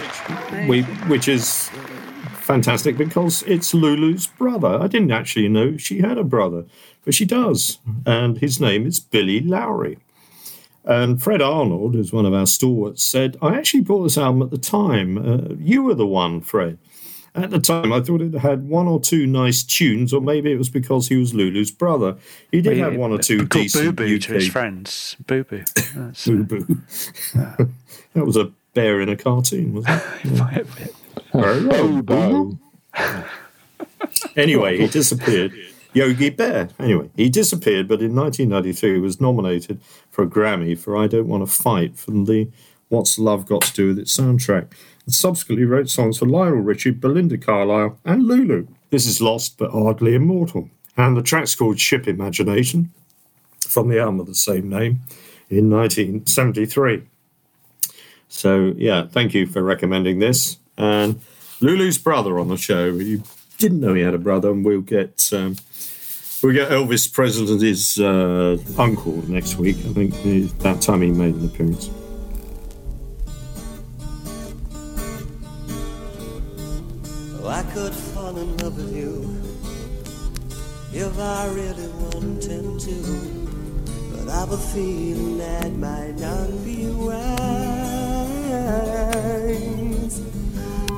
we 0.68 0.82
which 1.08 1.28
is 1.28 1.70
fantastic 2.40 2.96
because 2.96 3.42
it's 3.46 3.72
Lulu's 3.74 4.26
brother. 4.26 4.78
I 4.80 4.86
didn't 4.86 5.12
actually 5.12 5.48
know 5.48 5.76
she 5.76 6.00
had 6.00 6.18
a 6.18 6.24
brother, 6.24 6.64
but 7.04 7.14
she 7.14 7.24
does, 7.24 7.78
and 8.06 8.38
his 8.38 8.60
name 8.60 8.86
is 8.86 9.00
Billy 9.00 9.40
Lawrie. 9.40 9.98
And 10.84 11.22
Fred 11.22 11.40
Arnold, 11.40 11.94
who's 11.94 12.12
one 12.12 12.26
of 12.26 12.34
our 12.34 12.46
stalwarts, 12.46 13.02
said, 13.02 13.36
"I 13.40 13.56
actually 13.56 13.80
bought 13.80 14.02
this 14.02 14.18
album 14.18 14.42
at 14.42 14.50
the 14.50 14.58
time. 14.58 15.16
Uh, 15.16 15.54
you 15.58 15.82
were 15.82 15.94
the 15.94 16.06
one, 16.06 16.40
Fred." 16.40 16.78
At 17.36 17.50
the 17.50 17.58
time, 17.58 17.92
I 17.92 18.00
thought 18.00 18.20
it 18.20 18.32
had 18.34 18.68
one 18.68 18.86
or 18.86 19.00
two 19.00 19.26
nice 19.26 19.64
tunes, 19.64 20.12
or 20.14 20.20
maybe 20.20 20.52
it 20.52 20.56
was 20.56 20.68
because 20.68 21.08
he 21.08 21.16
was 21.16 21.34
Lulu's 21.34 21.72
brother. 21.72 22.16
He 22.52 22.60
did 22.60 22.78
Well, 22.78 22.90
have 22.90 23.00
one 23.00 23.10
or 23.10 23.18
two 23.18 23.44
decent 23.46 23.96
Boo 23.96 24.06
Boo 24.06 24.18
to 24.20 24.34
his 24.34 24.48
friends. 24.48 25.16
Boo 25.26 25.42
Boo. 25.42 25.64
Boo 26.26 26.44
Boo. 26.44 26.80
That 28.14 28.24
was 28.24 28.36
a 28.36 28.50
bear 28.72 29.00
in 29.00 29.08
a 29.08 29.16
cartoon, 29.16 29.74
wasn't 29.74 30.02
it? 30.24 30.94
Boo 31.32 32.02
Boo. 32.02 32.58
Anyway, 34.36 34.78
he 34.78 34.86
disappeared. 34.86 35.52
Yogi 35.92 36.30
Bear. 36.30 36.68
Anyway, 36.80 37.08
he 37.16 37.28
disappeared, 37.28 37.86
but 37.86 38.02
in 38.02 38.14
1993 38.14 38.94
he 38.94 38.98
was 38.98 39.20
nominated 39.20 39.80
for 40.10 40.22
a 40.22 40.26
Grammy 40.26 40.76
for 40.76 40.96
I 40.96 41.06
Don't 41.06 41.28
Want 41.28 41.46
to 41.46 41.52
Fight 41.52 41.96
from 41.96 42.24
the 42.24 42.50
What's 42.88 43.18
Love 43.18 43.46
Got 43.46 43.62
to 43.62 43.72
Do 43.72 43.88
with 43.88 44.00
It 44.00 44.06
soundtrack, 44.06 44.72
and 45.04 45.14
subsequently 45.14 45.64
wrote 45.64 45.88
songs 45.88 46.18
for 46.18 46.26
Lionel 46.26 46.60
Richie, 46.60 46.90
Belinda 46.90 47.38
Carlisle, 47.38 47.98
and 48.04 48.24
Lulu. 48.24 48.66
This 48.90 49.06
is 49.06 49.20
Lost 49.20 49.56
but 49.56 49.70
Hardly 49.70 50.14
Immortal. 50.14 50.68
And 50.96 51.16
the 51.16 51.22
track's 51.22 51.54
called 51.54 51.80
Ship 51.80 52.06
Imagination 52.06 52.90
from 53.60 53.88
the 53.88 54.00
album 54.00 54.20
of 54.20 54.26
the 54.26 54.34
same 54.34 54.68
name 54.68 55.00
in 55.48 55.70
1973. 55.70 57.02
So, 58.28 58.74
yeah, 58.76 59.06
thank 59.06 59.34
you 59.34 59.46
for 59.46 59.62
recommending 59.62 60.18
this. 60.18 60.58
And 60.76 61.20
Lulu's 61.60 61.98
brother 61.98 62.38
on 62.38 62.48
the 62.48 62.56
show. 62.56 62.86
You 62.86 63.22
didn't 63.58 63.80
know 63.80 63.94
he 63.94 64.02
had 64.02 64.14
a 64.14 64.18
brother, 64.18 64.50
and 64.50 64.64
we'll 64.64 64.80
get 64.80 65.30
um, 65.32 65.56
we'll 66.42 66.52
get 66.52 66.70
Elvis 66.70 67.12
Presley's 67.12 67.98
uh, 67.98 68.58
uncle 68.78 69.22
next 69.28 69.56
week. 69.56 69.76
I 69.78 69.92
think 69.92 70.58
that 70.58 70.82
time 70.82 71.02
he 71.02 71.10
made 71.10 71.34
an 71.34 71.46
appearance. 71.46 71.90
Oh, 77.40 77.48
I 77.48 77.62
could 77.72 77.94
fall 77.94 78.36
in 78.36 78.56
love 78.58 78.76
with 78.76 78.94
you 78.94 79.40
if 80.92 81.18
I 81.18 81.46
really 81.48 81.88
wanted 81.88 82.80
to. 82.80 82.96
But 84.12 84.28
I 84.28 84.40
have 84.40 84.52
a 84.52 84.58
feeling 84.58 85.38
that 85.38 85.72
might 85.72 86.18
not 86.18 86.64
be 86.64 86.86
wise. 88.54 90.20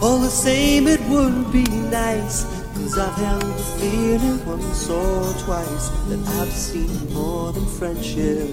All 0.03 0.19
the 0.19 0.31
same, 0.31 0.87
it 0.87 1.01
would 1.09 1.53
be 1.53 1.65
nice. 1.91 2.45
Cause 2.75 2.99
I've 2.99 3.15
had 3.15 3.41
the 3.41 3.65
feeling 3.79 4.45
once 4.47 4.89
or 4.91 5.33
twice 5.45 5.89
that 6.09 6.21
I've 6.41 6.53
seen 6.53 7.13
more 7.13 7.53
than 7.53 7.67
friendship 7.67 8.51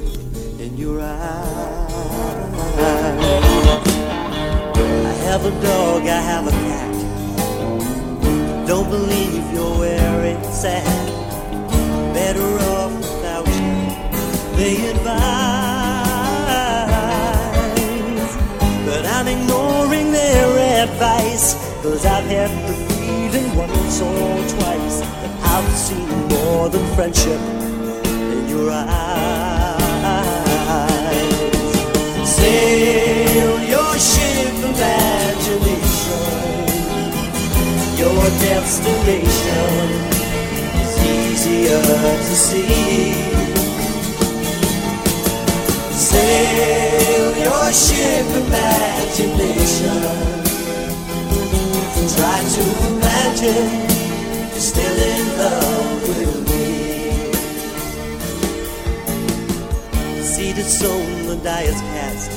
in 0.60 0.78
your 0.78 1.02
eyes. 1.02 1.94
I 4.86 5.14
have 5.30 5.46
a 5.46 5.52
dog, 5.62 6.02
I 6.04 6.22
have 6.32 6.48
a 6.48 6.52
cat. 6.52 6.94
Don't 8.68 8.90
believe 8.90 9.44
you're 9.54 9.78
where 9.80 10.24
it's 10.26 10.64
at. 10.64 10.84
Better 12.14 12.60
off 12.74 12.94
without 12.96 13.48
you. 13.48 14.56
They 14.58 14.90
advise. 14.90 15.73
I'm 19.24 19.40
ignoring 19.40 20.12
their 20.12 20.84
advice. 20.84 21.54
Cause 21.82 22.06
I've 22.06 22.26
had 22.26 22.52
the 22.68 22.74
feeling 22.94 23.56
once 23.56 24.02
or 24.02 24.38
twice 24.60 25.00
that 25.00 25.32
I've 25.46 25.72
seen 25.72 26.10
more 26.28 26.68
than 26.68 26.84
friendship 26.94 27.40
in 28.04 28.50
your 28.50 28.70
eyes. 28.70 28.90
Sail 32.28 33.64
your 33.64 33.98
ship 33.98 34.56
imagination. 34.60 36.20
Your 37.96 38.24
destination 38.44 39.88
is 40.84 40.98
easier 41.00 41.82
to 41.82 42.36
see. 42.36 43.63
Sail 46.14 47.26
your 47.46 47.68
ship 47.74 48.28
imagination. 48.44 50.02
Try 52.16 52.40
to 52.56 52.64
imagine 52.92 53.70
you're 54.52 54.68
still 54.72 54.98
in 55.12 55.26
love 55.40 56.02
with 56.08 56.36
me. 56.50 56.64
Is 60.56 60.80
sown, 60.80 61.26
the 61.26 61.36
die 61.38 61.64
is 61.64 61.82
cast. 61.82 62.30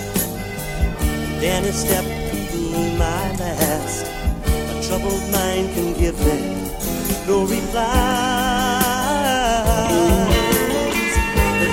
Danny 1.40 1.70
step 1.70 2.04
could 2.30 2.48
be 2.50 2.96
my 2.96 3.24
last. 3.36 4.06
A 4.46 4.82
troubled 4.88 5.24
mind 5.30 5.74
can 5.74 5.92
give 6.00 6.18
me 6.24 6.38
no 7.26 7.44
replies. 7.44 7.96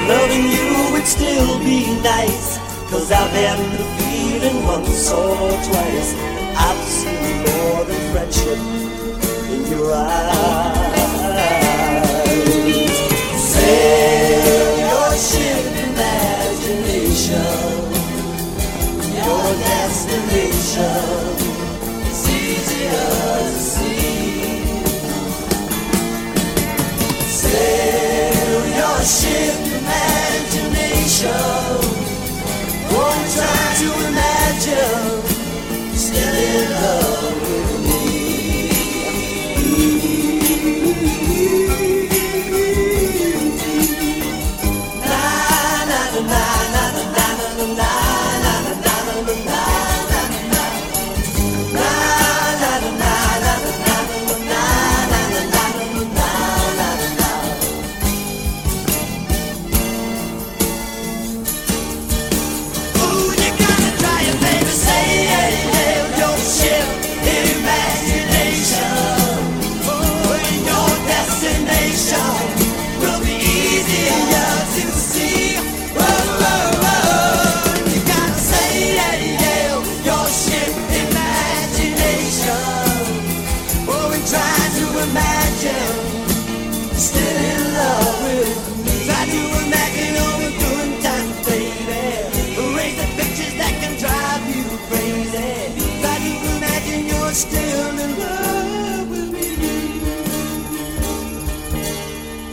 Loving 0.10 0.48
you 0.52 0.83
would 1.04 1.10
still 1.10 1.60
be 1.60 1.86
nice. 2.02 2.58
Cause 2.90 3.12
I've 3.12 3.30
had 3.32 3.60
the 3.78 3.84
feeling 3.98 4.64
once 4.66 5.12
or 5.12 5.36
twice. 5.68 6.16
I've 6.56 6.84
seen 6.86 7.44
more 7.44 7.84
than 7.84 8.12
friendship 8.14 8.60
in 9.52 9.62
your 9.70 9.94
eyes. 9.94 10.94
Sail 13.36 14.78
your 14.88 15.12
ship 15.28 15.66
imagination. 15.90 17.44
Your 19.20 19.48
destination 19.68 21.04
is 22.08 22.24
easier 22.30 23.10
to 23.44 23.60
see. 23.60 24.54
Sail 27.28 28.62
your 28.78 29.00
ship 29.04 29.56
imagination. 29.82 30.63
Won't 31.22 31.32
try 33.36 33.64
to 33.80 33.88
imagine 34.08 35.22
still 35.96 36.34
in 36.34 36.72
love 36.72 37.42
with 37.42 37.72
me. 37.86 38.00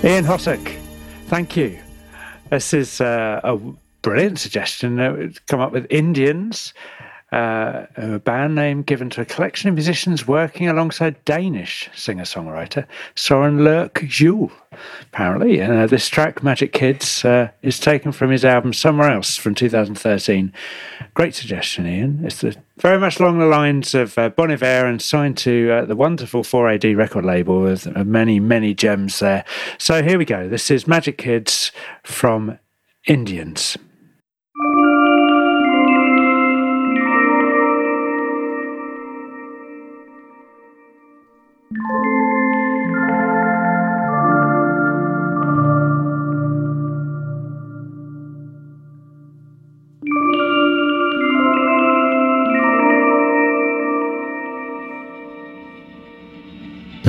Ian 0.03 0.25
Hossack, 0.25 0.79
thank 1.27 1.59
you. 1.59 1.79
This 2.49 2.73
is 2.73 3.03
uh, 3.03 3.43
a 3.45 3.59
brilliant 4.01 4.39
suggestion. 4.39 4.99
It's 4.99 5.39
come 5.41 5.61
up 5.61 5.73
with 5.73 5.87
Indians 5.91 6.73
uh, 7.33 7.87
a 7.97 8.19
band 8.19 8.55
name 8.55 8.83
given 8.83 9.09
to 9.11 9.21
a 9.21 9.25
collection 9.25 9.69
of 9.69 9.75
musicians 9.75 10.27
working 10.27 10.69
alongside 10.69 11.25
Danish 11.25 11.89
singer 11.95 12.25
songwriter 12.25 12.87
Soren 13.15 13.59
Løkke 13.59 14.09
Juul. 14.09 14.51
Apparently, 15.03 15.61
uh, 15.61 15.87
this 15.87 16.09
track, 16.09 16.43
Magic 16.43 16.73
Kids, 16.73 17.25
uh, 17.25 17.51
is 17.63 17.79
taken 17.79 18.13
from 18.13 18.31
his 18.31 18.45
album 18.45 18.73
Somewhere 18.73 19.11
Else 19.11 19.37
from 19.37 19.55
2013. 19.55 20.53
Great 21.15 21.35
suggestion, 21.35 21.87
Ian. 21.87 22.25
It's 22.25 22.41
the, 22.41 22.57
very 22.79 22.99
much 22.99 23.21
along 23.21 23.39
the 23.39 23.47
lines 23.47 23.95
of 23.95 24.17
uh, 24.17 24.29
Bon 24.31 24.51
Iver 24.51 24.87
and 24.87 25.03
signed 25.03 25.37
to 25.39 25.71
uh, 25.71 25.85
the 25.85 25.97
wonderful 25.97 26.43
4AD 26.43 26.97
record 26.97 27.25
label 27.25 27.61
with 27.61 27.87
uh, 27.97 28.05
many, 28.05 28.41
many 28.41 28.75
gems 28.75 29.19
there. 29.19 29.45
So 29.79 30.03
here 30.03 30.19
we 30.19 30.25
go. 30.25 30.49
This 30.49 30.71
is 30.71 30.87
Magic 30.87 31.19
Kids 31.19 31.73
from 32.03 32.59
Indians. 33.07 33.77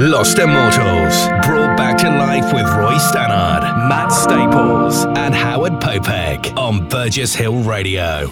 Lost 0.02 0.40
Immortals, 0.40 1.28
brought 1.46 1.78
back 1.78 2.00
to 2.00 2.10
life 2.10 2.52
with 2.52 2.66
Roy 2.74 2.98
Stannard, 2.98 3.62
Matt 3.88 4.12
Staples, 4.12 5.06
and 5.16 5.36
Howard 5.36 5.74
Popek 5.74 6.58
on 6.58 6.88
Burgess 6.88 7.36
Hill 7.36 7.62
Radio. 7.62 8.28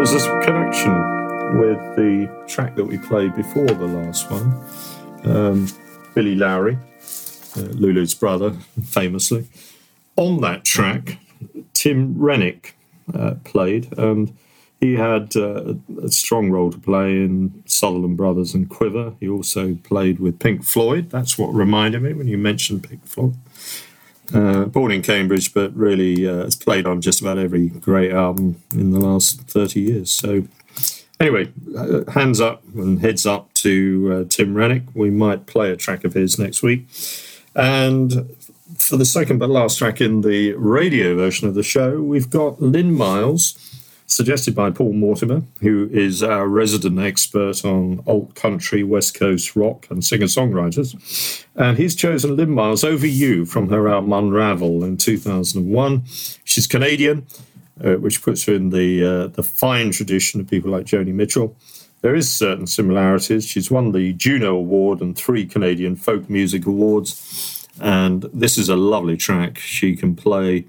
There's 0.00 0.12
this 0.12 0.26
connection 0.46 0.92
with 1.58 1.78
the 1.94 2.46
track 2.48 2.74
that 2.76 2.86
we 2.86 2.96
played 2.96 3.36
before 3.36 3.66
the 3.66 3.86
last 3.86 4.30
one. 4.30 4.64
Um, 5.24 5.66
Billy 6.14 6.34
Lawrie, 6.34 6.78
uh, 7.54 7.60
Lulu's 7.72 8.14
brother, 8.14 8.52
famously. 8.82 9.46
On 10.16 10.40
that 10.40 10.64
track, 10.64 11.18
Tim 11.74 12.18
Renwick 12.18 12.76
uh, 13.12 13.34
played, 13.44 13.92
and 13.98 14.34
he 14.80 14.94
had 14.94 15.36
uh, 15.36 15.74
a 16.02 16.08
strong 16.08 16.50
role 16.50 16.70
to 16.70 16.78
play 16.78 17.10
in 17.10 17.62
Sutherland 17.66 18.16
Brothers 18.16 18.54
and 18.54 18.70
Quiver. 18.70 19.12
He 19.20 19.28
also 19.28 19.74
played 19.82 20.18
with 20.18 20.38
Pink 20.38 20.64
Floyd. 20.64 21.10
That's 21.10 21.36
what 21.36 21.48
reminded 21.48 22.00
me 22.00 22.14
when 22.14 22.26
you 22.26 22.38
mentioned 22.38 22.88
Pink 22.88 23.04
Floyd. 23.04 23.36
Uh, 24.32 24.64
born 24.66 24.92
in 24.92 25.02
Cambridge, 25.02 25.52
but 25.52 25.74
really 25.74 26.26
uh, 26.28 26.44
has 26.44 26.54
played 26.54 26.86
on 26.86 27.00
just 27.00 27.20
about 27.20 27.38
every 27.38 27.68
great 27.68 28.12
album 28.12 28.62
in 28.72 28.92
the 28.92 29.00
last 29.00 29.40
30 29.42 29.80
years. 29.80 30.10
So, 30.10 30.46
anyway, 31.18 31.52
uh, 31.76 32.08
hands 32.12 32.40
up 32.40 32.62
and 32.74 33.00
heads 33.00 33.26
up 33.26 33.52
to 33.54 34.12
uh, 34.12 34.28
Tim 34.28 34.54
Renwick. 34.54 34.84
We 34.94 35.10
might 35.10 35.46
play 35.46 35.70
a 35.70 35.76
track 35.76 36.04
of 36.04 36.14
his 36.14 36.38
next 36.38 36.62
week. 36.62 36.86
And 37.56 38.36
for 38.76 38.96
the 38.96 39.04
second 39.04 39.38
but 39.38 39.50
last 39.50 39.78
track 39.78 40.00
in 40.00 40.20
the 40.20 40.52
radio 40.54 41.14
version 41.16 41.48
of 41.48 41.54
the 41.54 41.62
show, 41.62 42.00
we've 42.00 42.30
got 42.30 42.62
Lynn 42.62 42.94
Miles, 42.94 43.69
suggested 44.10 44.54
by 44.56 44.70
Paul 44.70 44.92
Mortimer, 44.92 45.42
who 45.60 45.88
is 45.92 46.22
our 46.22 46.48
resident 46.48 46.98
expert 46.98 47.64
on 47.64 48.02
alt 48.06 48.34
country, 48.34 48.82
West 48.82 49.14
Coast 49.14 49.54
rock, 49.54 49.86
and 49.88 50.04
singer 50.04 50.26
songwriters. 50.26 51.44
And 51.54 51.78
he's 51.78 51.94
chosen 51.94 52.36
Lynn 52.36 52.50
Miles 52.50 52.82
over 52.82 53.06
you 53.06 53.46
from 53.46 53.68
her 53.68 53.88
album 53.88 54.12
Unravel 54.12 54.84
in 54.84 54.96
2001. 54.96 56.02
She's 56.44 56.66
Canadian, 56.66 57.26
uh, 57.82 57.94
which 57.94 58.22
puts 58.22 58.44
her 58.44 58.54
in 58.54 58.70
the 58.70 59.04
uh, 59.04 59.26
the 59.28 59.44
fine 59.44 59.92
tradition 59.92 60.40
of 60.40 60.50
people 60.50 60.70
like 60.70 60.86
Joni 60.86 61.14
Mitchell. 61.14 61.56
There 62.02 62.14
is 62.14 62.30
certain 62.30 62.66
similarities. 62.66 63.46
She's 63.46 63.70
won 63.70 63.92
the 63.92 64.12
Juno 64.14 64.56
Award 64.56 65.00
and 65.00 65.16
three 65.16 65.46
Canadian 65.46 65.96
Folk 65.96 66.28
Music 66.28 66.66
Awards, 66.66 67.68
and 67.80 68.22
this 68.32 68.58
is 68.58 68.68
a 68.68 68.76
lovely 68.76 69.16
track. 69.16 69.58
She 69.58 69.94
can 69.94 70.16
play 70.16 70.64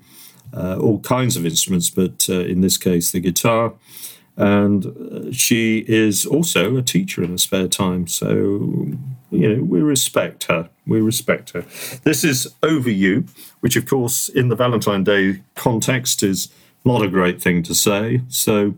all 0.54 1.00
kinds 1.00 1.38
of 1.38 1.46
instruments, 1.46 1.90
but 1.90 2.28
uh, 2.30 2.40
in 2.40 2.62
this 2.62 2.78
case, 2.78 3.12
the 3.12 3.20
guitar. 3.20 3.74
And 4.38 4.86
uh, 4.86 5.32
she 5.32 5.86
is 5.88 6.26
also 6.26 6.78
a 6.78 6.82
teacher 6.82 7.24
in 7.24 7.32
her 7.32 7.38
spare 7.38 7.68
time. 7.68 8.08
So, 8.08 8.30
you 9.30 9.56
know, 9.56 9.64
we 9.64 9.82
respect 9.82 10.46
her. 10.46 10.70
We 10.88 11.02
respect 11.02 11.52
her. 11.52 11.62
This 12.04 12.24
is 12.24 12.54
Over 12.64 12.90
You, 12.90 13.26
which, 13.60 13.76
of 13.76 13.86
course, 13.86 14.30
in 14.30 14.50
the 14.50 14.56
Valentine 14.56 15.04
Day 15.04 15.42
context 15.56 16.24
is 16.24 16.50
not 16.84 17.04
a 17.04 17.08
great 17.08 17.42
thing 17.42 17.62
to 17.64 17.76
say. 17.76 18.22
So, 18.30 18.76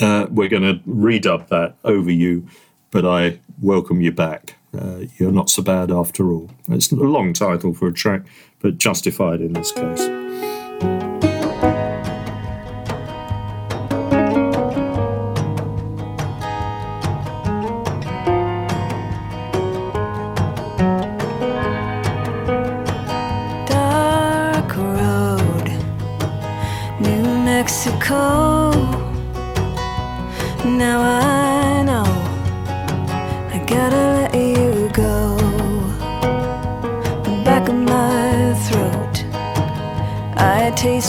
uh, 0.00 0.26
we're 0.30 0.48
going 0.48 0.62
to 0.62 0.82
redub 0.88 1.48
that 1.48 1.76
Over 1.84 2.10
You, 2.10 2.48
but 2.90 3.04
I 3.04 3.40
welcome 3.60 4.00
you 4.00 4.12
back. 4.12 4.56
Uh, 4.76 5.04
you're 5.18 5.32
not 5.32 5.50
so 5.50 5.62
bad 5.62 5.90
after 5.90 6.30
all. 6.30 6.50
It's 6.68 6.90
a 6.90 6.96
long 6.96 7.32
title 7.32 7.74
for 7.74 7.88
a 7.88 7.92
track, 7.92 8.22
but 8.60 8.78
justified 8.78 9.40
in 9.40 9.52
this 9.52 9.72
case. 9.72 10.27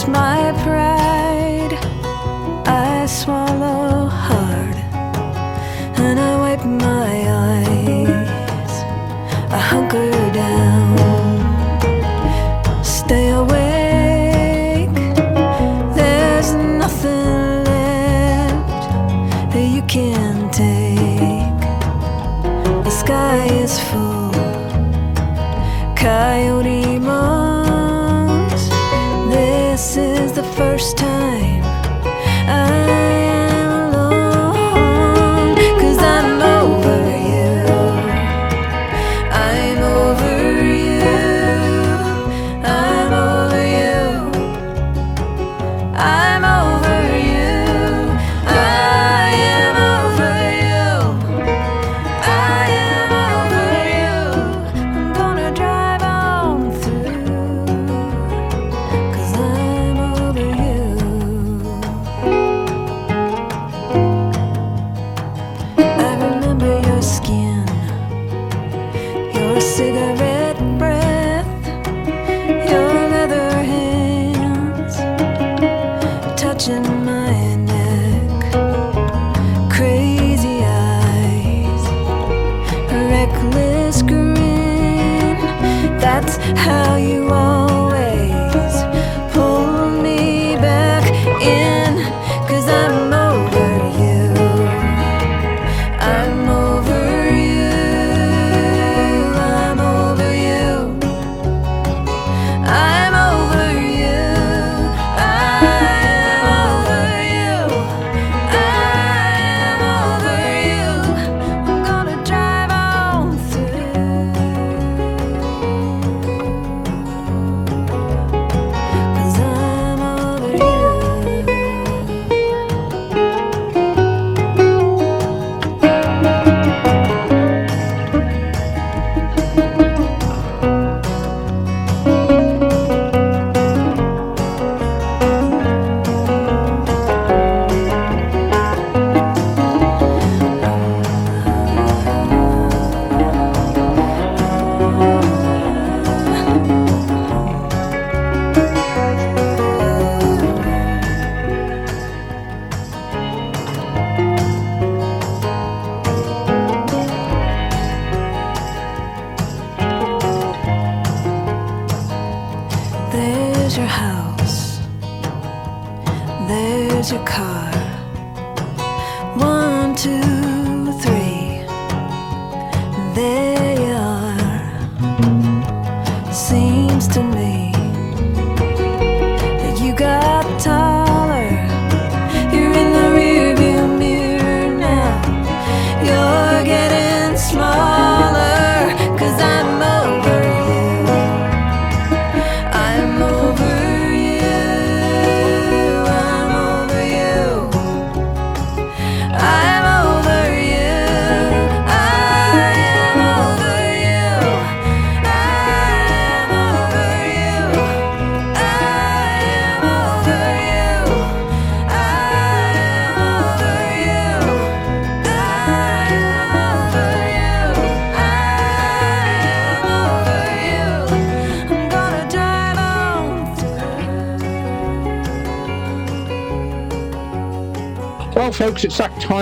My 0.06 0.52
pride. 0.62 0.89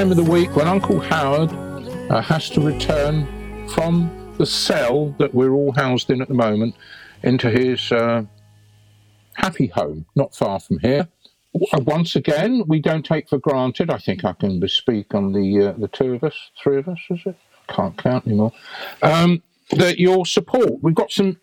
Time 0.09 0.19
of 0.19 0.25
the 0.25 0.33
week 0.33 0.57
when 0.57 0.67
Uncle 0.67 1.01
Howard 1.01 1.53
uh, 2.11 2.23
has 2.23 2.49
to 2.49 2.63
return 2.63 3.27
from 3.69 4.11
the 4.39 4.47
cell 4.47 5.15
that 5.19 5.35
we're 5.35 5.51
all 5.51 5.71
housed 5.73 6.09
in 6.09 6.23
at 6.23 6.29
the 6.29 6.35
moment 6.35 6.75
into 7.25 7.51
his 7.51 7.93
uh, 7.93 8.23
happy 9.35 9.67
home, 9.67 10.07
not 10.17 10.35
far 10.35 10.61
from 10.61 10.79
here. 10.79 11.09
Once 11.53 12.17
again, 12.17 12.63
we 12.67 12.81
don't 12.81 13.05
take 13.05 13.29
for 13.29 13.37
granted. 13.37 13.91
I 13.91 13.99
think 13.99 14.25
I 14.25 14.33
can 14.33 14.59
bespeak 14.61 15.15
on 15.15 15.33
the 15.33 15.69
uh, 15.69 15.73
the 15.73 15.89
two 15.89 16.15
of 16.15 16.25
us, 16.25 16.37
three 16.63 16.79
of 16.79 16.89
us, 16.89 17.01
is 17.11 17.21
it? 17.27 17.37
Can't 17.69 17.97
count 17.99 18.27
anymore. 18.27 18.53
Um, 19.03 19.43
that 19.73 19.99
your 19.99 20.25
support. 20.25 20.83
We've 20.83 20.95
got 20.95 21.11
some 21.11 21.39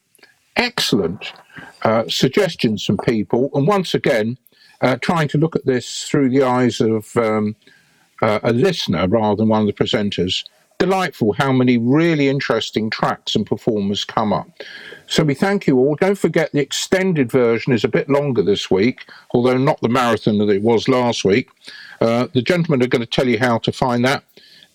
excellent 0.55 1.33
uh, 1.83 2.05
suggestions 2.07 2.83
from 2.83 2.97
people, 2.97 3.51
and 3.53 3.67
once 3.67 3.93
again, 3.93 4.39
uh, 4.81 4.95
trying 5.01 5.27
to 5.27 5.37
look 5.37 5.55
at 5.55 5.67
this 5.67 6.07
through 6.09 6.31
the 6.31 6.41
eyes 6.41 6.81
of 6.81 7.15
um, 7.17 7.55
uh, 8.21 8.39
a 8.43 8.53
listener 8.53 9.07
rather 9.07 9.37
than 9.37 9.49
one 9.49 9.61
of 9.61 9.67
the 9.67 9.73
presenters. 9.73 10.43
Delightful 10.77 11.33
how 11.33 11.53
many 11.53 11.77
really 11.77 12.27
interesting 12.27 12.89
tracks 12.89 13.33
and 13.33 13.45
performers 13.45 14.03
come 14.03 14.33
up. 14.33 14.49
So 15.07 15.23
we 15.23 15.33
thank 15.33 15.67
you 15.67 15.77
all. 15.77 15.95
Don't 15.95 16.17
forget 16.17 16.51
the 16.51 16.59
extended 16.59 17.31
version 17.31 17.71
is 17.71 17.85
a 17.85 17.89
bit 17.89 18.09
longer 18.09 18.41
this 18.41 18.69
week, 18.69 19.05
although 19.31 19.57
not 19.57 19.79
the 19.81 19.89
marathon 19.89 20.37
that 20.39 20.49
it 20.49 20.61
was 20.61 20.89
last 20.89 21.23
week. 21.23 21.49
Uh, 22.01 22.27
the 22.33 22.41
gentlemen 22.41 22.83
are 22.83 22.89
going 22.89 23.01
to 23.01 23.05
tell 23.05 23.27
you 23.27 23.39
how 23.39 23.57
to 23.59 23.71
find 23.71 24.03
that. 24.03 24.23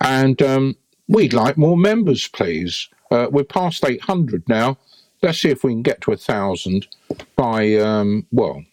And 0.00 0.40
um, 0.40 0.76
we'd 1.08 1.34
like 1.34 1.58
more 1.58 1.76
members, 1.76 2.28
please. 2.28 2.88
Uh, 3.10 3.26
we're 3.30 3.44
past 3.44 3.84
800 3.84 4.48
now. 4.48 4.78
Let's 5.22 5.40
see 5.40 5.50
if 5.50 5.64
we 5.64 5.72
can 5.72 5.82
get 5.82 6.00
to 6.02 6.12
a 6.12 6.16
thousand 6.16 6.86
by, 7.36 7.74
um, 7.74 8.26
well, 8.32 8.64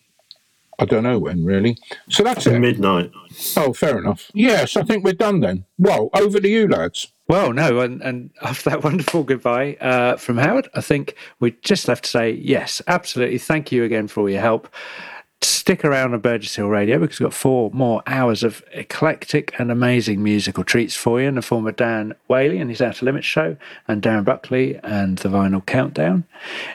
I 0.79 0.85
don't 0.85 1.03
know 1.03 1.17
when 1.17 1.43
really. 1.43 1.77
So 2.09 2.23
that's 2.23 2.45
it. 2.45 2.59
Midnight. 2.59 3.11
Oh, 3.55 3.73
fair 3.73 3.97
enough. 3.97 4.29
Yes, 4.33 4.77
I 4.77 4.83
think 4.83 5.03
we're 5.03 5.13
done 5.13 5.39
then. 5.39 5.65
Well, 5.79 6.09
over 6.13 6.39
to 6.39 6.47
you, 6.47 6.67
lads. 6.67 7.11
Well, 7.27 7.51
no, 7.51 7.79
and, 7.79 8.01
and 8.01 8.29
after 8.41 8.69
that 8.69 8.83
wonderful 8.83 9.23
goodbye 9.23 9.75
uh, 9.75 10.17
from 10.17 10.37
Howard, 10.37 10.69
I 10.75 10.81
think 10.81 11.15
we 11.39 11.51
just 11.61 11.87
left 11.87 12.05
to 12.05 12.09
say 12.09 12.31
yes, 12.31 12.81
absolutely. 12.87 13.37
Thank 13.37 13.71
you 13.71 13.83
again 13.83 14.07
for 14.07 14.21
all 14.21 14.29
your 14.29 14.41
help. 14.41 14.69
Stick 15.41 15.85
around 15.85 16.13
on 16.13 16.19
Burgess 16.19 16.55
Hill 16.55 16.67
Radio 16.67 16.97
because 16.97 17.19
we've 17.19 17.27
got 17.27 17.33
four 17.33 17.69
more 17.71 18.01
hours 18.07 18.43
of 18.43 18.63
eclectic 18.71 19.53
and 19.59 19.71
amazing 19.71 20.23
musical 20.23 20.63
treats 20.63 20.95
for 20.95 21.21
you 21.21 21.27
in 21.27 21.35
the 21.35 21.43
form 21.43 21.67
of 21.67 21.75
Dan 21.75 22.15
Whaley 22.27 22.57
and 22.57 22.71
his 22.71 22.81
Outer 22.81 23.05
Limits 23.05 23.27
show, 23.27 23.55
and 23.87 24.01
Darren 24.01 24.25
Buckley 24.25 24.79
and 24.83 25.19
the 25.19 25.29
Vinyl 25.29 25.63
Countdown. 25.63 26.23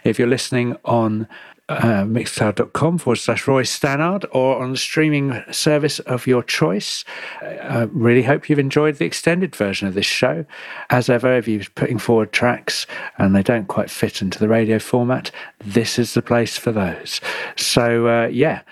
If 0.05 0.19
you're 0.19 0.29
listening 0.29 0.77
on 0.85 1.27
uh, 1.69 2.05
mixcloud.com 2.05 2.99
forward 2.99 3.17
slash 3.17 3.47
Roy 3.47 3.63
Stannard 3.63 4.25
or 4.33 4.63
on 4.63 4.73
the 4.73 4.77
streaming 4.77 5.43
service 5.51 6.01
of 6.01 6.27
your 6.27 6.43
choice. 6.43 7.05
I 7.41 7.89
really 7.93 8.23
hope 8.23 8.49
you've 8.49 8.59
enjoyed 8.59 8.97
the 8.97 9.05
extended 9.05 9.55
version 9.55 9.89
of 9.89 9.95
this 9.95 10.07
show. 10.07 10.45
As 10.91 11.09
ever, 11.09 11.37
if 11.37 11.49
you're 11.49 11.65
putting 11.75 11.99
forward 11.99 12.33
tracks 12.33 12.87
and 13.19 13.35
they 13.35 13.43
don't 13.43 13.69
quite 13.69 13.91
fit 13.91 14.23
into 14.23 14.39
the 14.39 14.49
radio 14.49 14.79
format, 14.79 15.31
this 15.65 15.99
is 15.99 16.15
the 16.15 16.23
place 16.23 16.57
for 16.57 16.73
those. 16.73 17.21
So, 17.57 18.07
uh, 18.09 18.27
yeah, 18.27 18.63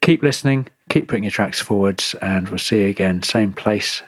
keep 0.00 0.22
listening, 0.22 0.68
keep 0.88 1.08
putting 1.08 1.24
your 1.24 1.30
tracks 1.30 1.60
forwards, 1.60 2.14
and 2.20 2.48
we'll 2.48 2.58
see 2.58 2.82
you 2.82 2.88
again, 2.88 3.22
same 3.22 3.52
place 3.52 4.02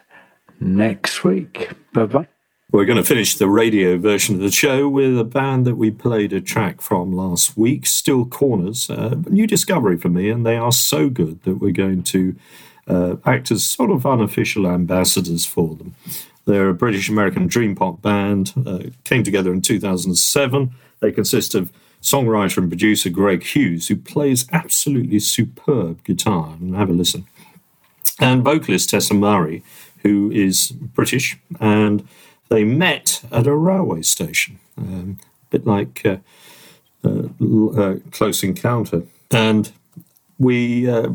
next 0.58 1.24
week. 1.24 1.70
Bye 1.92 2.06
bye. 2.06 2.39
We're 2.72 2.84
going 2.84 2.98
to 2.98 3.02
finish 3.02 3.34
the 3.34 3.48
radio 3.48 3.98
version 3.98 4.36
of 4.36 4.42
the 4.42 4.50
show 4.52 4.88
with 4.88 5.18
a 5.18 5.24
band 5.24 5.66
that 5.66 5.74
we 5.74 5.90
played 5.90 6.32
a 6.32 6.40
track 6.40 6.80
from 6.80 7.12
last 7.12 7.56
week, 7.56 7.84
Still 7.84 8.24
Corners. 8.24 8.88
Uh, 8.88 9.16
new 9.28 9.48
discovery 9.48 9.96
for 9.96 10.08
me, 10.08 10.30
and 10.30 10.46
they 10.46 10.56
are 10.56 10.70
so 10.70 11.08
good 11.08 11.42
that 11.42 11.56
we're 11.56 11.72
going 11.72 12.04
to 12.04 12.36
uh, 12.86 13.16
act 13.24 13.50
as 13.50 13.64
sort 13.64 13.90
of 13.90 14.06
unofficial 14.06 14.68
ambassadors 14.68 15.44
for 15.44 15.74
them. 15.74 15.96
They're 16.44 16.68
a 16.68 16.74
British 16.74 17.08
American 17.08 17.48
dream 17.48 17.74
pop 17.74 18.02
band, 18.02 18.52
uh, 18.64 18.90
came 19.02 19.24
together 19.24 19.52
in 19.52 19.62
2007. 19.62 20.70
They 21.00 21.10
consist 21.10 21.56
of 21.56 21.72
songwriter 22.00 22.58
and 22.58 22.70
producer 22.70 23.10
Greg 23.10 23.42
Hughes, 23.42 23.88
who 23.88 23.96
plays 23.96 24.46
absolutely 24.52 25.18
superb 25.18 26.04
guitar. 26.04 26.56
And 26.60 26.76
have 26.76 26.88
a 26.88 26.92
listen. 26.92 27.26
And 28.20 28.44
vocalist 28.44 28.90
Tessa 28.90 29.14
Murray, 29.14 29.64
who 30.02 30.30
is 30.30 30.70
British 30.70 31.36
and 31.58 32.06
they 32.50 32.64
met 32.64 33.22
at 33.32 33.46
a 33.46 33.56
railway 33.56 34.02
station, 34.02 34.58
um, 34.76 35.18
a 35.20 35.46
bit 35.50 35.66
like 35.66 36.04
uh, 36.04 36.16
uh, 37.04 37.28
uh, 37.80 37.96
Close 38.10 38.42
Encounter. 38.42 39.04
And 39.30 39.72
we 40.38 40.90
uh, 40.90 41.08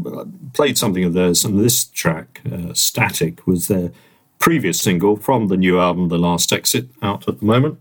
played 0.53 0.77
something 0.77 1.03
of 1.03 1.13
theirs, 1.13 1.45
and 1.45 1.59
this 1.59 1.85
track, 1.85 2.41
uh, 2.51 2.73
Static, 2.73 3.45
was 3.45 3.67
their 3.67 3.91
previous 4.39 4.79
single 4.79 5.17
from 5.17 5.47
the 5.47 5.57
new 5.57 5.79
album, 5.79 6.07
The 6.07 6.17
Last 6.17 6.53
Exit, 6.53 6.87
out 7.01 7.27
at 7.27 7.39
the 7.39 7.45
moment. 7.45 7.79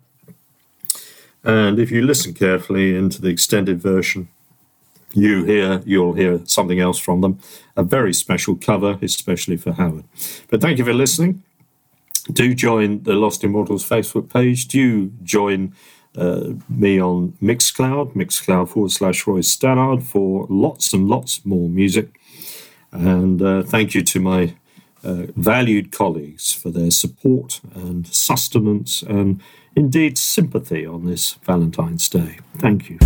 And 1.45 1.79
if 1.79 1.91
you 1.91 2.03
listen 2.03 2.35
carefully 2.35 2.97
into 2.97 3.21
the 3.21 3.29
extended 3.29 3.81
version, 3.81 4.29
you 5.13 5.45
hear 5.45 5.81
you'll 5.85 6.15
hear 6.15 6.41
something 6.47 6.81
else 6.81 6.99
from 6.99 7.21
them. 7.21 7.39
A 7.77 7.85
very 7.85 8.13
special 8.13 8.57
cover, 8.57 8.99
especially 9.01 9.57
for 9.57 9.73
Howard. 9.73 10.05
But 10.49 10.61
thank 10.61 10.79
you 10.79 10.85
for 10.85 10.95
listening 10.95 11.45
do 12.33 12.55
join 12.55 13.03
the 13.03 13.15
Lost 13.15 13.45
Immortals 13.45 13.89
Facebook 13.89 14.33
page. 14.33 14.69
Do 14.69 15.11
join 15.23 15.75
uh, 16.17 16.51
me 16.69 17.01
on 17.01 17.37
Mixcloud, 17.43 18.15
Mixcloud 18.15 18.69
forward 18.71 18.93
slash 18.93 19.27
Roy 19.27 19.41
Stannard 19.41 20.03
for 20.03 20.47
lots 20.49 20.93
and 20.93 21.09
lots 21.09 21.45
more 21.45 21.69
music. 21.69 22.21
And 22.93 23.43
uh, 23.43 23.63
thank 23.63 23.95
you 23.95 24.03
to 24.03 24.21
my 24.21 24.55
uh, 25.03 25.27
valued 25.37 25.93
colleagues 25.93 26.53
for 26.53 26.71
their 26.71 26.91
support 26.91 27.61
and 27.75 28.07
sustenance 28.07 29.03
and 29.03 29.43
indeed 29.77 30.17
sympathy 30.17 30.87
on 30.87 31.05
this 31.05 31.35
Valentine's 31.45 32.09
Day. 32.09 32.39
Thank 32.59 32.89
you. 32.89 32.99